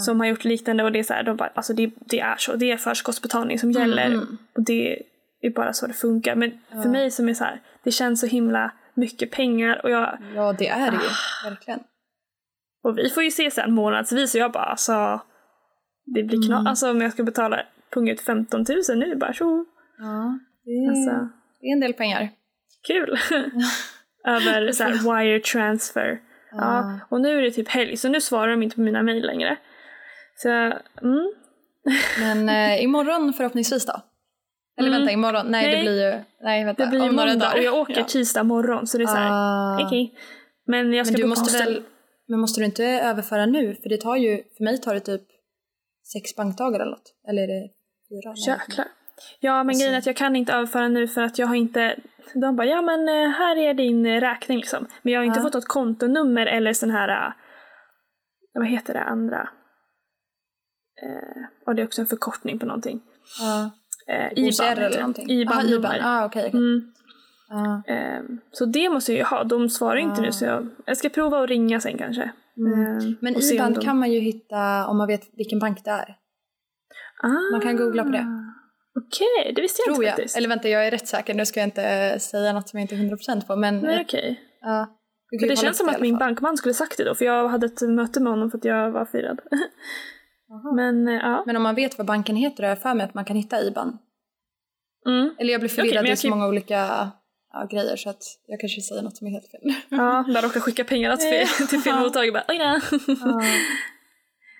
som 0.00 0.20
har 0.20 0.26
gjort 0.26 0.44
liknande 0.44 0.84
och 0.84 0.92
det 0.92 0.98
är 0.98 1.02
så 1.02 1.12
här, 1.14 1.22
de 1.22 1.36
bara, 1.36 1.50
alltså 1.54 1.72
det, 1.72 1.90
det 1.96 2.20
är 2.20 2.36
så, 2.38 2.56
det 2.56 2.72
är 2.72 2.76
förskottsbetalning 2.76 3.58
som 3.58 3.72
gäller 3.72 4.06
mm. 4.06 4.38
och 4.56 4.62
det 4.62 5.02
är 5.40 5.50
bara 5.50 5.72
så 5.72 5.86
det 5.86 5.92
funkar. 5.92 6.34
Men 6.34 6.58
för 6.82 6.88
mig 6.88 7.10
som 7.10 7.28
är 7.28 7.34
så 7.34 7.44
här, 7.44 7.60
det 7.84 7.90
känns 7.92 8.20
så 8.20 8.26
himla 8.26 8.72
mycket 8.94 9.30
pengar 9.30 9.80
och 9.84 9.90
jag, 9.90 10.18
ja 10.34 10.52
det 10.58 10.68
är 10.68 10.90
det 10.90 10.96
ju, 10.96 11.08
Ah. 11.08 11.48
verkligen. 11.50 11.80
och 12.84 12.98
vi 12.98 13.10
får 13.10 13.22
ju 13.22 13.30
se 13.30 13.50
sen 13.50 13.72
månadsvis 13.74 14.34
och 14.34 14.40
jag 14.40 14.52
bara 14.52 14.64
alltså, 14.64 15.20
det 16.06 16.22
blir 16.22 16.38
knas, 16.46 16.50
Mm. 16.60 16.66
alltså 16.66 16.90
om 16.90 17.00
jag 17.00 17.12
ska 17.12 17.22
betala 17.22 17.62
punga 17.90 18.12
ut 18.12 18.20
15 18.20 18.64
000 18.88 18.98
nu 18.98 19.14
bara 19.16 19.32
tjo, 19.32 19.64
Ja, 19.98 20.38
det, 20.64 20.88
alltså. 20.88 21.28
det 21.60 21.66
är 21.66 21.72
en 21.72 21.80
del 21.80 21.92
pengar. 21.92 22.28
Kul! 22.86 23.18
Över 24.26 24.72
så 24.72 24.84
här, 24.84 24.92
wire 25.24 25.40
transfer. 25.40 26.18
Ja. 26.52 27.00
Och 27.08 27.20
nu 27.20 27.38
är 27.38 27.42
det 27.42 27.50
typ 27.50 27.68
helg 27.68 27.96
så 27.96 28.08
nu 28.08 28.20
svarar 28.20 28.50
de 28.50 28.62
inte 28.62 28.76
på 28.76 28.82
mina 28.82 29.02
mejl 29.02 29.26
längre. 29.26 29.56
Så 30.36 30.48
mm. 30.48 31.32
Men 32.20 32.48
eh, 32.48 32.82
imorgon 32.84 33.32
förhoppningsvis 33.32 33.86
då? 33.86 34.00
Eller 34.78 34.88
Mm. 34.88 35.00
vänta, 35.00 35.12
imorgon? 35.12 35.46
Nej, 35.46 35.66
Nej. 35.66 35.76
det 35.76 35.82
blir 35.82 36.12
ju... 36.14 36.22
Nej, 36.42 36.64
vänta. 36.64 36.84
det 36.84 36.90
blir 36.90 37.08
om 37.08 37.16
några 37.16 37.34
dagar. 37.34 37.54
och 37.56 37.62
jag 37.62 37.74
åker 37.74 37.98
Ja. 37.98 38.04
tisdag 38.04 38.42
morgon 38.44 38.86
så 38.86 38.98
det 38.98 39.04
är 39.04 39.06
så 39.08 39.14
här, 39.16 39.30
Ah. 39.32 39.86
okej. 39.86 40.14
Men 40.66 40.92
jag 40.92 41.06
ska 41.06 41.12
Men 41.12 41.20
du 41.20 41.26
måste 41.26 41.58
väl... 41.64 41.82
Men 42.28 42.40
måste 42.40 42.60
du 42.60 42.64
inte 42.64 42.84
överföra 42.84 43.46
nu? 43.46 43.74
För 43.82 43.88
det 43.88 43.96
tar 44.00 44.16
ju... 44.16 44.42
För 44.56 44.64
mig 44.64 44.78
tar 44.80 44.94
det 44.94 45.00
typ 45.00 45.22
sex 46.12 46.36
bankdagar 46.36 46.80
eller 46.80 46.90
något. 46.90 47.14
Eller 47.28 47.42
är 47.42 47.46
det 47.46 47.68
fyra? 48.08 48.34
Jäklar. 48.54 48.86
Ja 49.40 49.52
men 49.52 49.68
Alltså- 49.68 49.80
grejen 49.80 49.94
är 49.94 49.98
att 49.98 50.06
jag 50.06 50.16
kan 50.16 50.36
inte 50.36 50.52
överföra 50.52 50.88
nu 50.88 51.08
för 51.08 51.22
att 51.22 51.38
jag 51.38 51.46
har 51.46 51.54
inte 51.54 51.96
de 52.34 52.56
bara 52.56 52.66
ja 52.66 52.82
men 52.82 53.08
eh, 53.08 53.28
här 53.30 53.56
är 53.56 53.74
din 53.74 54.06
eh, 54.06 54.20
räkning 54.20 54.58
liksom. 54.58 54.86
Men 55.02 55.12
jag 55.12 55.20
har 55.20 55.24
inte 55.24 55.38
Ja. 55.38 55.42
fått 55.42 55.54
något 55.54 55.68
kontonummer 55.68 56.46
eller 56.46 56.72
sån 56.72 56.90
här 56.90 57.08
eh, 57.28 57.32
vad 58.54 58.66
heter 58.68 58.94
det 58.94 59.00
andra? 59.02 59.48
Eh, 61.02 61.44
och 61.66 61.74
det 61.74 61.82
är 61.82 61.86
också 61.86 62.00
en 62.00 62.06
förkortning 62.06 62.58
på 62.58 62.66
någonting. 62.66 63.00
Ja. 63.40 63.70
Eh, 64.14 64.32
IBAN 64.38 64.66
eller 64.78 64.98
någonting? 64.98 65.30
IBAN 65.30 65.58
Aha, 65.58 65.66
nummer. 65.70 66.00
Ah, 66.04 66.24
okej. 66.24 66.44
okej. 66.48 66.60
Mm. 66.60 66.92
Ja. 67.48 67.82
Ehm, 67.86 68.40
så 68.52 68.64
det 68.66 68.88
måste 68.88 69.12
jag 69.12 69.18
ju 69.18 69.24
ha. 69.24 69.44
De 69.44 69.68
svarar 69.68 69.96
inte 69.96 70.20
Ah. 70.20 70.24
nu 70.24 70.32
så 70.32 70.44
jag, 70.44 70.68
jag 70.86 70.96
ska 70.96 71.08
prova 71.08 71.42
att 71.42 71.48
ringa 71.48 71.80
sen 71.80 71.98
kanske. 71.98 72.30
Ehm, 72.58 73.16
Men 73.20 73.36
IBAN 73.36 73.72
de- 73.72 73.80
kan 73.80 73.98
man 73.98 74.12
ju 74.12 74.20
hitta 74.20 74.86
om 74.86 74.96
man 74.98 75.06
vet 75.06 75.28
vilken 75.32 75.58
bank 75.58 75.84
det 75.84 75.90
är. 75.90 76.16
ah, 77.22 77.50
man 77.52 77.60
kan 77.60 77.76
googla 77.76 78.04
på 78.04 78.10
det. 78.10 78.26
Okej, 78.98 79.52
det 79.54 79.62
visste 79.62 79.80
jag 79.80 79.84
Tror 79.86 79.96
inte 79.96 80.06
jag. 80.06 80.16
faktiskt. 80.16 80.36
Eller 80.36 80.48
vänta, 80.48 80.68
jag 80.68 80.86
är 80.86 80.90
rätt 80.90 81.08
säker. 81.08 81.34
Nu 81.34 81.46
ska 81.46 81.60
jag 81.60 81.66
inte 81.66 82.18
säga 82.20 82.52
något 82.52 82.68
som 82.68 82.78
jag 82.80 82.84
inte 82.84 82.94
är 82.94 82.98
100% 82.98 83.46
på. 83.46 83.56
Men 83.56 83.80
Nej 83.80 83.94
eh, 83.96 84.00
okej. 84.00 84.40
Du 85.30 85.38
kan 85.38 85.48
För 85.48 85.48
det 85.48 85.56
känns 85.56 85.78
som 85.78 85.88
att 85.88 86.00
min 86.00 86.18
bankman 86.18 86.56
skulle 86.56 86.74
sagt 86.74 86.96
det 86.96 87.04
då 87.04 87.14
för 87.14 87.24
jag 87.24 87.48
hade 87.48 87.66
ett 87.66 87.80
möte 87.82 88.20
med 88.20 88.32
honom 88.32 88.50
för 88.50 88.58
att 88.58 88.64
jag 88.64 88.90
var 88.90 89.04
firad. 89.04 89.40
Men 90.76 91.08
eh, 91.08 91.14
ja. 91.14 91.42
Men 91.46 91.56
om 91.56 91.62
man 91.62 91.74
vet 91.74 91.98
vad 91.98 92.06
banken 92.06 92.36
heter 92.36 92.62
har 92.62 92.68
jag 92.70 92.78
för 92.82 92.94
mig 92.94 93.04
att 93.06 93.14
man 93.14 93.24
kan 93.24 93.36
hitta 93.36 93.62
IBAN. 93.62 93.98
Mm. 95.06 95.34
Eller 95.38 95.52
jag 95.52 95.60
blir 95.60 95.68
förvirrad 95.70 95.94
men 95.96 96.06
i 96.06 96.08
jag 96.08 96.18
så 96.18 96.28
kan- 96.28 96.38
många 96.38 96.48
olika 96.48 97.10
ja, 97.60 97.66
grejer 97.70 97.96
så 97.96 98.10
att 98.10 98.22
jag 98.46 98.60
kanske 98.60 98.80
säger 98.80 99.02
något 99.02 99.16
som 99.16 99.26
är 99.26 99.30
helt 99.30 99.50
fel. 99.50 99.60
Ja, 99.88 100.24
där 100.34 100.42
råkade 100.42 100.60
skicka 100.60 100.84
pengarna 100.84 101.16
till 101.16 101.30
fel, 101.30 101.66
till 101.68 101.80
fel 101.80 101.98
mottagare. 101.98 102.32
Bara, 102.32 102.44
Oj, 102.48 102.58
nej. 102.58 102.80
Ja. 103.20 103.42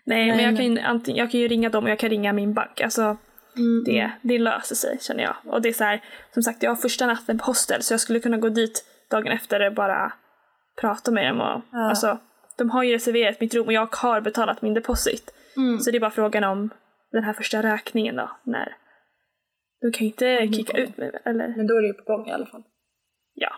nej, 0.04 0.26
men 0.26 0.38
jag 0.44 0.56
kan, 0.56 0.66
ju, 0.74 0.80
antingen, 0.80 1.18
jag 1.18 1.30
kan 1.30 1.40
ju 1.40 1.48
ringa 1.48 1.68
dem 1.68 1.84
och 1.84 1.90
jag 1.90 1.98
kan 1.98 2.10
ringa 2.10 2.32
min 2.32 2.54
bank. 2.54 2.80
Alltså, 2.80 3.16
Mm. 3.58 3.84
det, 3.84 4.10
det 4.22 4.38
löser 4.38 4.74
sig 4.74 4.98
känner 5.00 5.22
jag. 5.22 5.36
Och 5.44 5.62
det 5.62 5.68
är 5.68 5.72
så 5.72 5.84
här, 5.84 6.00
som 6.34 6.42
sagt, 6.42 6.62
jag 6.62 6.70
har 6.70 6.76
första 6.76 7.06
natten 7.06 7.38
på 7.38 7.44
hostel 7.44 7.82
så 7.82 7.92
jag 7.92 8.00
skulle 8.00 8.20
kunna 8.20 8.36
gå 8.36 8.48
dit 8.48 8.84
dagen 9.10 9.32
efter 9.32 9.66
och 9.66 9.74
bara 9.74 10.12
prata 10.80 11.10
med 11.10 11.26
dem. 11.30 11.40
Och, 11.40 11.62
Ja. 11.72 11.88
alltså, 11.88 12.18
de 12.58 12.70
har 12.70 12.82
ju 12.82 12.92
reserverat 12.92 13.40
mitt 13.40 13.54
rum 13.54 13.66
och 13.66 13.72
jag 13.72 13.94
har 13.96 14.20
betalat 14.20 14.62
min 14.62 14.74
deposit. 14.74 15.30
Mm. 15.56 15.78
Så 15.78 15.90
det 15.90 15.98
är 15.98 16.00
bara 16.00 16.10
frågan 16.10 16.44
om 16.44 16.70
den 17.12 17.24
här 17.24 17.32
första 17.32 17.62
räkningen 17.62 18.16
då. 18.16 18.30
När 18.42 18.76
de 19.82 19.92
kan 19.92 20.06
ju 20.06 20.06
inte 20.06 20.56
kicka 20.56 20.78
ut 20.78 20.96
mig 20.96 21.10
eller? 21.24 21.48
Men 21.56 21.66
då 21.66 21.76
är 21.76 21.80
det 21.82 21.86
ju 21.88 21.94
på 21.94 22.04
gång 22.16 22.28
i 22.28 22.32
alla 22.32 22.46
fall. 22.46 22.62
Ja. 23.38 23.52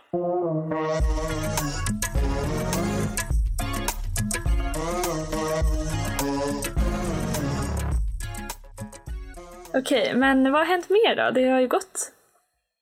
Okej, 9.74 10.12
men 10.14 10.52
vad 10.52 10.60
har 10.60 10.64
hänt 10.66 10.90
mer 10.90 11.16
då? 11.16 11.30
Det 11.30 11.48
har 11.48 11.60
ju 11.60 11.68
gått 11.68 12.12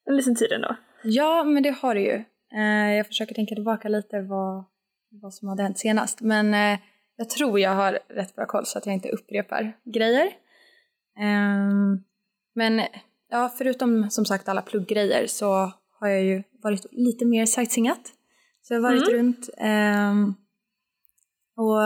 en 0.05 0.15
liten 0.15 0.35
tid 0.35 0.51
ändå. 0.51 0.75
Ja, 1.03 1.43
men 1.43 1.63
det 1.63 1.69
har 1.69 1.95
det 1.95 2.01
ju. 2.01 2.23
Eh, 2.53 2.93
jag 2.93 3.07
försöker 3.07 3.35
tänka 3.35 3.55
tillbaka 3.55 3.89
lite 3.89 4.21
vad, 4.21 4.65
vad 5.09 5.33
som 5.33 5.47
hade 5.47 5.63
hänt 5.63 5.79
senast. 5.79 6.21
Men 6.21 6.53
eh, 6.53 6.79
jag 7.15 7.29
tror 7.29 7.59
jag 7.59 7.75
har 7.75 7.99
rätt 8.07 8.35
bra 8.35 8.45
koll 8.45 8.65
så 8.65 8.77
att 8.77 8.85
jag 8.85 8.95
inte 8.95 9.09
upprepar 9.09 9.77
grejer. 9.83 10.31
Ehm, 11.19 12.03
men 12.55 12.81
ja, 13.29 13.53
förutom 13.57 14.09
som 14.09 14.25
sagt 14.25 14.49
alla 14.49 14.61
plugggrejer 14.61 15.27
så 15.27 15.71
har 15.99 16.07
jag 16.07 16.23
ju 16.23 16.43
varit 16.63 16.85
lite 16.91 17.25
mer 17.25 17.45
sightseeingat. 17.45 18.01
Så 18.61 18.73
jag 18.73 18.81
har 18.81 18.89
varit 18.89 19.07
runt. 19.09 19.49
ehm, 19.57 20.33
och 21.57 21.81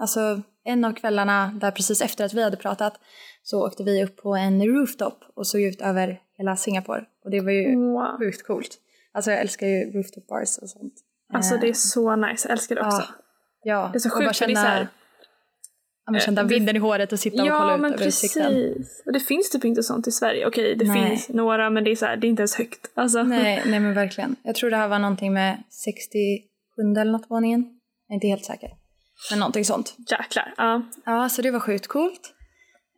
alltså 0.00 0.42
en 0.64 0.84
av 0.84 0.92
kvällarna 0.92 1.52
där 1.60 1.70
precis 1.70 2.00
efter 2.02 2.24
att 2.24 2.34
vi 2.34 2.42
hade 2.42 2.56
pratat 2.56 3.00
så 3.42 3.66
åkte 3.66 3.84
vi 3.84 4.04
upp 4.04 4.16
på 4.16 4.34
en 4.36 4.66
rooftop 4.66 5.24
och 5.34 5.46
såg 5.46 5.60
ut 5.60 5.80
över 5.82 6.20
hela 6.38 6.56
Singapore. 6.56 7.04
Och 7.24 7.30
det 7.30 7.40
var 7.40 7.50
ju 7.50 7.76
Wow. 7.76 8.18
sjukt 8.18 8.46
coolt. 8.46 8.78
Alltså 9.12 9.30
jag 9.30 9.40
älskar 9.40 9.66
ju 9.66 9.90
rooftop 9.92 10.26
bars 10.26 10.58
och 10.62 10.68
sånt. 10.70 10.94
Alltså 11.32 11.56
det 11.56 11.68
är 11.68 11.72
så 11.72 12.16
nice, 12.16 12.48
jag 12.48 12.52
älskar 12.52 12.74
det 12.74 12.80
också. 12.86 13.02
ja. 13.62 13.90
Det 13.92 13.98
är 13.98 14.00
så 14.00 14.08
och 14.08 14.18
bara 14.20 14.26
sjukt 14.28 14.38
för 14.38 14.46
det 14.46 14.52
är 14.52 14.54
känna, 14.54 14.62
så 14.62 14.68
här- 14.70 14.80
ja, 14.82 14.86
men 16.12 16.20
känna 16.20 16.40
Eh, 16.40 16.46
det- 16.46 16.54
vinden 16.54 16.76
i 16.76 16.78
håret 16.78 17.12
och 17.12 17.18
sitta 17.18 17.42
och 17.42 17.48
kolla 17.48 17.68
Ja 17.70 17.74
ut 17.74 17.80
men 17.80 17.92
över 17.94 18.06
utsikten. 18.06 18.44
precis. 18.54 19.02
Och 19.06 19.12
det 19.12 19.20
finns 19.20 19.50
typ 19.50 19.64
inte 19.64 19.82
sånt 19.82 20.06
i 20.06 20.10
Sverige. 20.10 20.46
Okej 20.46 20.74
det 20.76 20.84
Nej. 20.84 21.08
finns 21.08 21.28
några 21.28 21.70
men 21.70 21.84
det 21.84 21.90
är 21.90 21.96
så 21.96 22.06
här, 22.06 22.16
det 22.16 22.26
är 22.26 22.28
inte 22.28 22.40
ens 22.42 22.54
högt. 22.54 22.90
Alltså. 22.94 23.22
Nej, 23.22 23.62
nej 23.66 23.80
men 23.80 23.94
verkligen. 23.94 24.36
Jag 24.42 24.54
tror 24.54 24.70
det 24.70 24.76
här 24.76 24.88
var 24.88 24.98
någonting 24.98 25.32
med 25.32 25.62
67 25.70 27.00
eller 27.00 27.12
något 27.12 27.30
våningen. 27.30 27.60
Jag 28.08 28.12
är 28.12 28.14
inte 28.14 28.26
helt 28.26 28.44
säker. 28.44 28.70
Men 29.30 29.38
någonting 29.38 29.64
sånt. 29.64 29.96
Jäklar. 30.10 30.54
Ja. 30.56 30.82
Ja, 31.04 31.28
så 31.28 31.42
det 31.42 31.50
var 31.50 31.60
sjukt 31.60 31.86
coolt. 31.86 32.32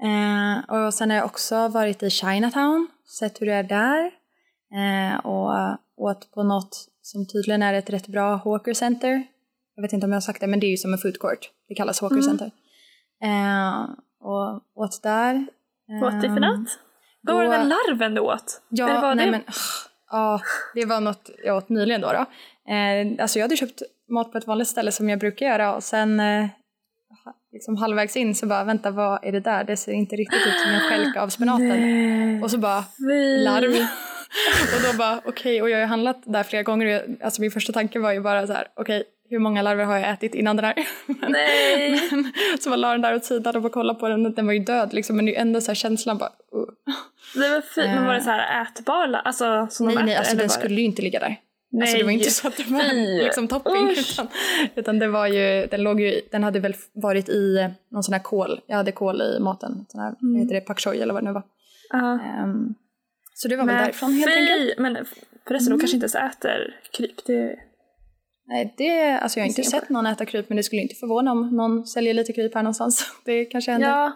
Eh, 0.03 0.75
och 0.87 0.95
sen 0.95 1.11
har 1.11 1.17
jag 1.17 1.27
också 1.27 1.69
varit 1.69 2.03
i 2.03 2.11
Chinatown, 2.11 2.89
sett 3.19 3.41
hur 3.41 3.47
det 3.47 3.53
är 3.53 3.63
där. 3.63 4.05
Eh, 4.79 5.19
och 5.27 5.79
åt 5.97 6.31
på 6.35 6.43
något 6.43 6.89
som 7.03 7.27
tydligen 7.27 7.63
är 7.63 7.75
ett 7.75 7.91
rätt 7.91 8.07
bra 8.09 8.37
Hawker 8.37 8.75
Center. 8.75 9.23
Jag 9.75 9.83
vet 9.83 9.93
inte 9.93 10.07
om 10.07 10.13
jag 10.13 10.17
har 10.17 10.21
sagt 10.21 10.41
det, 10.41 10.47
men 10.47 10.61
det 10.61 10.67
är 10.67 10.71
ju 10.71 10.77
som 10.77 10.93
en 10.93 10.99
food 10.99 11.19
court. 11.19 11.51
Det 11.69 11.75
kallas 11.75 12.01
Hawker 12.01 12.15
Mm. 12.17 12.27
Center. 12.27 12.51
Eh, 13.23 13.83
och 14.21 14.63
åt 14.75 15.03
där. 15.03 15.47
Vad 16.01 16.15
åt 16.15 16.21
du 16.23 16.29
för 16.29 16.37
Ehm, 16.37 16.43
något? 16.43 16.79
Vad 17.21 17.37
var 17.37 17.45
det 17.45 17.51
där 17.51 17.65
larven 17.65 18.15
du 18.15 18.21
åt? 18.21 18.63
Ja, 18.69 18.89
Eller 18.89 19.01
var 19.01 19.15
nej 19.15 19.27
det? 19.27 19.31
men 19.33 19.43
ja, 20.11 20.41
det 20.75 20.85
var 20.85 21.01
något 21.01 21.31
jag 21.45 21.57
åt 21.57 21.69
nyligen 21.69 22.01
då. 22.01 22.13
då. 22.13 22.27
Eh, 22.73 23.23
alltså 23.23 23.39
jag 23.39 23.45
hade 23.45 23.57
köpt 23.57 23.83
mat 24.09 24.33
på 24.33 24.39
ett 24.39 24.47
vanligt 24.47 24.69
ställe 24.69 24.93
som 24.93 25.09
jag 25.09 25.19
brukar 25.19 25.47
göra 25.47 25.75
och 25.75 25.83
sen 25.83 26.21
eh, 26.21 26.47
liksom 27.53 27.77
halvvägs 27.77 28.17
in 28.17 28.35
så 28.35 28.47
bara 28.47 28.65
vänta 28.65 28.91
vad 28.91 29.25
är 29.25 29.33
det 29.33 29.41
där? 29.41 29.65
Det 29.65 29.77
ser 29.77 29.93
inte 29.93 30.17
riktigt 30.17 30.47
ut 30.47 30.61
som 30.61 30.71
en 30.71 30.81
skälk 30.81 31.17
av 31.17 31.29
spenaten. 31.29 31.69
Nej. 31.69 32.43
Och 32.43 32.51
så 32.51 32.59
bara 32.59 32.83
Fy. 33.11 33.45
larv. 33.45 33.71
och 34.77 34.93
då 34.93 34.99
bara 34.99 35.21
okej, 35.25 35.63
och 35.63 35.71
jag 35.71 35.79
har 35.79 35.87
handlat 35.87 36.21
där 36.25 36.43
flera 36.43 36.63
gånger 36.63 36.87
och 36.87 36.93
jag, 36.93 37.23
alltså 37.23 37.41
min 37.41 37.51
första 37.51 37.73
tanke 37.73 37.99
var 37.99 38.13
ju 38.13 38.21
bara 38.21 38.47
så 38.47 38.53
här 38.53 38.69
okej, 38.77 39.05
hur 39.31 39.39
många 39.39 39.63
larver 39.63 39.85
har 39.85 39.99
jag 39.99 40.11
ätit 40.11 40.35
innan 40.35 40.57
den 40.57 40.65
här? 40.65 40.75
Men- 41.07 41.33
Nej. 41.33 42.01
men, 42.11 42.33
så 42.61 42.71
var 42.71 42.77
la 42.77 42.93
den 42.93 43.01
där 43.03 43.15
åt 43.15 43.25
sidan 43.25 43.57
och 43.57 43.63
bara 43.63 43.73
kollade 43.73 43.99
på 43.99 44.09
den 44.09 44.35
den 44.35 44.47
var 44.47 44.53
ju 44.53 44.59
död 44.59 44.93
liksom 44.93 45.17
men 45.17 45.25
det 45.25 45.31
är 45.31 45.35
ju 45.35 45.41
ändå 45.41 45.61
så 45.61 45.67
här 45.71 45.75
känslan 45.75 46.19
bara 46.19 46.29
uh. 46.29 46.65
Det 47.35 47.49
var 47.49 47.61
fint. 47.61 47.87
Men 47.87 48.07
var 48.07 48.15
det 48.15 48.21
så 48.21 48.31
här 48.31 48.63
ätbar 48.63 49.13
Alltså 49.25 49.67
som 49.71 49.87
Nej 49.87 49.97
de 49.97 50.03
nej 50.03 50.13
äter, 50.13 50.19
alltså 50.19 50.37
den 50.37 50.49
skulle 50.49 50.75
ju 50.75 50.87
inte 50.87 51.03
ligga 51.03 51.21
där. 51.21 51.37
Nej. 51.71 51.83
Alltså 51.83 51.99
det 51.99 52.05
var 52.05 52.11
inte 52.11 52.31
så 52.31 52.49
att 52.49 52.57
det 52.57 52.67
var 52.71 53.19
liksom, 53.25 53.49
topping 53.49 53.91
Usch. 53.91 53.99
utan, 54.13 54.29
utan 54.75 54.99
det 54.99 55.09
var 55.09 55.27
ju, 55.27 55.67
den 55.67 55.83
låg 55.83 56.01
ju, 56.01 56.21
den 56.31 56.45
hade 56.45 56.61
väl 56.61 56.75
varit 56.95 57.29
i 57.29 57.69
någon 57.91 58.03
sån 58.03 58.13
här 58.13 58.21
kål, 58.23 58.61
jag 58.67 58.77
hade 58.77 58.93
kål 58.93 59.23
i 59.23 59.41
maten, 59.41 59.85
sån 59.89 60.01
här, 60.01 60.15
Mm. 60.23 60.41
heter 60.41 60.55
det, 60.55 60.61
pak 60.61 60.81
choi 60.81 61.01
eller 61.01 61.15
vad 61.15 61.23
det 61.23 61.27
nu 61.27 61.33
var. 61.33 61.43
Ja. 61.91 62.13
Ehm, 62.21 62.75
så 63.35 63.49
det 63.49 63.57
var 63.57 63.65
väl 63.65 63.75
Men 63.75 63.85
därifrån 63.85 64.13
helt 64.13 64.37
enkelt. 64.37 64.79
Men 64.79 64.99
förresten, 65.49 65.71
de 65.73 65.81
kanske 65.81 65.97
inte 65.97 66.05
ens 66.05 66.35
äter 66.37 66.75
kryp. 66.93 67.27
Det... 67.27 67.57
Nej, 68.49 68.75
det, 68.79 69.11
alltså 69.19 69.39
jag 69.39 69.45
har 69.45 69.49
inte 69.49 69.63
sett 69.63 69.89
någon 69.89 70.07
äta 70.07 70.25
kryp 70.27 70.49
men 70.49 70.57
det 70.57 70.63
skulle 70.63 70.83
inte 70.83 70.95
förvåna 70.95 71.33
om 71.33 71.57
någon 71.57 71.87
säljer 71.87 72.15
lite 72.15 72.33
kryp 72.33 72.55
här 72.55 72.63
någonstans. 72.63 73.13
Det 73.25 73.45
kanske 73.45 73.71
händer. 73.71 73.89
Ja. 73.89 74.13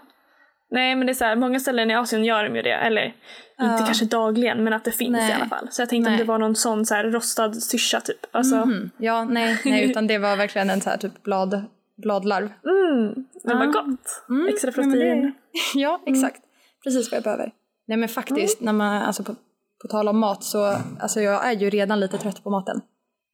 Nej 0.71 0.95
men 0.97 1.07
det 1.07 1.13
är 1.13 1.15
så 1.15 1.25
här, 1.25 1.37
många 1.37 1.61
ställen 1.61 1.91
i 1.91 1.95
Asien 1.95 2.25
gör 2.25 2.45
de 2.45 2.57
ju 2.57 2.63
det. 2.63 2.73
Eller 2.75 3.05
inte 3.07 3.15
Ja. 3.59 3.79
kanske 3.87 4.05
dagligen 4.05 4.65
men 4.65 4.73
att 4.73 4.85
det 4.85 4.93
finns 4.93 5.13
Nej. 5.13 5.31
i 5.31 5.33
alla 5.33 5.47
fall. 5.47 5.69
Så 5.71 5.83
jag 5.83 5.89
tänkte 5.89 6.09
om 6.09 6.13
Nej. 6.13 6.19
det 6.19 6.29
var 6.29 6.39
någon 6.39 6.57
sån 6.57 6.87
så 6.87 6.95
här 6.95 7.05
rostad 7.05 7.55
syrsa 7.55 8.01
typ. 8.01 8.27
Alltså, 8.31 8.57
Mhm. 8.57 8.91
Ja, 8.99 9.25
nej, 9.25 9.59
nej, 9.65 9.85
utan 9.91 10.07
det 10.07 10.19
var 10.19 10.37
verkligen 10.37 10.71
en 10.71 10.81
så 10.81 10.91
här 10.91 10.97
typ 10.97 11.23
blad, 11.23 11.65
bladlarv. 11.97 12.45
mm, 12.65 13.15
men 13.45 13.59
vad 13.59 13.67
Ja. 13.67 13.71
gott. 13.73 14.25
Mm, 14.29 14.49
Extra 14.49 14.73
protein. 14.73 15.33
Ja, 15.75 16.01
exakt. 16.07 16.43
Precis 16.85 17.11
vad 17.11 17.17
jag 17.17 17.25
behöver. 17.25 17.53
Nej 17.87 17.99
men 17.99 18.09
faktiskt, 18.09 18.61
när 18.61 18.73
man, 18.73 19.03
alltså 19.03 19.23
på, 19.25 19.35
på 19.83 19.89
tal 19.89 20.09
om 20.09 20.19
mat 20.19 20.45
så, 20.45 20.77
alltså 21.01 21.21
jag 21.21 21.47
är 21.47 21.53
ju 21.53 21.71
redan 21.71 22.01
lite 22.01 22.19
trött 22.19 22.45
på 22.45 22.51
maten. 22.51 22.81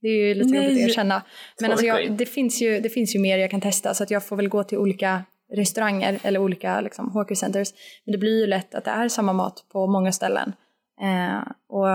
Det 0.00 0.08
är 0.08 0.28
ju 0.28 0.34
lite 0.34 0.50
Nej. 0.50 0.62
jobbigt 0.62 0.82
att 0.82 0.88
erkänna. 0.88 1.22
Men 1.60 1.70
alltså 1.70 1.86
jag, 1.86 2.12
det, 2.12 2.26
finns 2.26 2.62
ju, 2.62 2.80
det 2.80 2.88
finns 2.88 3.14
ju 3.14 3.18
mer 3.18 3.38
jag 3.38 3.50
kan 3.50 3.60
testa 3.60 3.94
så 3.94 4.02
att 4.02 4.10
jag 4.10 4.24
får 4.24 4.36
väl 4.36 4.48
gå 4.48 4.64
till 4.64 4.78
olika 4.78 5.24
restauranger 5.52 6.18
eller 6.22 6.40
olika 6.40 6.80
liksom, 6.80 7.10
hawker 7.10 7.34
centers. 7.34 7.68
Men 8.04 8.12
det 8.12 8.18
blir 8.18 8.40
ju 8.40 8.46
lätt 8.46 8.74
att 8.74 8.84
det 8.84 8.90
är 8.90 9.08
samma 9.08 9.32
mat 9.32 9.64
på 9.72 9.86
många 9.86 10.12
ställen. 10.12 10.52
Eh, 11.00 11.52
och 11.68 11.86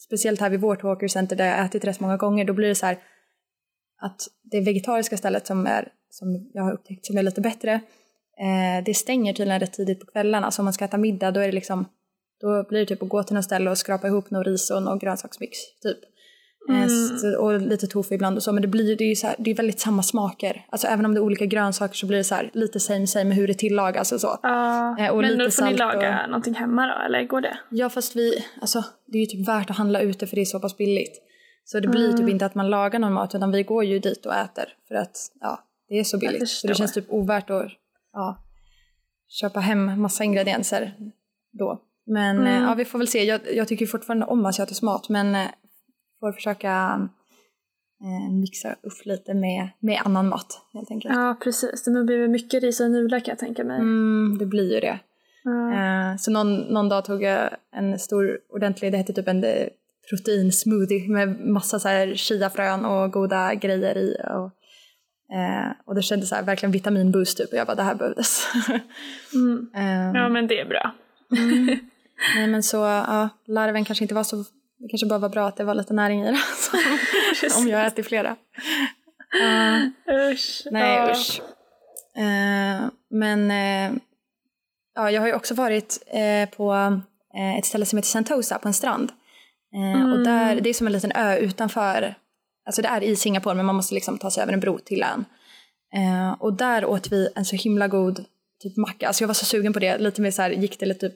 speciellt 0.00 0.40
här 0.40 0.50
vid 0.50 0.60
vårt 0.60 0.82
hawker 0.82 1.08
center 1.08 1.36
där 1.36 1.46
jag 1.46 1.64
ätit 1.64 1.84
rätt 1.84 2.00
många 2.00 2.16
gånger, 2.16 2.44
då 2.44 2.52
blir 2.52 2.68
det 2.68 2.74
så 2.74 2.86
här 2.86 2.98
att 4.00 4.22
det 4.42 4.60
vegetariska 4.60 5.16
stället 5.16 5.46
som, 5.46 5.66
är, 5.66 5.88
som 6.10 6.50
jag 6.54 6.62
har 6.62 6.72
upptäckt 6.72 7.06
som 7.06 7.18
är 7.18 7.22
lite 7.22 7.40
bättre, 7.40 7.72
eh, 8.38 8.84
det 8.84 8.94
stänger 8.94 9.32
tydligen 9.32 9.60
rätt 9.60 9.72
tidigt 9.72 10.00
på 10.00 10.06
kvällarna. 10.06 10.50
Så 10.50 10.62
om 10.62 10.64
man 10.64 10.72
ska 10.72 10.84
äta 10.84 10.98
middag 10.98 11.30
då 11.30 11.40
är 11.40 11.46
det 11.46 11.52
liksom, 11.52 11.88
då 12.40 12.64
blir 12.68 12.80
det 12.80 12.86
typ 12.86 13.02
att 13.02 13.08
gå 13.08 13.22
till 13.22 13.34
något 13.34 13.44
ställe 13.44 13.70
och 13.70 13.78
skrapa 13.78 14.06
ihop 14.06 14.30
något 14.30 14.46
ris 14.46 14.70
och 14.70 14.82
någon 14.82 14.98
grönsaksmix 14.98 15.58
typ. 15.82 15.98
Mm. 16.68 17.40
och 17.40 17.60
lite 17.60 17.86
tofu 17.86 18.14
ibland 18.14 18.36
och 18.36 18.42
så, 18.42 18.52
men 18.52 18.62
det 18.62 18.68
blir 18.68 18.96
det 18.96 19.04
är 19.04 19.14
så 19.14 19.26
här, 19.26 19.36
det 19.38 19.50
är 19.50 19.54
väldigt 19.54 19.80
samma 19.80 20.02
smaker. 20.02 20.66
Alltså 20.68 20.86
även 20.86 21.06
om 21.06 21.14
det 21.14 21.18
är 21.18 21.22
olika 21.22 21.46
grönsaker 21.46 21.94
så 21.94 22.06
blir 22.06 22.18
det 22.18 22.24
så 22.24 22.34
här 22.34 22.50
lite 22.52 22.80
same 22.80 23.06
same 23.06 23.34
hur 23.34 23.46
det 23.48 23.54
tillagas 23.54 24.12
och 24.12 24.20
så. 24.20 24.26
Eh, 24.28 25.08
och 25.10 25.20
men 25.22 25.38
då 25.38 25.50
får 25.50 25.64
ni 25.64 25.76
laga 25.76 26.26
någonting 26.26 26.54
hemma 26.54 26.86
då, 26.86 27.04
eller 27.06 27.24
går 27.26 27.40
det? 27.40 27.58
Ja 27.70 27.90
fast 27.90 28.16
vi, 28.16 28.44
alltså 28.60 28.84
det 29.06 29.18
är 29.18 29.20
ju 29.20 29.26
typ 29.26 29.48
värt 29.48 29.70
att 29.70 29.76
handla 29.76 30.00
ute 30.00 30.26
för 30.26 30.36
det 30.36 30.42
är 30.42 30.44
så 30.44 30.60
pass 30.60 30.76
billigt. 30.76 31.22
Så 31.64 31.80
det 31.80 31.88
blir 31.88 32.12
typ 32.12 32.28
inte 32.28 32.46
att 32.46 32.54
man 32.54 32.70
lagar 32.70 32.98
någon 32.98 33.12
mat 33.12 33.34
utan 33.34 33.50
vi 33.50 33.62
går 33.62 33.84
ju 33.84 33.98
dit 33.98 34.26
och 34.26 34.34
äter 34.34 34.64
för 34.88 34.94
att 34.94 35.16
ja, 35.40 35.64
det 35.88 35.98
är 35.98 36.04
så 36.04 36.18
billigt. 36.18 36.48
Så 36.48 36.66
det 36.66 36.74
känns 36.74 36.92
typ 36.92 37.04
ovärt 37.08 37.50
att 37.50 37.66
ja, 38.12 38.42
köpa 39.28 39.60
hem 39.60 40.00
massa 40.00 40.24
ingredienser 40.24 40.94
då. 41.52 41.82
Men 42.06 42.36
Mm. 42.38 42.46
eh, 42.46 42.62
ja, 42.68 42.74
vi 42.74 42.84
får 42.84 42.98
väl 42.98 43.08
se. 43.08 43.24
Jag, 43.24 43.40
jag 43.54 43.68
tycker 43.68 43.86
fortfarande 43.86 44.26
om 44.26 44.46
asiatisk 44.46 44.82
mat 44.82 45.08
men 45.08 45.34
eh, 45.34 45.46
får 46.20 46.32
försöka 46.32 47.08
eh, 48.02 48.32
mixa 48.32 48.72
upp 48.72 49.04
lite 49.04 49.34
med, 49.34 49.68
med 49.80 50.00
annan 50.04 50.28
mat 50.28 50.60
helt 50.72 50.90
enkelt. 50.90 51.14
Ja, 51.14 51.36
precis. 51.42 51.84
Det 51.84 52.04
blir 52.04 52.18
väl 52.18 52.30
mycket 52.30 52.62
ris 52.62 52.80
och 52.80 52.90
nudlar 52.90 53.20
kan 53.20 53.32
jag 53.32 53.38
tänka 53.38 53.64
mig. 53.64 53.78
Mm, 53.78 54.38
det 54.38 54.46
blir 54.46 54.74
ju 54.74 54.80
det. 54.80 54.98
Eh, 55.74 56.16
så 56.18 56.30
någon, 56.30 56.60
någon 56.60 56.88
dag 56.88 57.04
tog 57.04 57.22
jag 57.22 57.50
en 57.72 57.98
stor 57.98 58.38
ordentlig, 58.48 58.92
det 58.92 58.98
hette 58.98 59.12
typ 59.12 59.28
en 59.28 59.44
eh, 59.44 59.66
proteinsmoothie 60.10 61.08
med 61.08 61.40
massa 61.40 61.78
så 61.78 61.88
här 61.88 62.14
chiafrön 62.14 62.84
och 62.84 63.12
goda 63.12 63.54
grejer 63.54 63.98
i. 63.98 64.16
Och, 64.24 64.50
och 65.84 65.94
det 65.94 66.02
kändes 66.02 66.28
så 66.28 66.34
här, 66.34 66.42
verkligen 66.42 66.72
vitaminboost 66.72 67.38
typ 67.38 67.52
och 67.52 67.58
jag 67.58 67.66
bara 67.66 67.74
det 67.74 67.82
här 67.82 67.94
behövdes. 67.94 68.46
Mm. 69.34 69.70
Ja, 70.14 70.28
men 70.28 70.46
det 70.46 70.60
är 70.60 70.68
bra. 70.68 70.94
Nej 72.36 72.46
men 72.46 72.62
så, 72.62 72.76
ja, 72.76 73.28
larven 73.46 73.84
kanske 73.84 74.04
inte 74.04 74.14
var 74.14 74.24
så, 74.24 74.44
det 74.78 74.88
kanske 74.90 75.06
bara 75.06 75.18
var 75.18 75.28
bra 75.28 75.48
att 75.48 75.56
det 75.56 75.64
var 75.64 75.74
lite 75.74 75.94
näring 75.94 76.22
i 76.22 76.30
det. 76.32 76.38
Om 77.58 77.68
jag 77.68 77.86
äter 77.86 78.02
flera. 78.02 78.36
Eh, 79.42 80.14
Usch. 80.32 80.62
Nej 80.70 80.96
ja. 80.96 81.10
usch. 81.12 81.40
Eh, 82.16 82.88
men 83.10 83.50
eh, 83.50 83.98
ja, 84.94 85.10
jag 85.10 85.20
har 85.20 85.28
ju 85.28 85.34
också 85.34 85.54
varit 85.54 86.02
eh, 86.06 86.48
på 86.56 87.00
ett 87.58 87.66
ställe 87.66 87.86
som 87.86 87.96
heter 87.96 88.08
Sentosa 88.08 88.58
på 88.58 88.68
en 88.68 88.74
strand. 88.74 89.12
Eh, 89.74 90.02
Och 90.04 90.16
Mm. 90.18 90.24
där, 90.24 90.60
det 90.60 90.68
är 90.70 90.74
som 90.74 90.86
en 90.86 90.92
liten 90.92 91.12
ö 91.12 91.36
utanför, 91.36 92.14
alltså 92.66 92.82
det 92.82 92.88
är 92.88 93.02
i 93.02 93.16
Singapore 93.16 93.54
men 93.54 93.66
man 93.66 93.74
måste 93.74 93.94
liksom 93.94 94.18
ta 94.18 94.30
sig 94.30 94.42
över 94.42 94.52
en 94.52 94.60
bro 94.60 94.78
till 94.78 95.02
ön. 95.02 95.24
Och 96.38 96.52
där 96.56 96.84
åt 96.84 97.12
vi 97.12 97.28
en 97.36 97.44
så 97.44 97.56
himla 97.56 97.88
god 97.88 98.24
typ 98.62 98.76
macka, 98.76 99.06
alltså 99.06 99.22
jag 99.22 99.26
var 99.26 99.34
så 99.34 99.44
sugen 99.44 99.72
på 99.72 99.78
det, 99.78 99.98
lite 99.98 100.20
mer 100.20 100.30
så 100.30 100.42
här, 100.42 100.50
gick 100.50 100.78
till 100.78 100.90
ett 100.90 101.00
typ 101.00 101.14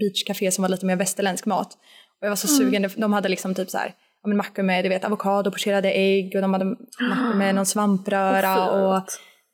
beachcafé 0.00 0.50
som 0.50 0.62
var 0.62 0.68
lite 0.68 0.86
mer 0.86 0.96
västerländsk 0.96 1.46
mat. 1.46 1.78
Och 2.20 2.26
jag 2.26 2.30
var 2.30 2.36
så 2.36 2.48
sugen, 2.48 2.90
de 2.96 3.12
hade 3.12 3.28
liksom 3.28 3.54
typ 3.54 3.70
så 3.70 3.78
här, 3.78 3.94
ja, 4.22 4.28
men 4.28 4.36
mackor 4.36 4.62
med 4.62 4.84
du 4.84 4.88
vet, 4.88 5.04
avokado, 5.04 5.50
pocherade 5.50 5.90
ägg 5.92 6.32
och 6.34 6.40
de 6.42 6.52
hade 6.52 6.64
mackor 6.64 7.34
med 7.34 7.54
någon 7.54 7.66
svampröra 7.66 8.70
och 8.70 8.96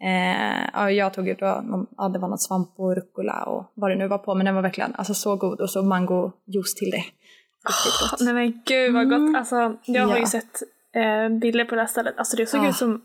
eh, 0.07 0.69
ja, 0.73 0.91
jag 0.91 1.15
tog 1.15 1.29
ut 1.29 1.41
någon, 1.41 1.87
ja, 1.97 2.09
det 2.09 2.19
var 2.19 2.29
någon 2.29 2.39
svamp 2.39 2.69
och 2.77 2.97
rucola 2.97 3.43
och 3.45 3.73
vad 3.75 3.91
det 3.91 3.95
nu 3.97 4.09
var 4.09 4.19
på 4.19 4.35
men 4.35 4.47
den 4.47 4.55
var 4.55 4.63
verkligen 4.63 4.95
alltså, 4.95 5.15
så 5.15 5.37
god 5.37 5.61
och 5.61 5.71
så 5.71 5.83
mangojuice 5.83 6.75
till 6.77 6.91
det. 6.91 7.05
Gott. 7.65 8.21
Nej 8.21 8.35
men 8.35 8.63
gud 8.67 8.95
vad 8.95 9.11
gott. 9.11 9.37
Alltså, 9.37 9.77
jag 9.85 10.07
har 10.07 10.19
ju 10.19 10.27
sett 10.27 10.63
eh, 10.97 11.39
bilder 11.39 11.65
på 11.65 11.75
det 11.75 11.81
här 11.81 11.89
stället. 11.89 12.19
Alltså 12.19 12.37
det 12.37 12.47
såg 12.47 12.65
Ja. 12.65 12.69
ut 12.69 12.77
som 12.77 13.03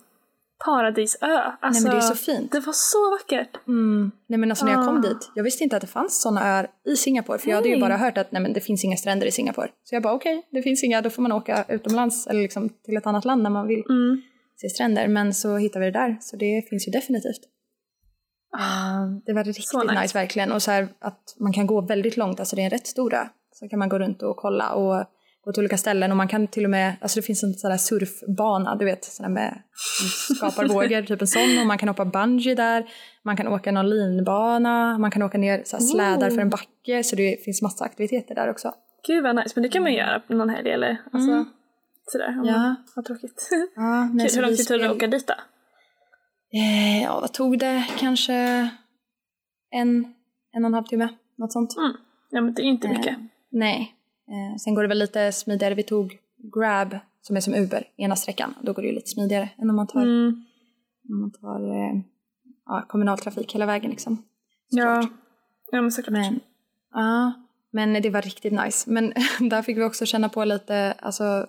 paradisö. 0.65 1.25
Alltså, 1.59 1.83
Nej 1.83 1.83
men 1.83 1.91
det 1.91 1.97
är 1.97 2.15
så 2.15 2.15
fint. 2.15 2.51
Det 2.51 2.59
var 2.59 2.73
så 2.73 3.11
vackert. 3.11 3.67
Mm. 3.67 4.11
Nej 4.27 4.39
men 4.39 4.51
alltså 4.51 4.65
när 4.65 4.71
jag 4.71 4.85
kom 4.85 4.97
Ah. 4.97 5.01
dit, 5.01 5.31
jag 5.35 5.43
visste 5.43 5.63
inte 5.63 5.75
att 5.75 5.81
det 5.81 5.87
fanns 5.87 6.21
sådana 6.21 6.41
öar 6.47 6.67
i 6.85 6.95
Singapore 6.95 7.37
för 7.39 7.49
jag 7.49 7.55
hade 7.55 7.67
ju 7.69 7.73
Nej. 7.75 7.81
bara 7.81 7.97
hört 7.97 8.17
att 8.17 8.31
nej 8.31 8.41
men 8.41 8.53
det 8.53 8.61
finns 8.61 8.83
inga 8.83 8.97
stränder 8.97 9.27
i 9.27 9.31
Singapore. 9.31 9.69
Så 9.83 9.95
jag 9.95 10.03
bara 10.03 10.13
okej, 10.13 10.47
det 10.51 10.61
finns 10.61 10.83
inga, 10.83 11.01
då 11.01 11.09
får 11.09 11.21
man 11.21 11.31
åka 11.31 11.65
utomlands 11.69 12.27
eller 12.27 12.41
liksom 12.41 12.69
till 12.85 12.97
ett 12.97 13.07
annat 13.07 13.25
land 13.25 13.43
när 13.43 13.49
man 13.49 13.67
vill 13.67 13.83
Mm. 13.89 14.21
se 14.61 14.69
stränder. 14.69 15.07
Men 15.07 15.33
så 15.33 15.57
hittade 15.57 15.85
vi 15.85 15.91
det 15.91 15.99
där, 15.99 16.17
så 16.21 16.35
det 16.37 16.69
finns 16.69 16.87
ju 16.87 16.91
definitivt. 16.91 17.41
Eh, 18.57 19.11
det 19.25 19.33
var 19.33 19.43
riktigt 19.43 19.67
så 19.67 19.83
nice. 19.83 20.01
nice. 20.01 20.17
verkligen 20.17 20.51
och 20.51 20.61
så 20.61 20.71
här 20.71 20.87
att 20.99 21.35
man 21.39 21.53
kan 21.53 21.67
gå 21.67 21.81
väldigt 21.81 22.17
långt, 22.17 22.39
alltså 22.39 22.55
det 22.55 22.61
är 22.61 22.63
en 22.63 22.69
rätt 22.69 22.87
stor 22.87 23.13
ö. 23.13 23.25
Så 23.53 23.67
kan 23.69 23.79
man 23.79 23.89
gå 23.89 23.99
runt 23.99 24.21
och 24.21 24.37
kolla 24.37 24.73
och 24.73 25.05
gå 25.45 25.51
till 25.53 25.61
olika 25.61 25.77
ställen 25.77 26.11
och 26.11 26.17
man 26.17 26.27
kan 26.27 26.47
till 26.47 26.63
och 26.63 26.69
med, 26.69 26.93
alltså 27.01 27.19
det 27.19 27.25
finns 27.25 27.43
en 27.43 27.53
sån 27.53 27.69
där 27.71 27.77
surfbana, 27.77 28.75
du 28.75 28.85
vet, 28.85 29.03
sån 29.05 29.23
där 29.23 29.29
med 29.33 29.61
skapar 30.37 30.67
vågor, 30.67 31.01
typ 31.01 31.21
en 31.21 31.27
sån 31.27 31.59
och 31.61 31.67
man 31.67 31.77
kan 31.77 31.89
hoppa 31.89 32.05
bungee 32.05 32.55
där, 32.55 32.85
man 33.23 33.37
kan 33.37 33.47
åka 33.47 33.71
någon 33.71 33.89
linbana, 33.89 34.97
man 34.97 35.11
kan 35.11 35.23
åka 35.23 35.37
ner 35.37 35.61
så 35.65 35.77
slädar 35.77 36.29
för 36.29 36.41
en 36.41 36.49
backe 36.49 37.03
så 37.03 37.15
det 37.15 37.43
finns 37.45 37.61
massa 37.61 37.85
aktiviteter 37.85 38.35
där 38.35 38.49
också. 38.49 38.71
Gud 39.07 39.23
vad 39.23 39.35
nice. 39.35 39.51
Men 39.55 39.63
det 39.63 39.69
kan 39.69 39.83
man 39.83 39.93
göra 39.93 40.21
någon 40.29 40.49
helg 40.49 40.69
eller 40.71 40.97
alltså, 41.13 41.31
Mm. 41.31 41.45
sådär. 42.11 42.39
Om 42.39 42.45
Ja. 42.47 42.57
man 42.57 42.75
har 42.95 43.03
tråkigt. 43.03 43.49
Ja, 43.75 44.09
Kul. 44.19 44.29
Hur 44.35 44.41
lång 44.41 44.55
tid 44.57 44.67
tog 44.67 44.79
det 44.79 44.89
att 44.89 44.95
åka 44.95 45.07
dit 45.07 45.27
då? 45.27 45.33
Eh, 46.57 47.03
ja, 47.03 47.19
vad 47.19 47.33
tog 47.33 47.59
det? 47.59 47.87
Kanske 47.97 48.33
en, 49.71 50.05
en 50.53 50.63
och 50.63 50.67
en 50.67 50.73
halv 50.73 50.85
timme, 50.85 51.09
något 51.37 51.53
sånt. 51.53 51.73
Ja 52.29 52.41
men 52.41 52.53
det 52.53 52.61
är 52.61 52.65
inte 52.65 52.87
Eh, 52.87 52.97
mycket. 52.97 53.17
Nej. 53.51 53.95
Eh, 54.31 54.57
sen 54.57 54.75
går 54.75 54.81
det 54.81 54.87
väl 54.87 54.99
lite 54.99 55.31
smidigare. 55.31 55.73
Vi 55.75 55.83
tog 55.83 56.17
Grab 56.55 56.97
som 57.21 57.35
är 57.35 57.41
som 57.41 57.53
Uber 57.55 57.87
ena 57.97 58.15
sträckan. 58.15 58.53
Då 58.61 58.73
går 58.73 58.81
det 58.81 58.87
ju 58.87 58.95
lite 58.95 59.09
smidigare 59.09 59.49
än 59.57 59.69
om 59.69 59.75
man 59.75 59.87
tar, 59.87 60.01
Mm. 60.01 60.45
om 61.09 61.21
man 61.21 61.31
tar 61.31 61.69
eh, 61.69 62.01
ja, 62.65 62.85
kommunaltrafik 62.87 63.55
hela 63.55 63.65
vägen 63.65 63.91
liksom. 63.91 64.23
Ja. 64.69 65.01
Såklart. 65.01 65.19
ja 65.71 65.81
men 65.81 65.91
såklart. 65.91 66.11
Men, 66.11 66.39
ja. 66.93 67.33
men 67.71 68.01
det 68.01 68.09
var 68.09 68.21
riktigt 68.21 68.53
nice. 68.53 68.89
Men 68.91 69.13
där 69.49 69.61
fick 69.61 69.77
vi 69.77 69.83
också 69.83 70.05
känna 70.05 70.29
på 70.29 70.45
lite 70.45 70.93
alltså, 70.99 71.47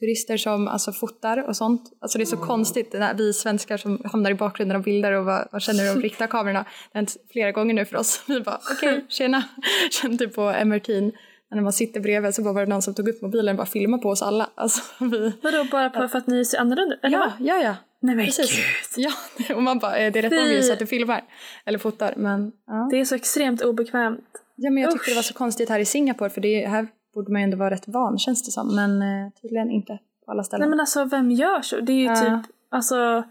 turister 0.00 0.36
som 0.36 0.68
alltså, 0.68 0.92
fotar 0.92 1.48
och 1.48 1.56
sånt. 1.56 1.92
Alltså 2.00 2.18
det 2.18 2.24
är 2.24 2.26
så 2.26 2.36
konstigt 2.36 2.92
när 2.92 3.14
vi 3.14 3.32
svenskar 3.32 3.76
som 3.76 4.02
hamnar 4.04 4.30
i 4.30 4.34
bakgrunden 4.34 4.76
av 4.76 4.82
bilder 4.82 5.12
och 5.12 5.24
vad, 5.24 5.48
vad 5.52 5.62
känner 5.62 5.84
du 5.84 5.92
om 5.96 6.02
riktiga 6.02 6.26
kamerorna. 6.26 6.62
Det 6.62 6.68
har 6.92 6.98
hänt 6.98 7.16
flera 7.32 7.52
gånger 7.52 7.74
nu 7.74 7.84
för 7.84 7.96
oss. 7.96 8.24
Vi 8.28 8.40
bara 8.40 8.60
okej, 8.72 8.92
okay, 8.96 9.08
tjena. 9.08 9.44
Kände 9.90 10.28
på 10.28 10.40
MRT'n 10.40 11.12
när 11.50 11.62
man 11.62 11.72
sitter 11.72 12.00
bredvid 12.00 12.34
så 12.34 12.42
var 12.42 12.60
det 12.60 12.66
någon 12.66 12.82
som 12.82 12.94
tog 12.94 13.08
upp 13.08 13.22
mobilen 13.22 13.54
och 13.54 13.56
bara 13.56 13.66
filmade 13.66 14.02
på 14.02 14.08
oss 14.08 14.22
alla. 14.22 14.50
Alltså, 14.54 14.82
vi... 15.04 15.32
Vadå, 15.42 15.64
bara 15.70 15.90
på, 15.90 16.08
för 16.08 16.18
att 16.18 16.26
ni 16.26 16.44
ser 16.44 16.58
annorlunda 16.58 16.94
ut? 16.94 17.00
Ja, 17.02 17.32
ja, 17.40 17.56
ja. 17.56 17.76
Nej 18.00 18.14
men 18.14 18.24
Precis. 18.24 18.56
gud. 18.56 19.06
Ja, 19.06 19.12
och 19.56 19.62
man 19.62 19.78
bara, 19.78 19.92
det 19.92 20.18
är 20.18 20.22
rätt 20.22 20.32
obvious 20.32 20.70
att 20.70 20.78
du 20.78 20.86
filmar 20.86 21.24
eller 21.64 21.78
fotar 21.78 22.14
men 22.16 22.52
ja. 22.66 22.88
Det 22.90 23.00
är 23.00 23.04
så 23.04 23.14
extremt 23.14 23.62
obekvämt. 23.62 24.28
Ja 24.56 24.70
men 24.70 24.82
jag 24.82 24.92
tyckte 24.92 25.02
Usch. 25.02 25.08
det 25.08 25.16
var 25.16 25.22
så 25.22 25.34
konstigt 25.34 25.68
här 25.68 25.80
i 25.80 25.84
Singapore 25.84 26.30
för 26.30 26.40
det, 26.40 26.66
här 26.66 26.88
borde 27.14 27.32
man 27.32 27.40
ju 27.40 27.44
ändå 27.44 27.56
vara 27.56 27.70
rätt 27.70 27.88
van 27.88 28.18
känns 28.18 28.44
det 28.44 28.50
som 28.50 28.76
men 28.76 29.02
eh, 29.02 29.32
tydligen 29.42 29.70
inte 29.70 29.98
på 30.24 30.30
alla 30.30 30.44
ställen. 30.44 30.60
Nej 30.60 30.70
men 30.70 30.80
alltså 30.80 31.04
vem 31.04 31.30
gör 31.30 31.62
så? 31.62 31.80
Det 31.80 31.92
är 31.92 31.96
ju 31.96 32.04
ja. 32.04 32.14
typ, 32.16 32.54
alltså 32.68 33.24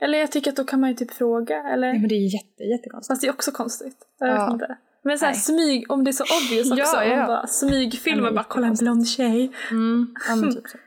eller 0.00 0.18
jag 0.18 0.32
tycker 0.32 0.50
att 0.50 0.56
då 0.56 0.64
kan 0.64 0.80
man 0.80 0.90
ju 0.90 0.96
typ 0.96 1.10
fråga 1.10 1.62
eller? 1.62 1.88
Ja 1.88 1.94
men 1.94 2.08
det 2.08 2.14
är 2.14 2.34
jätte, 2.34 2.62
jättekonstigt. 2.62 3.12
Fast 3.12 3.20
det 3.20 3.26
är 3.26 3.32
också 3.32 3.50
konstigt. 3.50 3.96
Jag 4.18 4.28
ja. 4.28 4.44
vet 4.44 4.52
inte. 4.52 4.76
Men 5.04 5.18
såhär 5.18 5.32
smyg, 5.32 5.90
om 5.90 6.04
det 6.04 6.10
är 6.10 6.12
så 6.12 6.24
obvious 6.24 6.70
också. 6.72 6.96
ja, 6.96 7.04
ja. 7.04 7.26
Bara 7.26 7.46
smygfilmer, 7.46 8.32
bara 8.32 8.44
kolla 8.44 8.66
en 8.66 8.74
blond 8.74 9.08
tjej. 9.08 9.52
Mm, 9.70 10.14
ja, 10.28 10.36
men, 10.36 10.54
typ 10.54 10.68
så. 10.68 10.78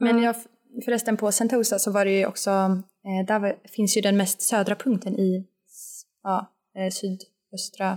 men 0.00 0.22
jag, 0.22 0.36
förresten 0.84 1.16
på 1.16 1.32
Sentosa 1.32 1.78
så 1.78 1.90
var 1.90 2.04
det 2.04 2.18
ju 2.18 2.26
också, 2.26 2.50
eh, 2.50 3.26
där 3.26 3.38
var, 3.38 3.56
finns 3.76 3.96
ju 3.96 4.00
den 4.00 4.16
mest 4.16 4.42
södra 4.42 4.74
punkten 4.74 5.18
i 5.18 5.46
ja, 6.22 6.52
eh, 6.76 6.90
sydöstra, 6.90 7.90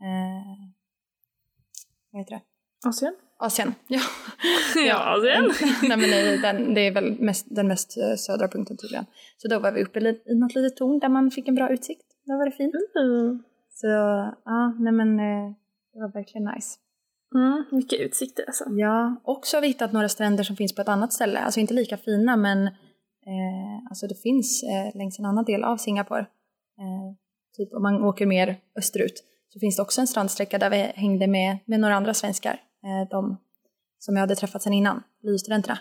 eh, 0.00 0.74
vad 2.10 2.20
heter 2.20 2.34
det? 2.34 2.42
Asien? 2.88 3.14
Asien, 3.38 3.74
ja. 3.86 4.00
ja, 4.86 5.16
Asien. 5.16 5.52
Nej 5.82 5.96
men 5.96 6.10
nej, 6.10 6.38
den, 6.38 6.74
det 6.74 6.80
är 6.80 6.92
väl 6.92 7.20
mest, 7.20 7.46
den 7.50 7.68
mest 7.68 7.96
eh, 7.96 8.16
södra 8.16 8.48
punkten 8.48 8.76
tydligen. 8.76 9.06
Så 9.36 9.48
då 9.48 9.58
var 9.58 9.72
vi 9.72 9.84
uppe 9.84 10.00
i 10.00 10.34
något 10.34 10.54
litet 10.54 10.76
torn 10.76 10.98
där 10.98 11.08
man 11.08 11.30
fick 11.30 11.48
en 11.48 11.54
bra 11.54 11.72
utsikt. 11.72 12.06
Då 12.26 12.36
var 12.36 12.44
det 12.44 12.52
fint. 12.52 12.74
Mm. 12.94 13.42
Så 13.84 13.90
ja, 14.44 14.74
nej 14.78 14.92
men 14.92 15.20
eh, 15.20 15.52
det 15.92 16.00
var 16.00 16.08
verkligen 16.08 16.44
nice. 16.54 16.78
Mm, 17.34 17.64
mycket 17.70 18.00
utsikter 18.00 18.44
alltså. 18.46 18.64
Ja, 18.70 19.16
också 19.24 19.56
har 19.56 19.62
vi 19.62 19.68
hittat 19.68 19.92
några 19.92 20.08
stränder 20.08 20.44
som 20.44 20.56
finns 20.56 20.74
på 20.74 20.82
ett 20.82 20.88
annat 20.88 21.12
ställe. 21.12 21.38
Alltså 21.38 21.60
inte 21.60 21.74
lika 21.74 21.96
fina 21.96 22.36
men 22.36 22.66
eh, 22.66 23.86
alltså 23.90 24.06
det 24.06 24.14
finns 24.14 24.62
eh, 24.62 24.98
längs 24.98 25.18
en 25.18 25.24
annan 25.24 25.44
del 25.44 25.64
av 25.64 25.76
Singapore. 25.76 26.20
Eh, 26.78 27.16
typ 27.56 27.74
om 27.74 27.82
man 27.82 28.04
åker 28.04 28.26
mer 28.26 28.56
österut 28.78 29.24
så 29.48 29.60
finns 29.60 29.76
det 29.76 29.82
också 29.82 30.00
en 30.00 30.06
strandsträcka 30.06 30.58
där 30.58 30.70
vi 30.70 30.76
hängde 30.76 31.26
med, 31.26 31.58
med 31.64 31.80
några 31.80 31.94
andra 31.94 32.14
svenskar. 32.14 32.60
Eh, 32.84 33.08
de 33.10 33.36
som 33.98 34.16
jag 34.16 34.20
hade 34.20 34.36
träffat 34.36 34.62
sedan 34.62 34.72
innan, 34.72 35.02
LiU-studenterna. 35.22 35.78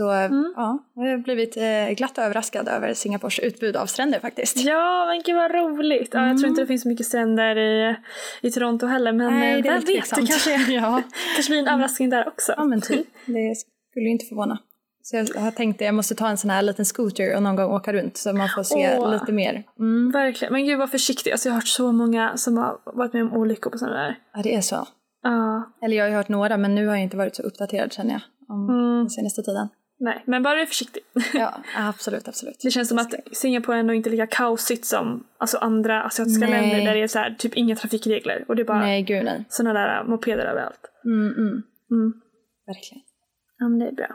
Eh, 0.00 0.04
så 0.04 0.10
mm. 0.10 0.52
ja, 0.56 0.78
jag 0.94 1.02
har 1.02 1.18
blivit 1.18 1.56
eh, 1.56 1.96
glatt 1.96 2.18
överraskad 2.18 2.68
över 2.68 2.94
Singapores 2.94 3.38
utbud 3.38 3.76
av 3.76 3.86
stränder 3.86 4.20
faktiskt. 4.20 4.56
Ja, 4.56 5.06
men 5.06 5.22
gud 5.22 5.36
vad 5.36 5.50
roligt! 5.50 6.10
Ja, 6.12 6.26
jag 6.26 6.38
tror 6.38 6.48
inte 6.48 6.60
mm. 6.60 6.66
det 6.66 6.66
finns 6.66 6.82
så 6.82 6.88
mycket 6.88 7.06
stränder 7.06 7.58
i, 7.58 7.96
i 8.40 8.50
Toronto 8.50 8.86
heller 8.86 9.12
men 9.12 9.34
Nej, 9.34 9.50
eh, 9.50 9.62
det 9.62 9.68
vem 9.70 9.80
vet, 9.80 10.10
det 10.10 10.26
kanske, 10.26 10.72
ja. 10.72 11.02
kanske 11.34 11.50
blir 11.50 11.58
en 11.58 11.68
överraskning 11.68 12.10
där 12.10 12.28
också. 12.28 12.54
Ja 12.56 12.64
men 12.64 12.80
typ, 12.80 13.06
det 13.26 13.54
skulle 13.90 14.08
inte 14.08 14.26
förvåna. 14.26 14.58
Så 15.02 15.16
jag 15.16 15.40
har 15.40 15.50
tänkt 15.50 15.76
att 15.76 15.86
jag 15.86 15.94
måste 15.94 16.14
ta 16.14 16.28
en 16.28 16.36
sån 16.36 16.50
här 16.50 16.62
liten 16.62 16.84
scooter 16.84 17.36
och 17.36 17.42
någon 17.42 17.56
gång 17.56 17.72
åka 17.72 17.92
runt 17.92 18.16
så 18.16 18.32
man 18.32 18.48
får 18.48 18.62
se 18.62 18.98
Åh, 18.98 19.12
lite 19.12 19.32
mer. 19.32 19.64
Mm. 19.78 20.10
Verkligen, 20.10 20.52
men 20.52 20.66
gud 20.66 20.78
var 20.78 20.86
försiktig. 20.86 21.32
Alltså 21.32 21.48
jag 21.48 21.52
har 21.52 21.60
hört 21.60 21.68
så 21.68 21.92
många 21.92 22.36
som 22.36 22.56
har 22.56 22.78
varit 22.84 23.12
med 23.12 23.22
om 23.22 23.32
olyckor 23.32 23.70
på 23.70 23.78
sådana 23.78 23.96
där. 23.96 24.18
Ja 24.34 24.40
det 24.42 24.54
är 24.54 24.60
så. 24.60 24.86
Ja. 25.22 25.72
Eller 25.82 25.96
jag 25.96 26.04
har 26.04 26.16
hört 26.16 26.28
några 26.28 26.56
men 26.56 26.74
nu 26.74 26.86
har 26.86 26.94
jag 26.94 27.02
inte 27.02 27.16
varit 27.16 27.36
så 27.36 27.42
uppdaterad 27.42 27.92
känner 27.92 28.12
jag 28.12 28.22
om 28.48 28.68
mm. 28.68 28.96
den 28.98 29.10
senaste 29.10 29.42
tiden. 29.42 29.68
Nej, 30.02 30.22
men 30.26 30.42
bara 30.42 30.60
är 30.60 30.66
försiktig. 30.66 31.02
ja, 31.34 31.54
absolut, 31.76 32.28
absolut. 32.28 32.60
Det 32.62 32.70
känns 32.70 32.88
som 32.88 32.98
att 32.98 33.14
Singapore 33.32 33.76
är 33.76 33.80
ändå 33.80 33.94
inte 33.94 34.10
lika 34.10 34.26
kaosigt 34.26 34.84
som 34.84 35.26
alltså, 35.38 35.58
andra 35.58 36.02
asiatiska 36.02 36.46
nej. 36.46 36.50
länder 36.50 36.84
där 36.84 36.94
det 36.94 37.02
är 37.02 37.06
så 37.06 37.18
här, 37.18 37.34
typ 37.38 37.54
inga 37.54 37.76
trafikregler 37.76 38.44
och 38.48 38.56
det 38.56 38.62
är 38.62 38.66
bara 38.66 38.80
nej, 38.80 39.02
gud, 39.02 39.24
nej. 39.24 39.44
sådana 39.48 39.80
där 39.80 40.04
mopeder 40.04 40.44
överallt. 40.44 40.80
Mm, 41.04 41.26
mm. 41.26 41.62
Mm. 41.90 42.12
Verkligen. 42.66 43.02
Ja, 43.58 43.68
men 43.68 43.78
det 43.78 43.86
är 43.86 43.92
bra. 43.92 44.08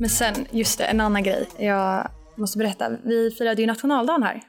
Men 0.00 0.08
sen, 0.08 0.34
just 0.50 0.78
det, 0.78 0.84
en 0.84 1.00
annan 1.00 1.22
grej. 1.22 1.48
Jag 1.58 2.08
måste 2.36 2.58
berätta. 2.58 2.90
Vi 3.04 3.30
firade 3.30 3.60
ju 3.60 3.66
nationaldagen 3.66 4.22
här 4.22 4.42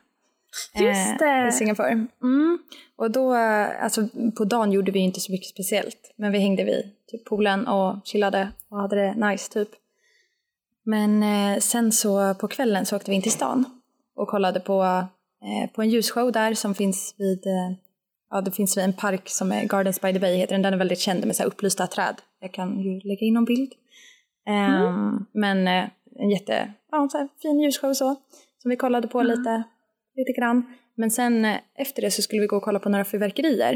Just 0.73 1.19
det. 1.19 1.25
Eh, 1.25 1.47
I 1.47 1.51
Singapore. 1.51 2.07
Mm. 2.23 2.59
Och 2.95 3.11
då, 3.11 3.33
alltså 3.33 4.07
på 4.37 4.45
dagen 4.45 4.71
gjorde 4.71 4.91
vi 4.91 4.99
inte 4.99 5.19
så 5.19 5.31
mycket 5.31 5.47
speciellt. 5.47 6.13
Men 6.15 6.31
vi 6.31 6.39
hängde 6.39 6.63
vid 6.63 6.91
typ 7.07 7.25
poolen 7.25 7.67
och 7.67 7.95
chillade 8.03 8.51
och 8.69 8.77
hade 8.77 8.95
det 8.95 9.27
nice 9.27 9.53
typ. 9.53 9.69
Men 10.83 11.23
eh, 11.23 11.59
sen 11.59 11.91
så 11.91 12.33
på 12.33 12.47
kvällen 12.47 12.85
så 12.85 12.95
åkte 12.95 13.11
vi 13.11 13.15
in 13.15 13.21
till 13.21 13.31
stan 13.31 13.65
och 14.15 14.27
kollade 14.27 14.59
på, 14.59 14.83
eh, 15.43 15.71
på 15.73 15.81
en 15.81 15.89
ljusshow 15.89 16.31
där 16.31 16.53
som 16.53 16.75
finns 16.75 17.15
vid, 17.17 17.47
eh, 17.47 17.77
ja 18.29 18.41
det 18.41 18.51
finns 18.51 18.77
vid 18.77 18.83
en 18.83 18.93
park 18.93 19.29
som 19.29 19.51
är 19.51 19.65
Gardens 19.65 20.01
by 20.01 20.13
the 20.13 20.19
Bay 20.19 20.35
heter 20.35 20.55
den. 20.55 20.61
Den 20.61 20.73
är 20.73 20.77
väldigt 20.77 20.99
känd 20.99 21.25
med 21.25 21.35
så 21.35 21.43
här 21.43 21.47
upplysta 21.47 21.87
träd. 21.87 22.15
Jag 22.39 22.51
kan 22.51 22.79
ju 22.79 22.99
lägga 22.99 23.25
in 23.25 23.33
någon 23.33 23.45
bild. 23.45 23.73
Mm. 24.47 24.83
Um, 24.83 25.25
men 25.31 25.67
eh, 25.67 25.89
en 26.15 26.29
jätte, 26.29 26.73
ja 26.91 27.09
så 27.11 27.27
fin 27.41 27.59
ljusshow 27.59 27.93
så. 27.93 28.15
Som 28.57 28.69
vi 28.69 28.75
kollade 28.75 29.07
på 29.07 29.19
mm. 29.19 29.37
lite 29.37 29.63
lite 30.16 30.39
grann. 30.39 30.64
Men 30.95 31.12
sen 31.12 31.45
eh, 31.45 31.57
efter 31.76 32.01
det 32.01 32.12
så 32.12 32.22
skulle 32.22 32.41
vi 32.41 32.47
gå 32.47 32.55
och 32.55 32.64
kolla 32.64 32.80
på 32.80 32.89
några 32.89 33.05
fyrverkerier. 33.05 33.74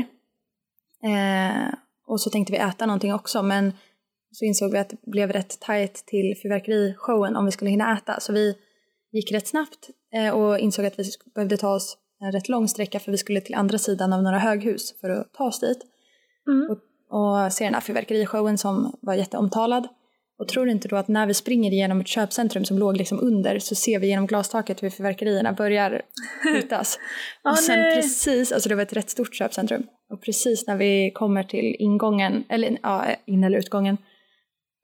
Eh, 1.04 1.74
och 2.08 2.22
så 2.22 2.30
tänkte 2.30 2.54
vi 2.54 2.58
äta 2.60 2.86
någonting 2.86 3.14
också 3.14 3.44
men 3.44 3.74
så 4.32 4.46
insåg 4.46 4.72
vi 4.72 4.78
att 4.78 4.90
det 4.90 4.98
blev 5.06 5.32
rätt 5.32 5.60
tajt 5.60 6.04
till 6.06 6.36
fyrverkerishowen 6.44 7.36
om 7.36 7.46
vi 7.46 7.52
skulle 7.52 7.72
hinna 7.72 7.98
äta. 7.98 8.20
Så 8.20 8.34
vi 8.34 8.58
gick 9.12 9.32
rätt 9.32 9.48
snabbt 9.48 9.90
eh, 10.14 10.30
och 10.30 10.60
insåg 10.60 10.86
att 10.86 11.00
vi 11.00 11.04
behövde 11.36 11.58
ta 11.58 11.76
oss 11.76 11.98
en 12.20 12.32
rätt 12.32 12.50
lång 12.50 12.68
sträcka 12.68 13.00
för 13.00 13.12
vi 13.12 13.18
skulle 13.18 13.42
till 13.42 13.56
andra 13.56 13.78
sidan 13.78 14.14
av 14.14 14.24
några 14.24 14.40
höghus 14.40 15.00
för 15.02 15.10
att 15.10 15.34
ta 15.34 15.44
oss 15.44 15.60
dit. 15.60 15.80
Mm. 16.48 16.70
Och, 16.70 16.78
och 17.20 17.54
se 17.54 17.64
den 17.64 17.74
här 17.74 17.82
fyrverkerishowen 17.82 18.58
som 18.58 18.96
var 19.02 19.14
jätteomtalad. 19.14 19.88
Och 20.40 20.48
tror 20.48 20.70
inte 20.70 20.88
då 20.88 20.96
att 20.96 21.08
när 21.08 21.28
vi 21.28 21.34
springer 21.34 21.72
igenom 21.72 22.02
ett 22.02 22.08
köpcentrum 22.08 22.66
som 22.66 22.80
låg 22.80 22.98
liksom 22.98 23.20
under 23.20 23.60
så 23.60 23.76
ser 23.76 24.00
vi 24.00 24.08
genom 24.08 24.28
glastaket 24.28 24.84
hur 24.84 24.90
fyrverkerierna 24.90 25.54
börjar 25.54 26.02
skjutas. 26.44 27.00
och 27.44 27.58
sen 27.58 27.80
nej. 27.80 27.96
precis, 27.96 28.52
alltså 28.52 28.70
det 28.70 28.76
var 28.76 28.84
ett 28.84 28.94
rätt 28.94 29.10
stort 29.10 29.36
köpcentrum, 29.36 29.84
och 30.14 30.22
precis 30.22 30.68
när 30.68 30.78
vi 30.78 31.12
kommer 31.12 31.44
till 31.44 31.76
ingången, 31.80 32.44
eller 32.50 32.78
ja, 32.84 33.06
in 33.26 33.44
eller 33.44 33.58
utgången, 33.58 33.98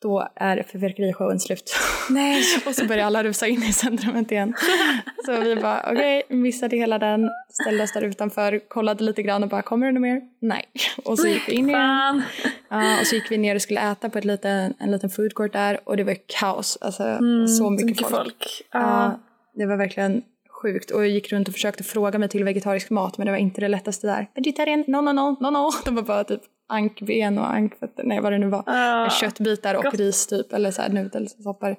då 0.02 0.28
är 0.36 0.64
fyrverkerishowen 0.64 1.40
slut. 1.40 1.76
Nej. 2.10 2.44
och 2.66 2.76
så 2.76 2.86
börjar 2.86 3.06
alla 3.06 3.24
rusa 3.24 3.48
in 3.48 3.64
i 3.64 3.74
centrumet 3.74 4.32
igen. 4.32 4.54
så 5.26 5.42
vi 5.42 5.56
bara 5.56 5.82
okej, 5.92 6.24
okay, 6.26 6.38
missade 6.38 6.78
hela 6.78 7.00
den, 7.00 7.30
ställde 7.50 7.84
oss 7.84 7.94
där 7.94 8.02
utanför, 8.02 8.60
kollade 8.68 9.04
lite 9.04 9.24
grann 9.24 9.44
och 9.44 9.50
bara 9.50 9.62
kommer 9.62 9.86
det 9.86 9.92
något 9.92 10.02
mer? 10.02 10.22
Nej. 10.40 10.66
Och 11.06 11.20
så 11.20 11.28
gick 11.28 11.50
vi 11.50 11.54
in 11.54 11.70
igen. 11.70 12.24
Uh, 12.72 13.00
och 13.00 13.08
så 13.08 13.16
gick 13.16 13.32
vi 13.32 13.38
ner 13.38 13.56
och 13.56 13.62
skulle 13.62 13.92
äta 13.92 14.10
på 14.10 14.18
ett 14.18 14.26
liten, 14.26 14.74
en 14.80 14.92
liten 14.92 15.10
food 15.10 15.34
court 15.34 15.54
där 15.54 15.80
och 15.84 15.98
det 15.98 16.04
var 16.04 16.18
kaos. 16.40 16.78
Alltså 16.82 17.04
mm, 17.04 17.48
så 17.48 17.70
mycket, 17.70 17.86
mycket 17.86 18.08
folk. 18.08 18.16
folk. 18.16 18.66
Uh. 18.76 18.82
Uh, 18.82 19.12
det 19.56 19.66
var 19.66 19.78
verkligen 19.78 20.24
sjukt 20.62 20.92
och 20.92 21.02
jag 21.02 21.10
gick 21.10 21.32
runt 21.32 21.48
och 21.48 21.54
försökte 21.54 21.84
fråga 21.84 22.20
mig 22.20 22.30
till 22.30 22.44
vegetarisk 22.44 22.90
mat 22.90 23.18
men 23.18 23.26
det 23.26 23.32
var 23.32 23.40
inte 23.40 23.62
det 23.62 23.68
lättaste 23.68 24.08
där. 24.08 24.30
Vegetarian, 24.36 24.84
no 24.88 25.02
no 25.02 25.12
no, 25.12 25.38
no 25.40 25.50
no. 25.50 25.72
De 25.86 25.96
var 25.96 26.04
bara 26.04 26.24
typ 26.24 26.42
ankben 26.70 27.38
och 27.38 27.54
ankfötter, 27.54 28.04
nej 28.04 28.22
vad 28.22 28.32
det 28.32 28.38
nu 28.38 28.48
var. 28.50 28.60
Uh, 28.60 29.10
Köttbitar 29.10 29.76
och 29.76 29.84
gott. 29.84 29.94
ris 29.94 30.28
typ 30.28 30.54
eller 30.54 30.72
så 30.72 30.82
här 30.82 30.90
nudelsoppor. 30.90 31.76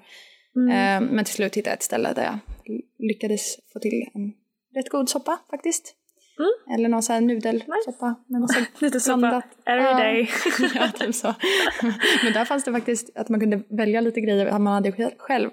Mm. 0.57 1.03
Uh, 1.03 1.11
men 1.13 1.25
till 1.25 1.35
slut 1.35 1.57
hittade 1.57 1.71
jag 1.71 1.77
ett 1.77 1.83
ställe 1.83 2.13
där 2.13 2.23
jag 2.23 2.39
lyckades 2.99 3.57
få 3.73 3.79
till 3.79 4.09
en 4.15 4.33
rätt 4.75 4.89
god 4.89 5.09
soppa 5.09 5.39
faktiskt. 5.51 5.95
Mm. 6.39 6.79
Eller 6.79 6.89
någon 6.89 7.03
sån 7.03 7.15
här 7.15 7.21
nudelsoppa 7.21 8.15
med 8.27 8.41
massa 8.41 8.61
Nudelsoppa 8.81 9.43
every 9.67 9.95
day. 10.03 10.31
ja, 10.75 10.89
typ 10.89 11.15
så. 11.15 11.35
Men 12.25 12.33
där 12.33 12.45
fanns 12.45 12.65
det 12.65 12.73
faktiskt 12.73 13.17
att 13.17 13.29
man 13.29 13.41
kunde 13.41 13.63
välja 13.71 14.01
lite 14.01 14.21
grejer 14.21 14.59
man 14.59 14.75
hade 14.75 15.13
själv. 15.19 15.51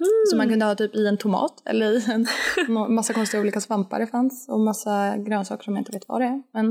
Mm. 0.00 0.26
Så 0.30 0.36
man 0.36 0.48
kunde 0.48 0.64
ha 0.64 0.74
typ 0.74 0.94
i 0.94 1.06
en 1.06 1.16
tomat 1.16 1.62
eller 1.64 1.92
i 1.92 2.12
en 2.12 2.26
massa 2.94 3.12
konstiga 3.12 3.40
olika 3.40 3.60
svampar 3.60 4.00
det 4.00 4.06
fanns 4.06 4.48
och 4.48 4.60
massa 4.60 5.16
grönsaker 5.16 5.64
som 5.64 5.74
jag 5.74 5.80
inte 5.80 5.92
vet 5.92 6.08
vad 6.08 6.20
det 6.20 6.26
är. 6.26 6.42
Men 6.52 6.66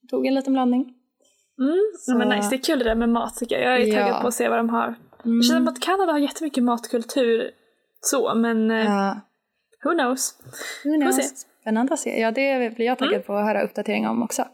jag 0.00 0.10
tog 0.10 0.26
en 0.26 0.34
liten 0.34 0.52
blandning. 0.52 0.94
Mm. 1.58 1.78
Så... 1.98 2.16
men 2.16 2.28
nice, 2.28 2.50
det 2.50 2.56
är 2.56 2.62
kul 2.62 2.78
det 2.78 2.84
där 2.84 2.94
med 2.94 3.08
mat 3.08 3.36
tycker 3.36 3.60
jag. 3.60 3.80
Jag 3.80 3.88
är 3.88 3.92
taggad 3.92 4.08
ja. 4.08 4.20
på 4.20 4.28
att 4.28 4.34
se 4.34 4.48
vad 4.48 4.58
de 4.58 4.68
har. 4.68 4.94
Mm. 5.24 5.36
Jag 5.36 5.44
känner 5.44 5.72
att 5.72 5.80
Kanada 5.80 6.12
har 6.12 6.18
jättemycket 6.18 6.64
matkultur 6.64 7.50
så 8.00 8.34
men 8.34 8.70
uh, 8.70 9.14
who 9.84 9.90
knows. 9.90 10.34
Who 10.84 11.00
knows. 11.00 11.46
Spännande 11.60 11.94
att 11.94 12.00
se. 12.00 12.20
Ja, 12.20 12.30
det 12.30 12.74
blir 12.76 12.86
jag 12.86 12.98
taggad 12.98 13.14
mm. 13.14 13.26
på 13.26 13.36
att 13.36 13.44
höra 13.44 13.62
uppdatering 13.62 14.08
om 14.08 14.22
också. 14.22 14.44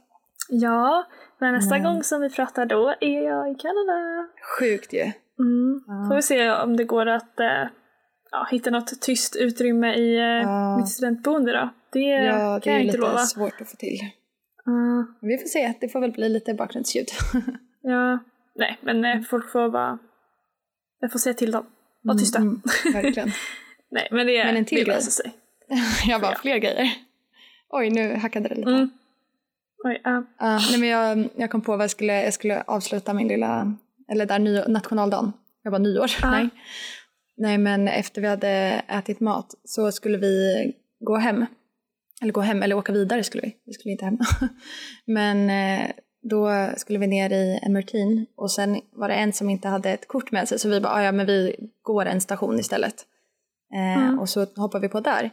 Ja, 0.49 1.07
men 1.39 1.55
nästa 1.55 1.77
mm. 1.77 1.93
gång 1.93 2.03
som 2.03 2.20
vi 2.20 2.31
pratar 2.31 2.66
då 2.66 2.95
är 3.01 3.24
jag 3.24 3.51
i 3.51 3.55
Kanada. 3.55 4.29
Sjukt 4.59 4.93
ju. 4.93 5.12
Mm. 5.39 5.85
Ja. 5.87 6.07
Får 6.09 6.14
vi 6.16 6.22
se 6.22 6.51
om 6.51 6.77
det 6.77 6.85
går 6.85 7.07
att 7.07 7.41
eh, 7.41 7.62
ja, 8.31 8.49
hitta 8.51 8.70
något 8.70 9.01
tyst 9.01 9.37
utrymme 9.37 9.95
i 9.95 10.16
eh, 10.16 10.22
Ja. 10.24 10.77
mitt 10.77 10.89
studentboende 10.89 11.53
då. 11.53 11.68
Det 11.93 12.01
Ja, 12.01 12.55
det 12.55 12.61
kan 12.61 12.72
är 12.72 12.77
jag 12.77 12.85
inte 12.85 12.97
lite 12.97 12.99
lova. 13.09 13.18
svårt 13.18 13.61
att 13.61 13.70
få 13.70 13.77
till. 13.77 14.01
Mm. 14.66 15.07
Men 15.20 15.29
vi 15.29 15.39
får 15.39 15.47
se, 15.49 15.72
det 15.81 15.89
får 15.89 16.01
väl 16.01 16.12
bli 16.12 16.29
lite 16.29 16.55
bakgrundsljud. 16.55 17.07
Ja, 17.83 18.18
nej 18.55 18.79
men 18.81 19.05
eh, 19.05 19.20
folk 19.22 19.51
får 19.53 19.68
bara... 19.70 19.99
Jag 21.01 21.12
får 21.12 21.18
säga 21.18 21.35
till 21.35 21.51
dem. 21.51 21.66
Var 22.03 22.14
tysta. 22.14 22.39
Mm, 22.39 22.62
mm, 22.85 23.03
verkligen. 23.03 23.31
Nej 23.91 24.09
men 24.11 24.27
det, 24.27 24.45
Men 24.45 24.57
en 24.57 24.64
till 24.64 24.79
det 24.79 24.85
grej. 24.85 25.03
sig. 25.03 25.33
Jag 26.07 26.20
bara, 26.20 26.33
Ja. 26.33 26.39
fler 26.43 26.59
grejer. 26.59 26.93
Oj, 27.70 27.91
nu 27.91 28.14
hackade 28.14 28.49
det 28.49 28.55
lite. 28.55 28.70
Mm. 28.70 28.91
Oj, 29.85 30.01
ja. 30.05 30.24
Ja, 30.39 30.59
nej, 30.70 30.81
men 30.81 30.89
jag, 30.89 31.29
jag 31.37 31.51
kom 31.51 31.61
på 31.61 31.72
vad 31.77 31.83
jag 31.83 31.91
skulle, 31.91 32.24
jag 32.24 32.35
skulle 32.35 32.62
avsluta 32.66 33.14
min 33.14 33.29
lilla, 33.29 33.77
eller 34.12 34.27
där 34.27 34.39
ny, 34.39 34.62
nationaldagen. 34.68 35.33
Jag 35.62 35.70
var 35.70 35.79
nyår. 35.79 36.11
Ja. 36.22 36.31
Nej. 36.31 36.49
Nej, 37.37 37.59
men 37.59 37.89
efter 37.89 38.20
vi 38.20 38.26
hade 38.28 38.82
ätit 38.89 39.20
mat 39.20 39.55
så 39.64 39.93
skulle 39.93 40.18
vi 40.18 40.72
gå 41.01 41.16
hem. 41.16 41.47
Eller 42.22 42.32
gå 42.32 42.41
hem, 42.41 42.62
eller 42.62 42.76
åka 42.76 42.93
vidare 42.93 43.24
skulle 43.24 43.43
vi. 43.43 43.57
Vi 43.64 43.72
skulle 43.72 43.93
inte 43.93 44.05
hem. 44.05 44.18
men 45.05 45.51
eh, 45.51 45.91
då 46.30 46.70
skulle 46.76 46.99
vi 46.99 47.07
ner 47.07 47.32
i 47.32 47.59
en 47.62 47.72
Mertin 47.72 48.26
och 48.37 48.51
sen 48.53 48.80
var 48.93 49.09
det 49.09 49.14
en 49.14 49.32
som 49.32 49.51
inte 49.51 49.68
hade 49.68 49.91
ett 49.91 50.09
kort 50.09 50.32
med 50.32 50.49
sig 50.49 50.59
så 50.59 50.68
vi 50.68 50.80
bara, 50.80 50.93
"Ah, 50.93 51.03
ja 51.03 51.12
men 51.12 51.26
vi 51.26 51.57
går 51.82 52.07
en 52.07 52.20
station 52.20 52.59
istället. 52.59 52.95
Eh, 53.74 54.03
Mm. 54.03 54.18
Och 54.18 54.28
så 54.28 54.47
hoppar 54.57 54.80
vi 54.80 54.89
på 54.89 55.01
där. 55.01 55.30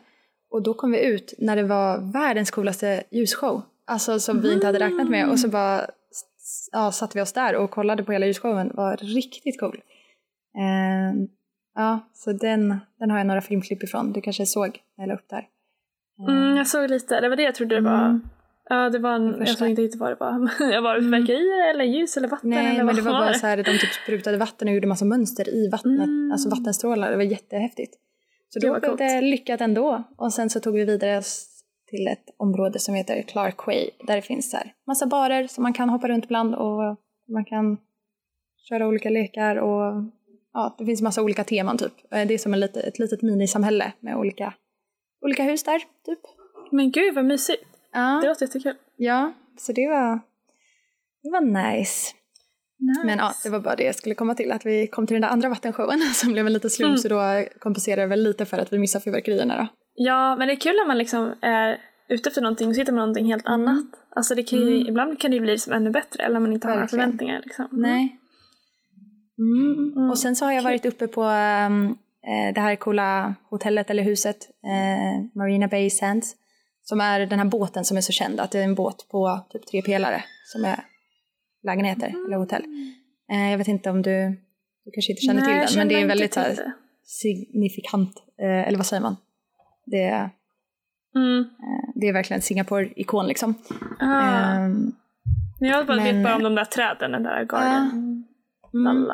Och 0.51 0.63
då 0.63 0.73
kom 0.73 0.91
vi 0.91 1.05
ut 1.05 1.33
när 1.37 1.55
det 1.55 1.63
var 1.63 2.11
världens 2.13 2.51
coolaste 2.51 3.03
ljusshow. 3.11 3.61
Alltså 3.85 4.19
som 4.19 4.41
vi 4.41 4.53
inte 4.53 4.65
hade 4.65 4.79
räknat 4.79 5.09
med. 5.09 5.29
Och 5.29 5.39
så 5.39 5.47
bara 5.47 5.87
ja, 6.71 6.91
satte 6.91 7.17
vi 7.17 7.21
oss 7.21 7.33
där 7.33 7.55
och 7.55 7.71
kollade 7.71 8.03
på 8.03 8.11
hela 8.11 8.25
ljusshowen. 8.25 8.67
Det 8.67 8.73
var 8.73 8.97
riktigt 8.97 9.59
cool. 9.59 9.81
Eh, 10.57 11.13
ja, 11.75 11.99
så 12.13 12.31
den, 12.33 12.79
den 12.99 13.11
har 13.11 13.17
jag 13.17 13.27
några 13.27 13.41
filmklipp 13.41 13.83
ifrån. 13.83 14.11
Du 14.13 14.21
kanske 14.21 14.45
såg 14.45 14.79
när 14.97 15.03
jag 15.05 15.07
la 15.07 15.13
upp 15.15 15.29
där. 15.29 15.37
Eh, 15.37 16.35
Mm, 16.35 16.57
jag 16.57 16.67
såg 16.67 16.89
lite, 16.89 17.21
det 17.21 17.29
var 17.29 17.35
det 17.35 17.43
jag 17.43 17.55
trodde 17.55 17.75
det 17.75 17.81
var. 17.81 18.05
Mm. 18.05 18.21
Ja, 18.69 18.89
det 18.89 18.99
var 18.99 19.13
en, 19.15 19.25
jag 19.27 19.37
första. 19.39 19.55
såg 19.55 19.67
inte 19.69 19.81
riktigt 19.81 19.99
vad 20.01 20.11
det 20.11 20.15
var. 20.19 20.49
Jag 20.73 20.81
var 20.81 20.95
det 20.95 21.01
fyrverkerier 21.01 21.69
eller 21.69 21.83
ljus 21.85 22.17
eller 22.17 22.27
vatten 22.27 22.49
Nej, 22.49 22.67
eller 22.67 22.83
men 22.83 22.95
det 22.95 23.01
var 23.01 23.11
bara 23.11 23.27
det? 23.27 23.33
så 23.39 23.47
här, 23.47 23.57
de 23.57 23.63
typ 23.63 23.93
sprutade 24.03 24.37
vatten 24.37 24.67
och 24.67 24.73
gjorde 24.73 24.87
massa 24.87 25.05
mönster 25.05 25.49
i 25.49 25.69
vattnet. 25.69 26.07
Mm. 26.07 26.31
Alltså 26.31 26.49
vattenstrålar. 26.49 27.09
Det 27.11 27.15
var 27.15 27.23
jättehäftigt. 27.23 27.93
Så 28.49 28.59
Det 28.59 28.67
då 28.67 28.73
var 28.73 28.79
blev 28.79 28.97
det 28.97 29.21
lyckat 29.21 29.61
ändå. 29.61 30.03
Och 30.17 30.33
sen 30.33 30.49
så 30.49 30.59
tog 30.59 30.73
vi 30.75 30.85
vidare 30.85 31.21
till 31.89 32.07
ett 32.07 32.35
område 32.37 32.79
som 32.79 32.95
heter 32.95 33.21
Clark 33.21 33.67
Way. 33.67 33.89
Där 34.07 34.15
det 34.15 34.21
finns 34.21 34.51
så 34.51 34.57
här 34.57 34.73
massa 34.87 35.05
barer 35.07 35.47
som 35.47 35.61
man 35.63 35.73
kan 35.73 35.89
hoppa 35.89 36.07
runt 36.07 36.27
bland 36.27 36.55
och 36.55 36.97
man 37.27 37.45
kan 37.45 37.77
köra 38.69 38.87
olika 38.87 39.09
lekar 39.09 39.55
och 39.55 40.03
ja, 40.53 40.75
det 40.77 40.85
finns 40.85 41.01
massa 41.01 41.21
olika 41.21 41.43
teman 41.43 41.77
typ. 41.77 41.93
Eh, 42.13 42.27
Det 42.27 42.33
är 42.33 42.37
som 42.37 42.53
en 42.53 42.59
lite, 42.59 42.81
ett 42.81 42.99
litet 42.99 43.21
minisamhälle 43.21 43.91
med 43.99 44.15
olika, 44.15 44.53
olika 45.25 45.43
hus 45.43 45.63
där 45.63 45.79
typ. 45.79 46.19
Men 46.71 46.91
gud 46.91 47.15
vad 47.15 47.25
mysigt. 47.25 47.63
Ja, 47.93 48.19
Det 48.23 48.27
låter 48.27 48.45
jättekul. 48.45 48.75
ja 48.97 49.33
så 49.57 49.71
det 49.73 49.87
var, 49.87 50.19
det 51.23 51.29
var 51.29 51.41
nice. 51.41 52.13
Nice. 52.79 53.05
Men 53.05 53.17
ja, 53.19 53.31
det 53.43 53.49
var 53.49 53.59
bara 53.59 53.75
det 53.75 53.83
jag 53.83 53.95
skulle 53.95 54.15
komma 54.15 54.35
till, 54.35 54.51
att 54.51 54.65
vi 54.65 54.87
kom 54.87 55.07
till 55.07 55.13
den 55.15 55.21
där 55.21 55.29
andra 55.29 55.49
vattenshowen 55.49 55.99
som 56.13 56.31
blev 56.33 56.47
en 56.47 56.53
liten 56.53 56.69
slump 56.69 56.87
Mm. 56.89 56.97
så 56.97 57.07
då 57.07 57.45
kompenserar 57.59 58.01
det 58.01 58.07
väl 58.07 58.23
lite 58.23 58.45
för 58.45 58.57
att 58.57 58.73
vi 58.73 58.77
missade 58.79 59.03
fyrverkerierna 59.03 59.57
då. 59.57 59.67
Ja, 59.95 60.35
men 60.35 60.47
det 60.47 60.53
är 60.53 60.59
kul 60.59 60.75
när 60.75 60.87
man 60.87 60.97
liksom 60.97 61.33
är 61.41 61.77
ute 62.09 62.29
efter 62.29 62.41
någonting 62.41 62.67
och 62.67 62.75
så 62.75 62.81
hittar 62.81 62.93
man 62.93 62.99
någonting 62.99 63.25
helt 63.25 63.47
Mm. 63.47 63.53
annat. 63.67 63.85
Alltså 64.15 64.35
det 64.35 64.43
kan 64.43 64.59
ju, 64.59 64.75
Mm. 64.75 64.87
ibland 64.87 65.19
kan 65.19 65.31
det 65.31 65.35
ju 65.35 65.41
bli 65.41 65.51
liksom 65.51 65.73
ännu 65.73 65.89
bättre 65.89 66.23
eller 66.23 66.37
om 66.37 66.43
man 66.43 66.53
inte 66.53 66.67
har 66.67 66.75
några 66.75 66.87
förväntningar. 66.87 67.41
Liksom. 67.43 67.65
Mm. 67.65 67.81
Nej. 67.81 68.19
Mm. 69.37 69.91
Mm. 69.97 70.09
Och 70.09 70.19
sen 70.19 70.35
så 70.35 70.45
har 70.45 70.51
jag 70.51 70.63
varit 70.63 70.85
uppe 70.85 71.07
på 71.07 71.21
eh, 71.23 72.53
det 72.55 72.61
här 72.61 72.75
coola 72.75 73.35
hotellet 73.49 73.89
eller 73.89 74.03
huset, 74.03 74.37
eh, 74.65 75.25
Marina 75.35 75.67
Bay 75.67 75.89
Sands, 75.89 76.35
som 76.83 77.01
är 77.01 77.19
den 77.25 77.39
här 77.39 77.45
båten 77.45 77.85
som 77.85 77.97
är 77.97 78.01
så 78.01 78.11
känd, 78.11 78.39
att 78.39 78.51
det 78.51 78.59
är 78.59 78.63
en 78.63 78.75
båt 78.75 79.07
på 79.11 79.39
typ 79.49 79.65
tre 79.67 79.81
pelare 79.81 80.23
som 80.45 80.65
är 80.65 80.79
lägenheter 81.63 82.07
Mm. 82.07 82.25
eller 82.25 82.37
hotell. 82.37 82.63
Eh, 83.31 83.51
jag 83.51 83.57
vet 83.57 83.67
inte 83.67 83.89
om 83.89 84.01
du, 84.01 84.29
du 84.85 84.91
kanske 84.91 85.11
inte 85.11 85.21
känner 85.21 85.41
Nej, 85.41 85.67
till 85.67 85.77
den, 85.77 85.87
men 85.87 85.87
det 85.95 86.01
är 86.03 86.07
väldigt 86.07 86.35
här, 86.35 86.55
signifikant, 87.05 88.23
eh, 88.41 88.67
eller 88.67 88.77
vad 88.77 88.85
säger 88.85 89.01
man? 89.01 89.15
Det 89.85 90.03
är, 90.03 90.29
Mm. 91.15 91.39
eh, 91.39 91.89
det 91.95 92.07
är 92.07 92.13
verkligen 92.13 92.41
Singapore-ikon 92.41 93.27
liksom. 93.27 93.53
Ah. 93.99 94.55
Ehm, 94.55 94.91
jag 95.59 95.87
bara 95.87 95.97
men- 95.97 96.03
vet 96.15 96.23
bara 96.23 96.35
om 96.35 96.43
de 96.43 96.55
där 96.55 96.65
träden, 96.65 97.11
den 97.11 97.23
där 97.23 97.45
garden. 97.45 98.22
Mm. 98.73 99.07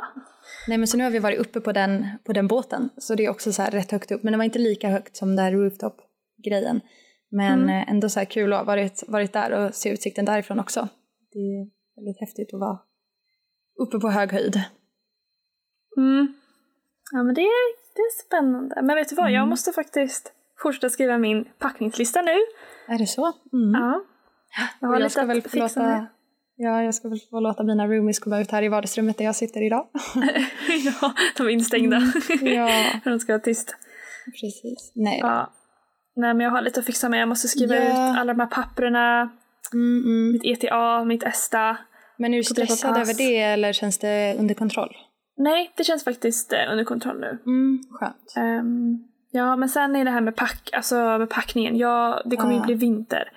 Nej 0.67 0.77
men 0.77 0.87
så 0.87 0.97
nu 0.97 1.03
har 1.03 1.11
vi 1.11 1.19
varit 1.19 1.39
uppe 1.39 1.61
på 1.61 1.71
den, 1.71 2.05
på 2.23 2.33
den 2.33 2.47
båten, 2.47 2.89
så 2.97 3.15
det 3.15 3.25
är 3.25 3.29
också 3.29 3.53
så 3.53 3.61
här 3.61 3.71
rätt 3.71 3.91
högt 3.91 4.11
upp. 4.11 4.23
Men 4.23 4.31
det 4.33 4.37
var 4.37 4.45
inte 4.45 4.59
lika 4.59 4.89
högt 4.89 5.15
som 5.15 5.35
där 5.35 5.51
rooftop-grejen. 5.51 6.81
Men 7.31 7.63
Mm. 7.63 7.69
eh, 7.69 7.89
ändå 7.91 8.09
så 8.09 8.19
här 8.19 8.25
kul 8.25 8.53
att 8.53 8.59
ha 8.59 8.63
varit, 8.65 9.03
varit 9.07 9.33
där 9.33 9.51
och 9.51 9.75
se 9.75 9.89
utsikten 9.89 10.25
därifrån 10.25 10.59
också. 10.59 10.87
Det 11.31 11.39
är 11.39 11.69
väldigt 11.95 12.19
häftigt 12.19 12.53
att 12.53 12.59
vara 12.59 12.79
uppe 13.79 13.99
på 13.99 14.09
hög 14.09 14.31
höjd. 14.31 14.55
Mm. 15.97 16.33
Ja 17.11 17.23
men 17.23 17.35
det 17.35 17.41
är, 17.41 17.75
det 17.95 18.01
är 18.01 18.25
spännande. 18.25 18.81
Men 18.81 18.95
vet 18.95 19.09
du 19.09 19.15
vad, 19.15 19.25
jag 19.31 19.35
Mm. 19.37 19.49
måste 19.49 19.71
faktiskt 19.71 20.33
fortsätta 20.61 20.89
skriva 20.89 21.17
min 21.17 21.45
packningslista 21.59 22.21
nu. 22.21 22.35
Är 22.87 22.97
det 22.97 23.07
så? 23.07 23.25
Mm. 23.53 23.81
Ja. 23.81 24.01
Jag 24.81 25.01
jag 25.01 25.11
ska 25.11 25.25
väl 25.25 25.41
få 25.41 25.57
låta. 25.57 26.07
Ja, 26.61 26.83
jag 26.83 26.95
ska 26.95 27.09
väl 27.09 27.19
få 27.29 27.39
låta 27.39 27.63
mina 27.63 27.87
roomies 27.87 28.19
komma 28.19 28.39
ut 28.41 28.51
här 28.51 28.63
i 28.63 28.67
vardagsrummet 28.67 29.17
där 29.17 29.25
jag 29.25 29.35
sitter 29.35 29.61
idag. 29.65 29.87
ja, 31.01 31.13
de 31.37 31.43
är 31.47 31.49
instängda. 31.49 32.01
ja, 32.41 32.69
de 33.03 33.19
ska 33.19 33.33
vara 33.33 33.41
tyst. 33.41 33.75
precis. 34.41 34.91
Nej. 34.95 35.19
Ja. 35.21 35.53
Nej 36.15 36.33
men 36.33 36.43
jag 36.43 36.51
har 36.51 36.61
lite 36.61 36.79
att 36.79 36.85
fixa 36.85 37.09
med. 37.09 37.21
Jag 37.21 37.29
måste 37.29 37.47
skriva 37.47 37.75
Ja. 37.75 37.81
ut 37.81 38.17
alla 38.19 38.33
de 38.33 38.39
här 38.39 38.47
papperna. 38.47 39.29
Mm, 39.73 40.03
mm. 40.03 40.31
Mitt 40.31 40.45
ETA, 40.45 41.03
mitt 41.03 41.23
ESTA. 41.23 41.77
Men 42.17 42.33
är 42.33 42.37
du 42.37 42.43
stressad 42.43 42.97
över 42.97 43.13
det 43.17 43.37
eller 43.39 43.73
känns 43.73 43.97
det 43.97 44.35
under 44.39 44.55
kontroll? 44.55 44.95
Nej, 45.37 45.71
det 45.77 45.83
känns 45.83 46.03
faktiskt 46.03 46.53
eh, 46.53 46.71
under 46.71 46.83
kontroll 46.83 47.19
nu. 47.19 47.37
Mm, 47.45 47.79
skönt. 47.91 48.33
Ehm, 48.37 48.97
ja, 49.31 49.55
men 49.55 49.69
sen 49.69 49.95
är 49.95 50.05
det 50.05 50.11
här 50.11 50.21
med, 50.21 50.35
pack, 50.35 50.69
alltså 50.73 50.95
med 51.17 51.29
packningen. 51.29 51.77
Ja, 51.77 52.21
det 52.25 52.35
kommer 52.35 52.53
ju 52.53 52.59
Ja. 52.59 52.65
bli 52.65 52.73
vinter. 52.75 53.31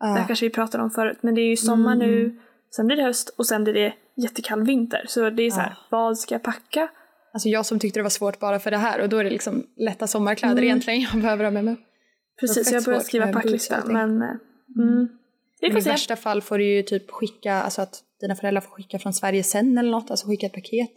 Det 0.00 0.06
här 0.06 0.18
Ja. 0.18 0.24
kanske 0.26 0.46
vi 0.46 0.50
pratade 0.50 0.84
om 0.84 0.90
förut. 0.90 1.18
Men 1.20 1.34
det 1.34 1.40
är 1.40 1.48
ju 1.48 1.56
sommar 1.56 1.94
Mm. 1.94 2.08
nu, 2.08 2.38
sen 2.76 2.86
blir 2.86 2.96
det 2.96 3.02
höst 3.02 3.34
och 3.38 3.46
sen 3.46 3.64
blir 3.64 3.74
det 3.74 3.94
jättekall 4.16 4.62
vinter. 4.64 5.04
Så 5.08 5.30
det 5.30 5.42
är 5.42 5.50
så 5.50 5.60
här, 5.60 5.70
Ja. 5.70 5.86
vad 5.90 6.18
ska 6.18 6.34
jag 6.34 6.42
packa? 6.42 6.88
Alltså 7.32 7.48
jag 7.48 7.66
som 7.66 7.78
tyckte 7.78 7.98
det 7.98 8.02
var 8.02 8.10
svårt 8.10 8.38
bara 8.40 8.58
för 8.58 8.70
det 8.70 8.76
här 8.76 9.00
och 9.00 9.08
då 9.08 9.16
är 9.16 9.24
det 9.24 9.30
liksom 9.30 9.66
lätta 9.76 10.06
sommarkläder 10.06 10.52
Mm. 10.52 10.64
egentligen 10.64 11.00
jag 11.00 11.20
behöver 11.22 11.44
ha 11.44 11.50
med 11.50 11.64
mig. 11.64 11.76
Precis, 12.40 12.72
jag 12.72 12.82
svårt 12.82 13.02
skriva 13.02 13.32
packlista. 13.32 13.82
Men 13.86 14.22
eh, 14.22 14.28
mm. 14.78 15.08
vi 15.60 15.68
Men 15.68 15.70
får 15.70 15.78
i 15.78 15.82
se. 15.82 15.90
värsta 15.90 16.16
fall 16.16 16.42
får 16.42 16.58
du 16.58 16.64
ju 16.76 16.82
typ 16.82 17.10
skicka, 17.10 17.54
alltså 17.54 17.82
att 17.82 18.02
dina 18.20 18.34
föräldrar 18.34 18.60
får 18.60 18.70
skicka 18.70 18.98
från 18.98 19.12
Sverige 19.12 19.42
sen 19.42 19.78
eller 19.78 19.90
något, 19.90 20.10
alltså 20.10 20.26
skicka 20.28 20.46
ett 20.46 20.52
paket. 20.54 20.90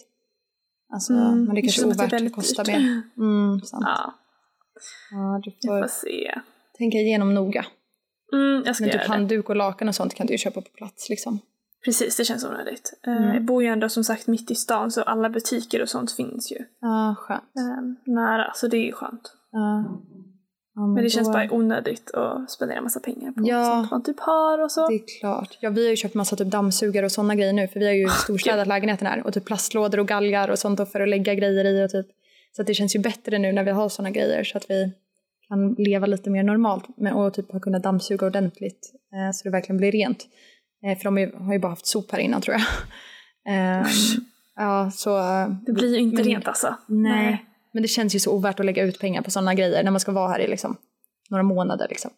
Alltså, 0.94 1.14
Mm, 1.14 1.44
men 1.46 1.56
det 1.56 1.62
kanske 1.62 1.82
är 1.82 1.86
ovärt, 1.88 2.10
det 2.10 2.30
kostar 2.30 2.66
mer. 2.66 3.02
Mm, 3.18 3.60
sant. 3.62 3.84
Ja, 3.88 4.14
Ja, 5.12 5.42
du 5.44 5.52
vi 5.62 5.68
får 5.68 5.82
får 5.82 5.88
se. 5.88 6.42
tänka 6.78 6.98
igenom 6.98 7.34
noga. 7.34 7.66
Mm, 8.34 8.64
jag 8.66 8.76
ska 8.76 8.84
Men 8.86 8.92
typ 8.94 9.02
handduk 9.08 9.50
och 9.50 9.56
lakan 9.56 9.88
och 9.88 9.96
sånt 9.96 10.14
kan 10.14 10.28
du 10.28 10.34
ju 10.34 10.38
köpa 10.38 10.62
på 10.62 10.70
plats 10.70 11.10
liksom. 11.10 11.40
Precis, 11.86 12.18
det 12.18 12.26
känns 12.26 12.46
onödigt. 12.46 12.94
Eh, 13.08 13.18
Mm. 13.18 13.34
Jag 13.34 13.46
bor 13.46 13.64
ju 13.64 13.70
ändå 13.70 13.90
som 13.90 14.04
sagt 14.04 14.28
mitt 14.28 14.52
i 14.52 14.56
stan 14.56 14.92
så 14.92 15.02
alla 15.02 15.30
butiker 15.30 15.82
och 15.82 15.90
sånt 15.90 16.12
finns 16.12 16.52
ju 16.52 16.58
Ja, 16.82 17.16
skönt. 17.20 17.44
eh, 17.44 18.14
nära. 18.14 18.52
Så 18.56 18.68
det 18.68 18.78
är 18.78 18.86
ju 18.86 18.92
skönt. 18.92 19.34
Ja. 19.52 19.86
Ja, 20.76 20.82
Men 20.82 20.96
det 20.96 21.02
då- 21.02 21.10
känns 21.10 21.28
bara 21.32 21.52
onödigt 21.52 22.12
att 22.12 22.52
spendera 22.52 22.82
massa 22.82 23.00
pengar 23.00 23.32
på 23.32 23.42
Ja. 23.48 23.66
sånt 23.66 23.92
man 23.92 24.04
typ 24.04 24.20
har 24.20 24.64
och 24.64 24.72
så. 24.72 24.88
Det 24.88 24.96
är 24.96 25.20
klart. 25.20 25.58
Ja, 25.62 25.70
vi 25.70 25.84
har 25.84 25.90
ju 25.90 25.96
köpt 25.96 26.16
massa 26.16 26.36
typ 26.36 26.48
dammsugare 26.48 27.06
och 27.06 27.12
sådana 27.12 27.36
grejer 27.36 27.54
nu 27.54 27.68
för 27.68 27.80
vi 27.80 27.86
har 27.86 27.94
ju 27.94 28.10
storstädat 28.10 28.68
lägenheten 28.68 29.08
här 29.08 29.28
och 29.28 29.34
typ 29.34 29.46
plastlådor 29.46 30.00
och 30.00 30.08
galgar 30.08 30.48
och 30.50 30.60
sånt 30.60 30.92
för 30.92 31.00
att 31.00 31.10
lägga 31.10 31.34
grejer 31.36 31.66
i 31.66 31.86
och 31.86 31.90
typ 31.90 32.06
så 32.56 32.62
att 32.62 32.68
det 32.68 32.74
känns 32.74 32.96
ju 32.96 33.00
bättre 33.00 33.38
nu 33.40 33.52
när 33.52 33.64
vi 33.64 33.72
har 33.72 33.90
sådana 33.90 34.10
grejer 34.12 34.44
så 34.44 34.58
att 34.58 34.70
vi 34.70 34.92
kan 35.48 35.74
leva 35.74 36.06
lite 36.06 36.30
mer 36.30 36.44
normalt 36.44 36.84
och 37.16 37.34
typ 37.34 37.52
har 37.52 37.60
kunnat 37.60 37.84
dammsuga 37.84 38.28
ordentligt 38.28 38.92
eh, 39.14 39.32
så 39.34 39.44
det 39.44 39.50
verkligen 39.50 39.78
blir 39.78 39.92
rent. 39.92 40.28
Eh, 40.86 40.98
för 40.98 41.04
de 41.04 41.32
har 41.46 41.54
ju 41.54 41.60
bara 41.60 41.70
haft 41.70 41.86
sop 41.86 42.12
här 42.12 42.20
innan 42.20 42.42
tror 42.42 42.54
jag. 42.58 42.64
Eh, 43.48 43.88
ja, 44.56 44.92
så... 44.92 45.18
eh, 45.18 45.48
Det 45.66 45.72
blir 45.74 45.94
ju 45.96 46.00
inte 46.02 46.16
men- 46.16 46.26
rent 46.26 46.48
alltså. 46.48 46.76
Nej. 46.88 47.46
Men 47.74 47.82
det 47.82 47.88
känns 47.88 48.16
ju 48.16 48.20
så 48.20 48.32
ovärt 48.32 48.60
att 48.60 48.66
lägga 48.66 48.84
ut 48.84 49.00
pengar 49.00 49.22
på 49.22 49.32
sådana 49.32 49.54
grejer 49.54 49.84
när 49.84 49.92
man 49.92 50.00
ska 50.00 50.12
vara 50.12 50.30
här 50.32 50.40
i 50.40 50.48
liksom 50.48 50.78
några 51.30 51.44
månader 51.44 51.88
liksom. 51.90 52.12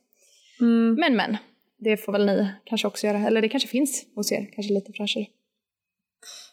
Mm. 0.61 0.95
Men 0.99 1.15
men, 1.15 1.37
det 1.77 1.97
får 1.97 2.11
väl 2.11 2.25
ni 2.25 2.47
kanske 2.63 2.87
också 2.87 3.07
göra. 3.07 3.17
Eller 3.27 3.41
det 3.41 3.49
kanske 3.49 3.69
finns 3.69 4.05
hos 4.15 4.31
er, 4.31 4.49
kanske 4.55 4.73
lite 4.73 4.93
fräschare. 4.93 5.25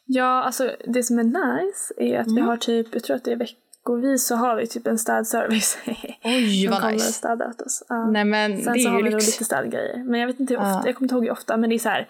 Ja, 0.06 0.42
alltså 0.42 0.76
det 0.86 1.02
som 1.02 1.18
är 1.18 1.24
nice 1.24 1.94
är 1.98 2.18
att 2.20 2.26
vi 2.26 2.30
Mm. 2.32 2.44
har 2.46 2.56
typ, 2.56 2.86
jag 2.92 3.04
tror 3.04 3.16
att 3.16 3.24
det 3.24 3.32
är 3.32 3.36
veckovis 3.81 4.26
så 4.26 4.35
har 4.37 4.57
vi 4.57 4.66
typ 4.66 4.87
en 4.87 4.99
städservice. 4.99 5.78
Oj 6.24 6.62
Som 6.62 6.70
vad 6.70 6.81
kommer 6.81 6.93
och 6.93 6.99
nice. 7.01 7.12
städar 7.12 7.49
åt 7.49 7.61
oss. 7.61 7.83
Ja. 7.89 8.11
Nej 8.11 8.24
men 8.24 8.62
Sen 8.62 8.72
det 8.72 8.81
så 8.81 8.89
är 8.89 8.93
har 8.93 9.03
vi 9.03 9.11
nog 9.11 9.20
lite 9.20 9.45
städgrejer. 9.45 10.05
Men 10.05 10.20
jag 10.20 10.26
vet 10.26 10.41
inte 10.41 10.55
hur 10.55 10.61
Ja. 10.61 10.76
ofta, 10.76 10.89
jag 10.89 10.97
kommer 10.97 11.05
inte 11.07 11.14
ihåg 11.14 11.24
hur 11.24 11.31
ofta, 11.33 11.57
men 11.57 11.70
det 11.70 11.76
är 11.76 11.78
så 11.78 11.89
här, 11.89 12.09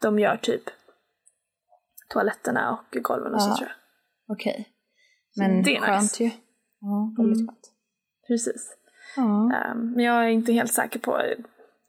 de 0.00 0.18
gör 0.18 0.36
typ 0.36 0.62
toaletterna 2.08 2.70
och 2.70 3.02
golven 3.02 3.34
och 3.34 3.42
så 3.42 3.48
Ja. 3.50 3.56
tror 3.56 3.68
jag. 3.68 3.76
Okej. 4.36 4.68
Men 5.36 5.62
det 5.62 5.76
är 5.76 5.80
skönt 5.80 6.02
nice. 6.02 6.24
ju. 6.24 6.30
Ja, 6.80 7.14
väldigt 7.18 7.36
Mm. 7.40 7.48
skönt. 7.48 7.70
Precis. 8.28 8.76
Ja. 9.16 9.52
Ehm, 9.54 9.92
men 9.92 10.04
jag 10.04 10.24
är 10.24 10.28
inte 10.28 10.52
helt 10.52 10.72
säker 10.72 10.98
på 10.98 11.18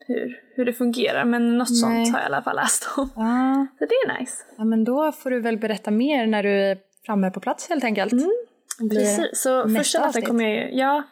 hur, 0.08 0.38
hur 0.56 0.66
det 0.66 0.74
fungerar, 0.74 1.26
men 1.26 1.58
något 1.58 1.70
Nej. 1.70 1.76
sånt 1.78 2.12
har 2.14 2.20
jag 2.20 2.24
i 2.24 2.34
alla 2.34 2.42
fall 2.42 2.56
läst 2.56 2.90
om. 2.98 3.10
Ja. 3.16 3.68
Så 3.80 3.86
det 3.86 3.96
är 4.14 4.20
nice. 4.20 4.44
ja, 4.58 4.64
men 4.66 4.84
då 4.84 5.12
får 5.12 5.30
du 5.30 5.40
väl 5.42 5.58
berätta 5.58 5.92
mer 5.92 6.28
när 6.28 6.44
du 6.44 6.50
är 6.50 6.78
framme 7.06 7.32
på 7.32 7.40
plats 7.40 7.70
helt 7.70 7.84
enkelt. 7.84 8.14
Mm, 8.14 8.32
Precis, 8.80 9.42
så 9.42 9.70
första 9.70 10.00
natten 10.06 10.22
kommer 10.22 10.44
jag, 10.44 10.74
ja, 10.74 11.04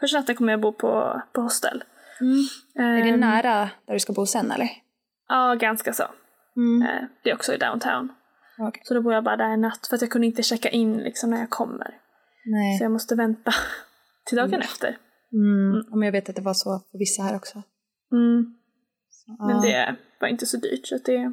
första 0.00 0.18
natten 0.18 0.34
kommer 0.36 0.52
jag 0.52 0.60
bo 0.60 0.72
på, 0.72 1.22
på 1.32 1.40
hostel. 1.40 1.84
Mm. 2.20 2.88
Är 2.98 3.04
det 3.04 3.10
Ehm, 3.10 3.20
nära 3.20 3.70
där 3.86 3.92
du 3.94 4.00
ska 4.00 4.12
bo 4.12 4.26
sen 4.26 4.50
eller? 4.50 4.68
Ja, 5.28 5.54
ganska 5.54 5.92
så. 5.92 6.04
Mm. 6.56 6.82
Eh, 6.88 7.02
det 7.22 7.30
är 7.30 7.34
också 7.34 7.54
i 7.54 7.56
downtown. 7.56 8.12
Okej. 8.58 8.82
Så 8.84 8.94
då 8.94 9.02
bor 9.02 9.12
jag 9.12 9.24
bara 9.24 9.36
där 9.36 9.48
en 9.48 9.60
natt 9.60 9.86
för 9.86 9.94
att 9.96 10.00
jag 10.02 10.10
kunde 10.10 10.26
inte 10.26 10.42
checka 10.42 10.68
in 10.68 10.96
liksom 10.96 11.30
när 11.30 11.38
jag 11.38 11.50
kommer. 11.50 11.98
Nej. 12.44 12.78
Så 12.78 12.84
jag 12.84 12.92
måste 12.92 13.14
vänta 13.14 13.52
till 14.26 14.36
dagen 14.36 14.48
Mm. 14.48 14.60
efter. 14.60 14.96
Mm. 15.32 15.84
Men 15.90 16.02
jag 16.02 16.12
vet 16.12 16.28
att 16.28 16.36
det 16.36 16.42
var 16.42 16.54
så 16.54 16.80
för 16.90 16.98
vissa 16.98 17.22
här 17.22 17.36
också. 17.36 17.62
Mm. 18.12 18.54
Ja. 19.38 19.46
Men 19.46 19.60
det 19.60 19.96
var 20.20 20.28
inte 20.28 20.46
så 20.46 20.56
dyrt 20.56 20.86
så 20.86 20.98
det, 21.04 21.32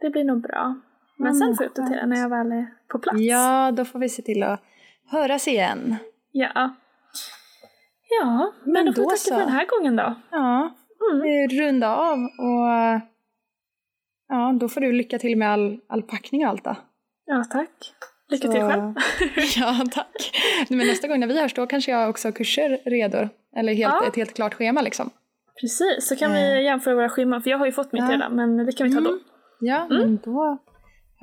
det 0.00 0.10
blir 0.10 0.24
nog 0.24 0.42
bra. 0.42 0.80
Men 1.18 1.34
sen 1.34 1.54
får 1.56 1.64
jag 1.64 1.70
uppdatera 1.70 2.06
när 2.06 2.16
jag 2.16 2.28
väl 2.28 2.52
är 2.52 2.66
på 2.88 2.98
plats. 2.98 3.20
Ja, 3.20 3.72
då 3.76 3.84
får 3.84 3.98
vi 3.98 4.08
se 4.08 4.22
till 4.22 4.42
att 4.42 4.60
höras 5.10 5.48
igen. 5.48 5.96
Ja. 6.32 6.74
Ja, 8.20 8.52
men, 8.64 8.72
Men 8.72 8.86
då 8.86 8.92
får 8.92 9.02
vi 9.02 9.06
tacka 9.08 9.16
så. 9.16 9.34
för 9.34 9.40
den 9.40 9.48
här 9.52 9.66
gången 9.66 9.96
då. 9.96 10.14
Ja, 10.30 10.74
Mm. 11.14 11.48
runda 11.48 11.96
av 11.96 12.18
och 12.18 13.00
ja, 14.28 14.56
då 14.60 14.68
får 14.68 14.80
du 14.80 14.92
lycka 14.92 15.18
till 15.18 15.38
med 15.38 15.50
all, 15.50 15.80
all 15.88 16.02
packning 16.02 16.44
och 16.44 16.50
allt 16.50 16.64
då. 16.64 16.76
Ja, 17.26 17.44
tack. 17.50 17.70
Lycka 18.28 18.48
till 18.48 18.60
Så- 18.60 18.68
själv. 18.70 18.94
ja, 19.56 19.84
tack. 19.92 20.36
Men 20.68 20.78
nästa 20.78 21.08
gång 21.08 21.20
när 21.20 21.26
vi 21.26 21.40
hörs 21.40 21.54
då 21.54 21.66
kanske 21.66 21.90
jag 21.90 22.10
också 22.10 22.28
har 22.28 22.32
kurser 22.32 22.78
redo. 22.84 23.28
Eller 23.56 23.74
helt, 23.74 23.94
Ja. 23.94 24.06
ett 24.08 24.16
helt 24.16 24.34
klart 24.34 24.54
schema 24.54 24.82
liksom. 24.82 25.10
Precis, 25.60 26.08
så 26.08 26.16
kan 26.16 26.30
Eh. 26.32 26.36
vi 26.36 26.64
jämföra 26.64 26.94
våra 26.94 27.08
scheman, 27.08 27.42
för 27.42 27.50
jag 27.50 27.58
har 27.58 27.66
ju 27.66 27.72
fått 27.72 27.92
mitt 27.92 28.02
Ja. 28.02 28.10
redan, 28.12 28.36
men 28.36 28.56
det 28.66 28.72
kan 28.72 28.88
vi 28.88 28.94
ta 28.94 29.00
då. 29.00 29.08
Mm. 29.08 29.20
Ja, 29.60 29.76
Mm. 29.84 29.96
men 29.98 30.16
då 30.24 30.58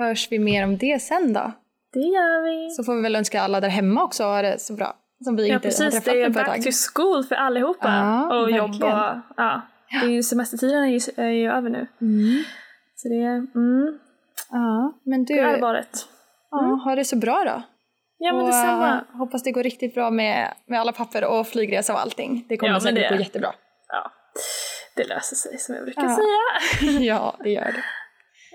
hörs 0.02 0.28
vi 0.32 0.40
mer 0.40 0.64
om 0.64 0.78
det 0.78 1.02
sen 1.02 1.34
då. 1.34 1.52
Det 1.94 2.00
gör 2.00 2.42
vi. 2.44 2.70
Så 2.70 2.84
får 2.84 2.96
vi 2.96 3.02
väl 3.02 3.16
önska 3.16 3.42
alla 3.42 3.60
där 3.62 3.70
hemma 3.70 4.04
också 4.04 4.24
ha 4.24 4.42
det 4.42 4.62
så 4.62 4.74
bra. 4.74 4.96
Som 5.24 5.36
vi 5.36 5.48
Ja 5.48 5.56
inte 5.56 5.68
har 5.68 5.72
precis, 5.72 5.92
träffat 5.94 6.06
det 6.06 6.22
är 6.24 6.30
back 6.30 6.46
tag. 6.46 6.64
to 6.64 6.70
school 6.94 7.24
för 7.24 7.36
allihopa. 7.36 7.88
Ja, 7.88 8.40
och 8.42 8.52
jobb 8.52 8.72
verkligen. 8.72 8.94
och 8.98 9.16
ja. 9.38 9.62
Det 10.02 10.06
är 10.08 10.10
ju 10.10 10.24
semestertiden 10.24 10.84
är 10.84 10.88
ju, 10.88 11.00
är 11.26 11.30
ju 11.30 11.52
över 11.52 11.70
nu. 11.70 11.88
Mm. 12.02 12.44
Så 12.96 13.08
det 13.10 13.16
är, 13.16 13.36
mm, 13.56 14.00
Ja, 14.52 15.00
men 15.06 15.26
du, 15.26 15.34
det 15.34 15.40
är 15.40 15.46
allvaret. 15.54 15.90
ja, 16.52 16.58
ha 16.84 16.96
det 16.96 17.06
så 17.06 17.16
bra 17.16 17.44
då. 17.46 17.62
Ja 18.18 18.34
men 18.34 18.42
och, 18.42 18.48
detsamma. 18.48 18.90
eh, 19.12 19.18
hoppas 19.18 19.44
det 19.44 19.52
går 19.52 19.64
riktigt 19.64 19.94
bra 19.94 20.10
med, 20.12 20.54
med 20.68 20.80
alla 20.80 20.92
papper 20.92 21.26
och 21.26 21.48
flygresa 21.48 21.94
och 21.94 22.00
allting. 22.02 22.46
Det 22.50 22.58
kommer 22.58 22.74
Ja, 22.74 22.80
säkert 22.80 23.10
det- 23.10 23.16
gå 23.16 23.24
jättebra. 23.24 23.50
Ja, 23.88 24.12
det 24.96 25.04
löser 25.08 25.36
sig 25.36 25.58
som 25.58 25.76
jag 25.76 25.84
brukar 25.84 26.04
Ja. 26.04 26.16
säga. 26.80 27.00
ja, 27.00 27.36
det 27.44 27.50
gör 27.50 27.66
det. 27.66 27.84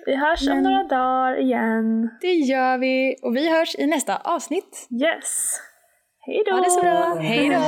Vi 0.07 0.15
hörs 0.17 0.49
om 0.49 0.55
Men- 0.55 0.63
några 0.63 0.85
dagar 0.85 1.41
igen. 1.41 2.11
Det 2.21 2.33
gör 2.33 2.79
vi 2.79 3.17
och 3.23 3.37
vi 3.37 3.51
hörs 3.59 3.75
i 3.79 3.87
nästa 3.87 4.17
avsnitt. 4.17 4.89
Yes. 5.03 5.61
Hej 6.27 6.43
då! 6.47 6.53
Ha 6.53 6.61
det 6.61 6.71
så 6.71 6.81
bra. 6.81 7.15
Hej 7.21 7.49
då! 7.49 7.61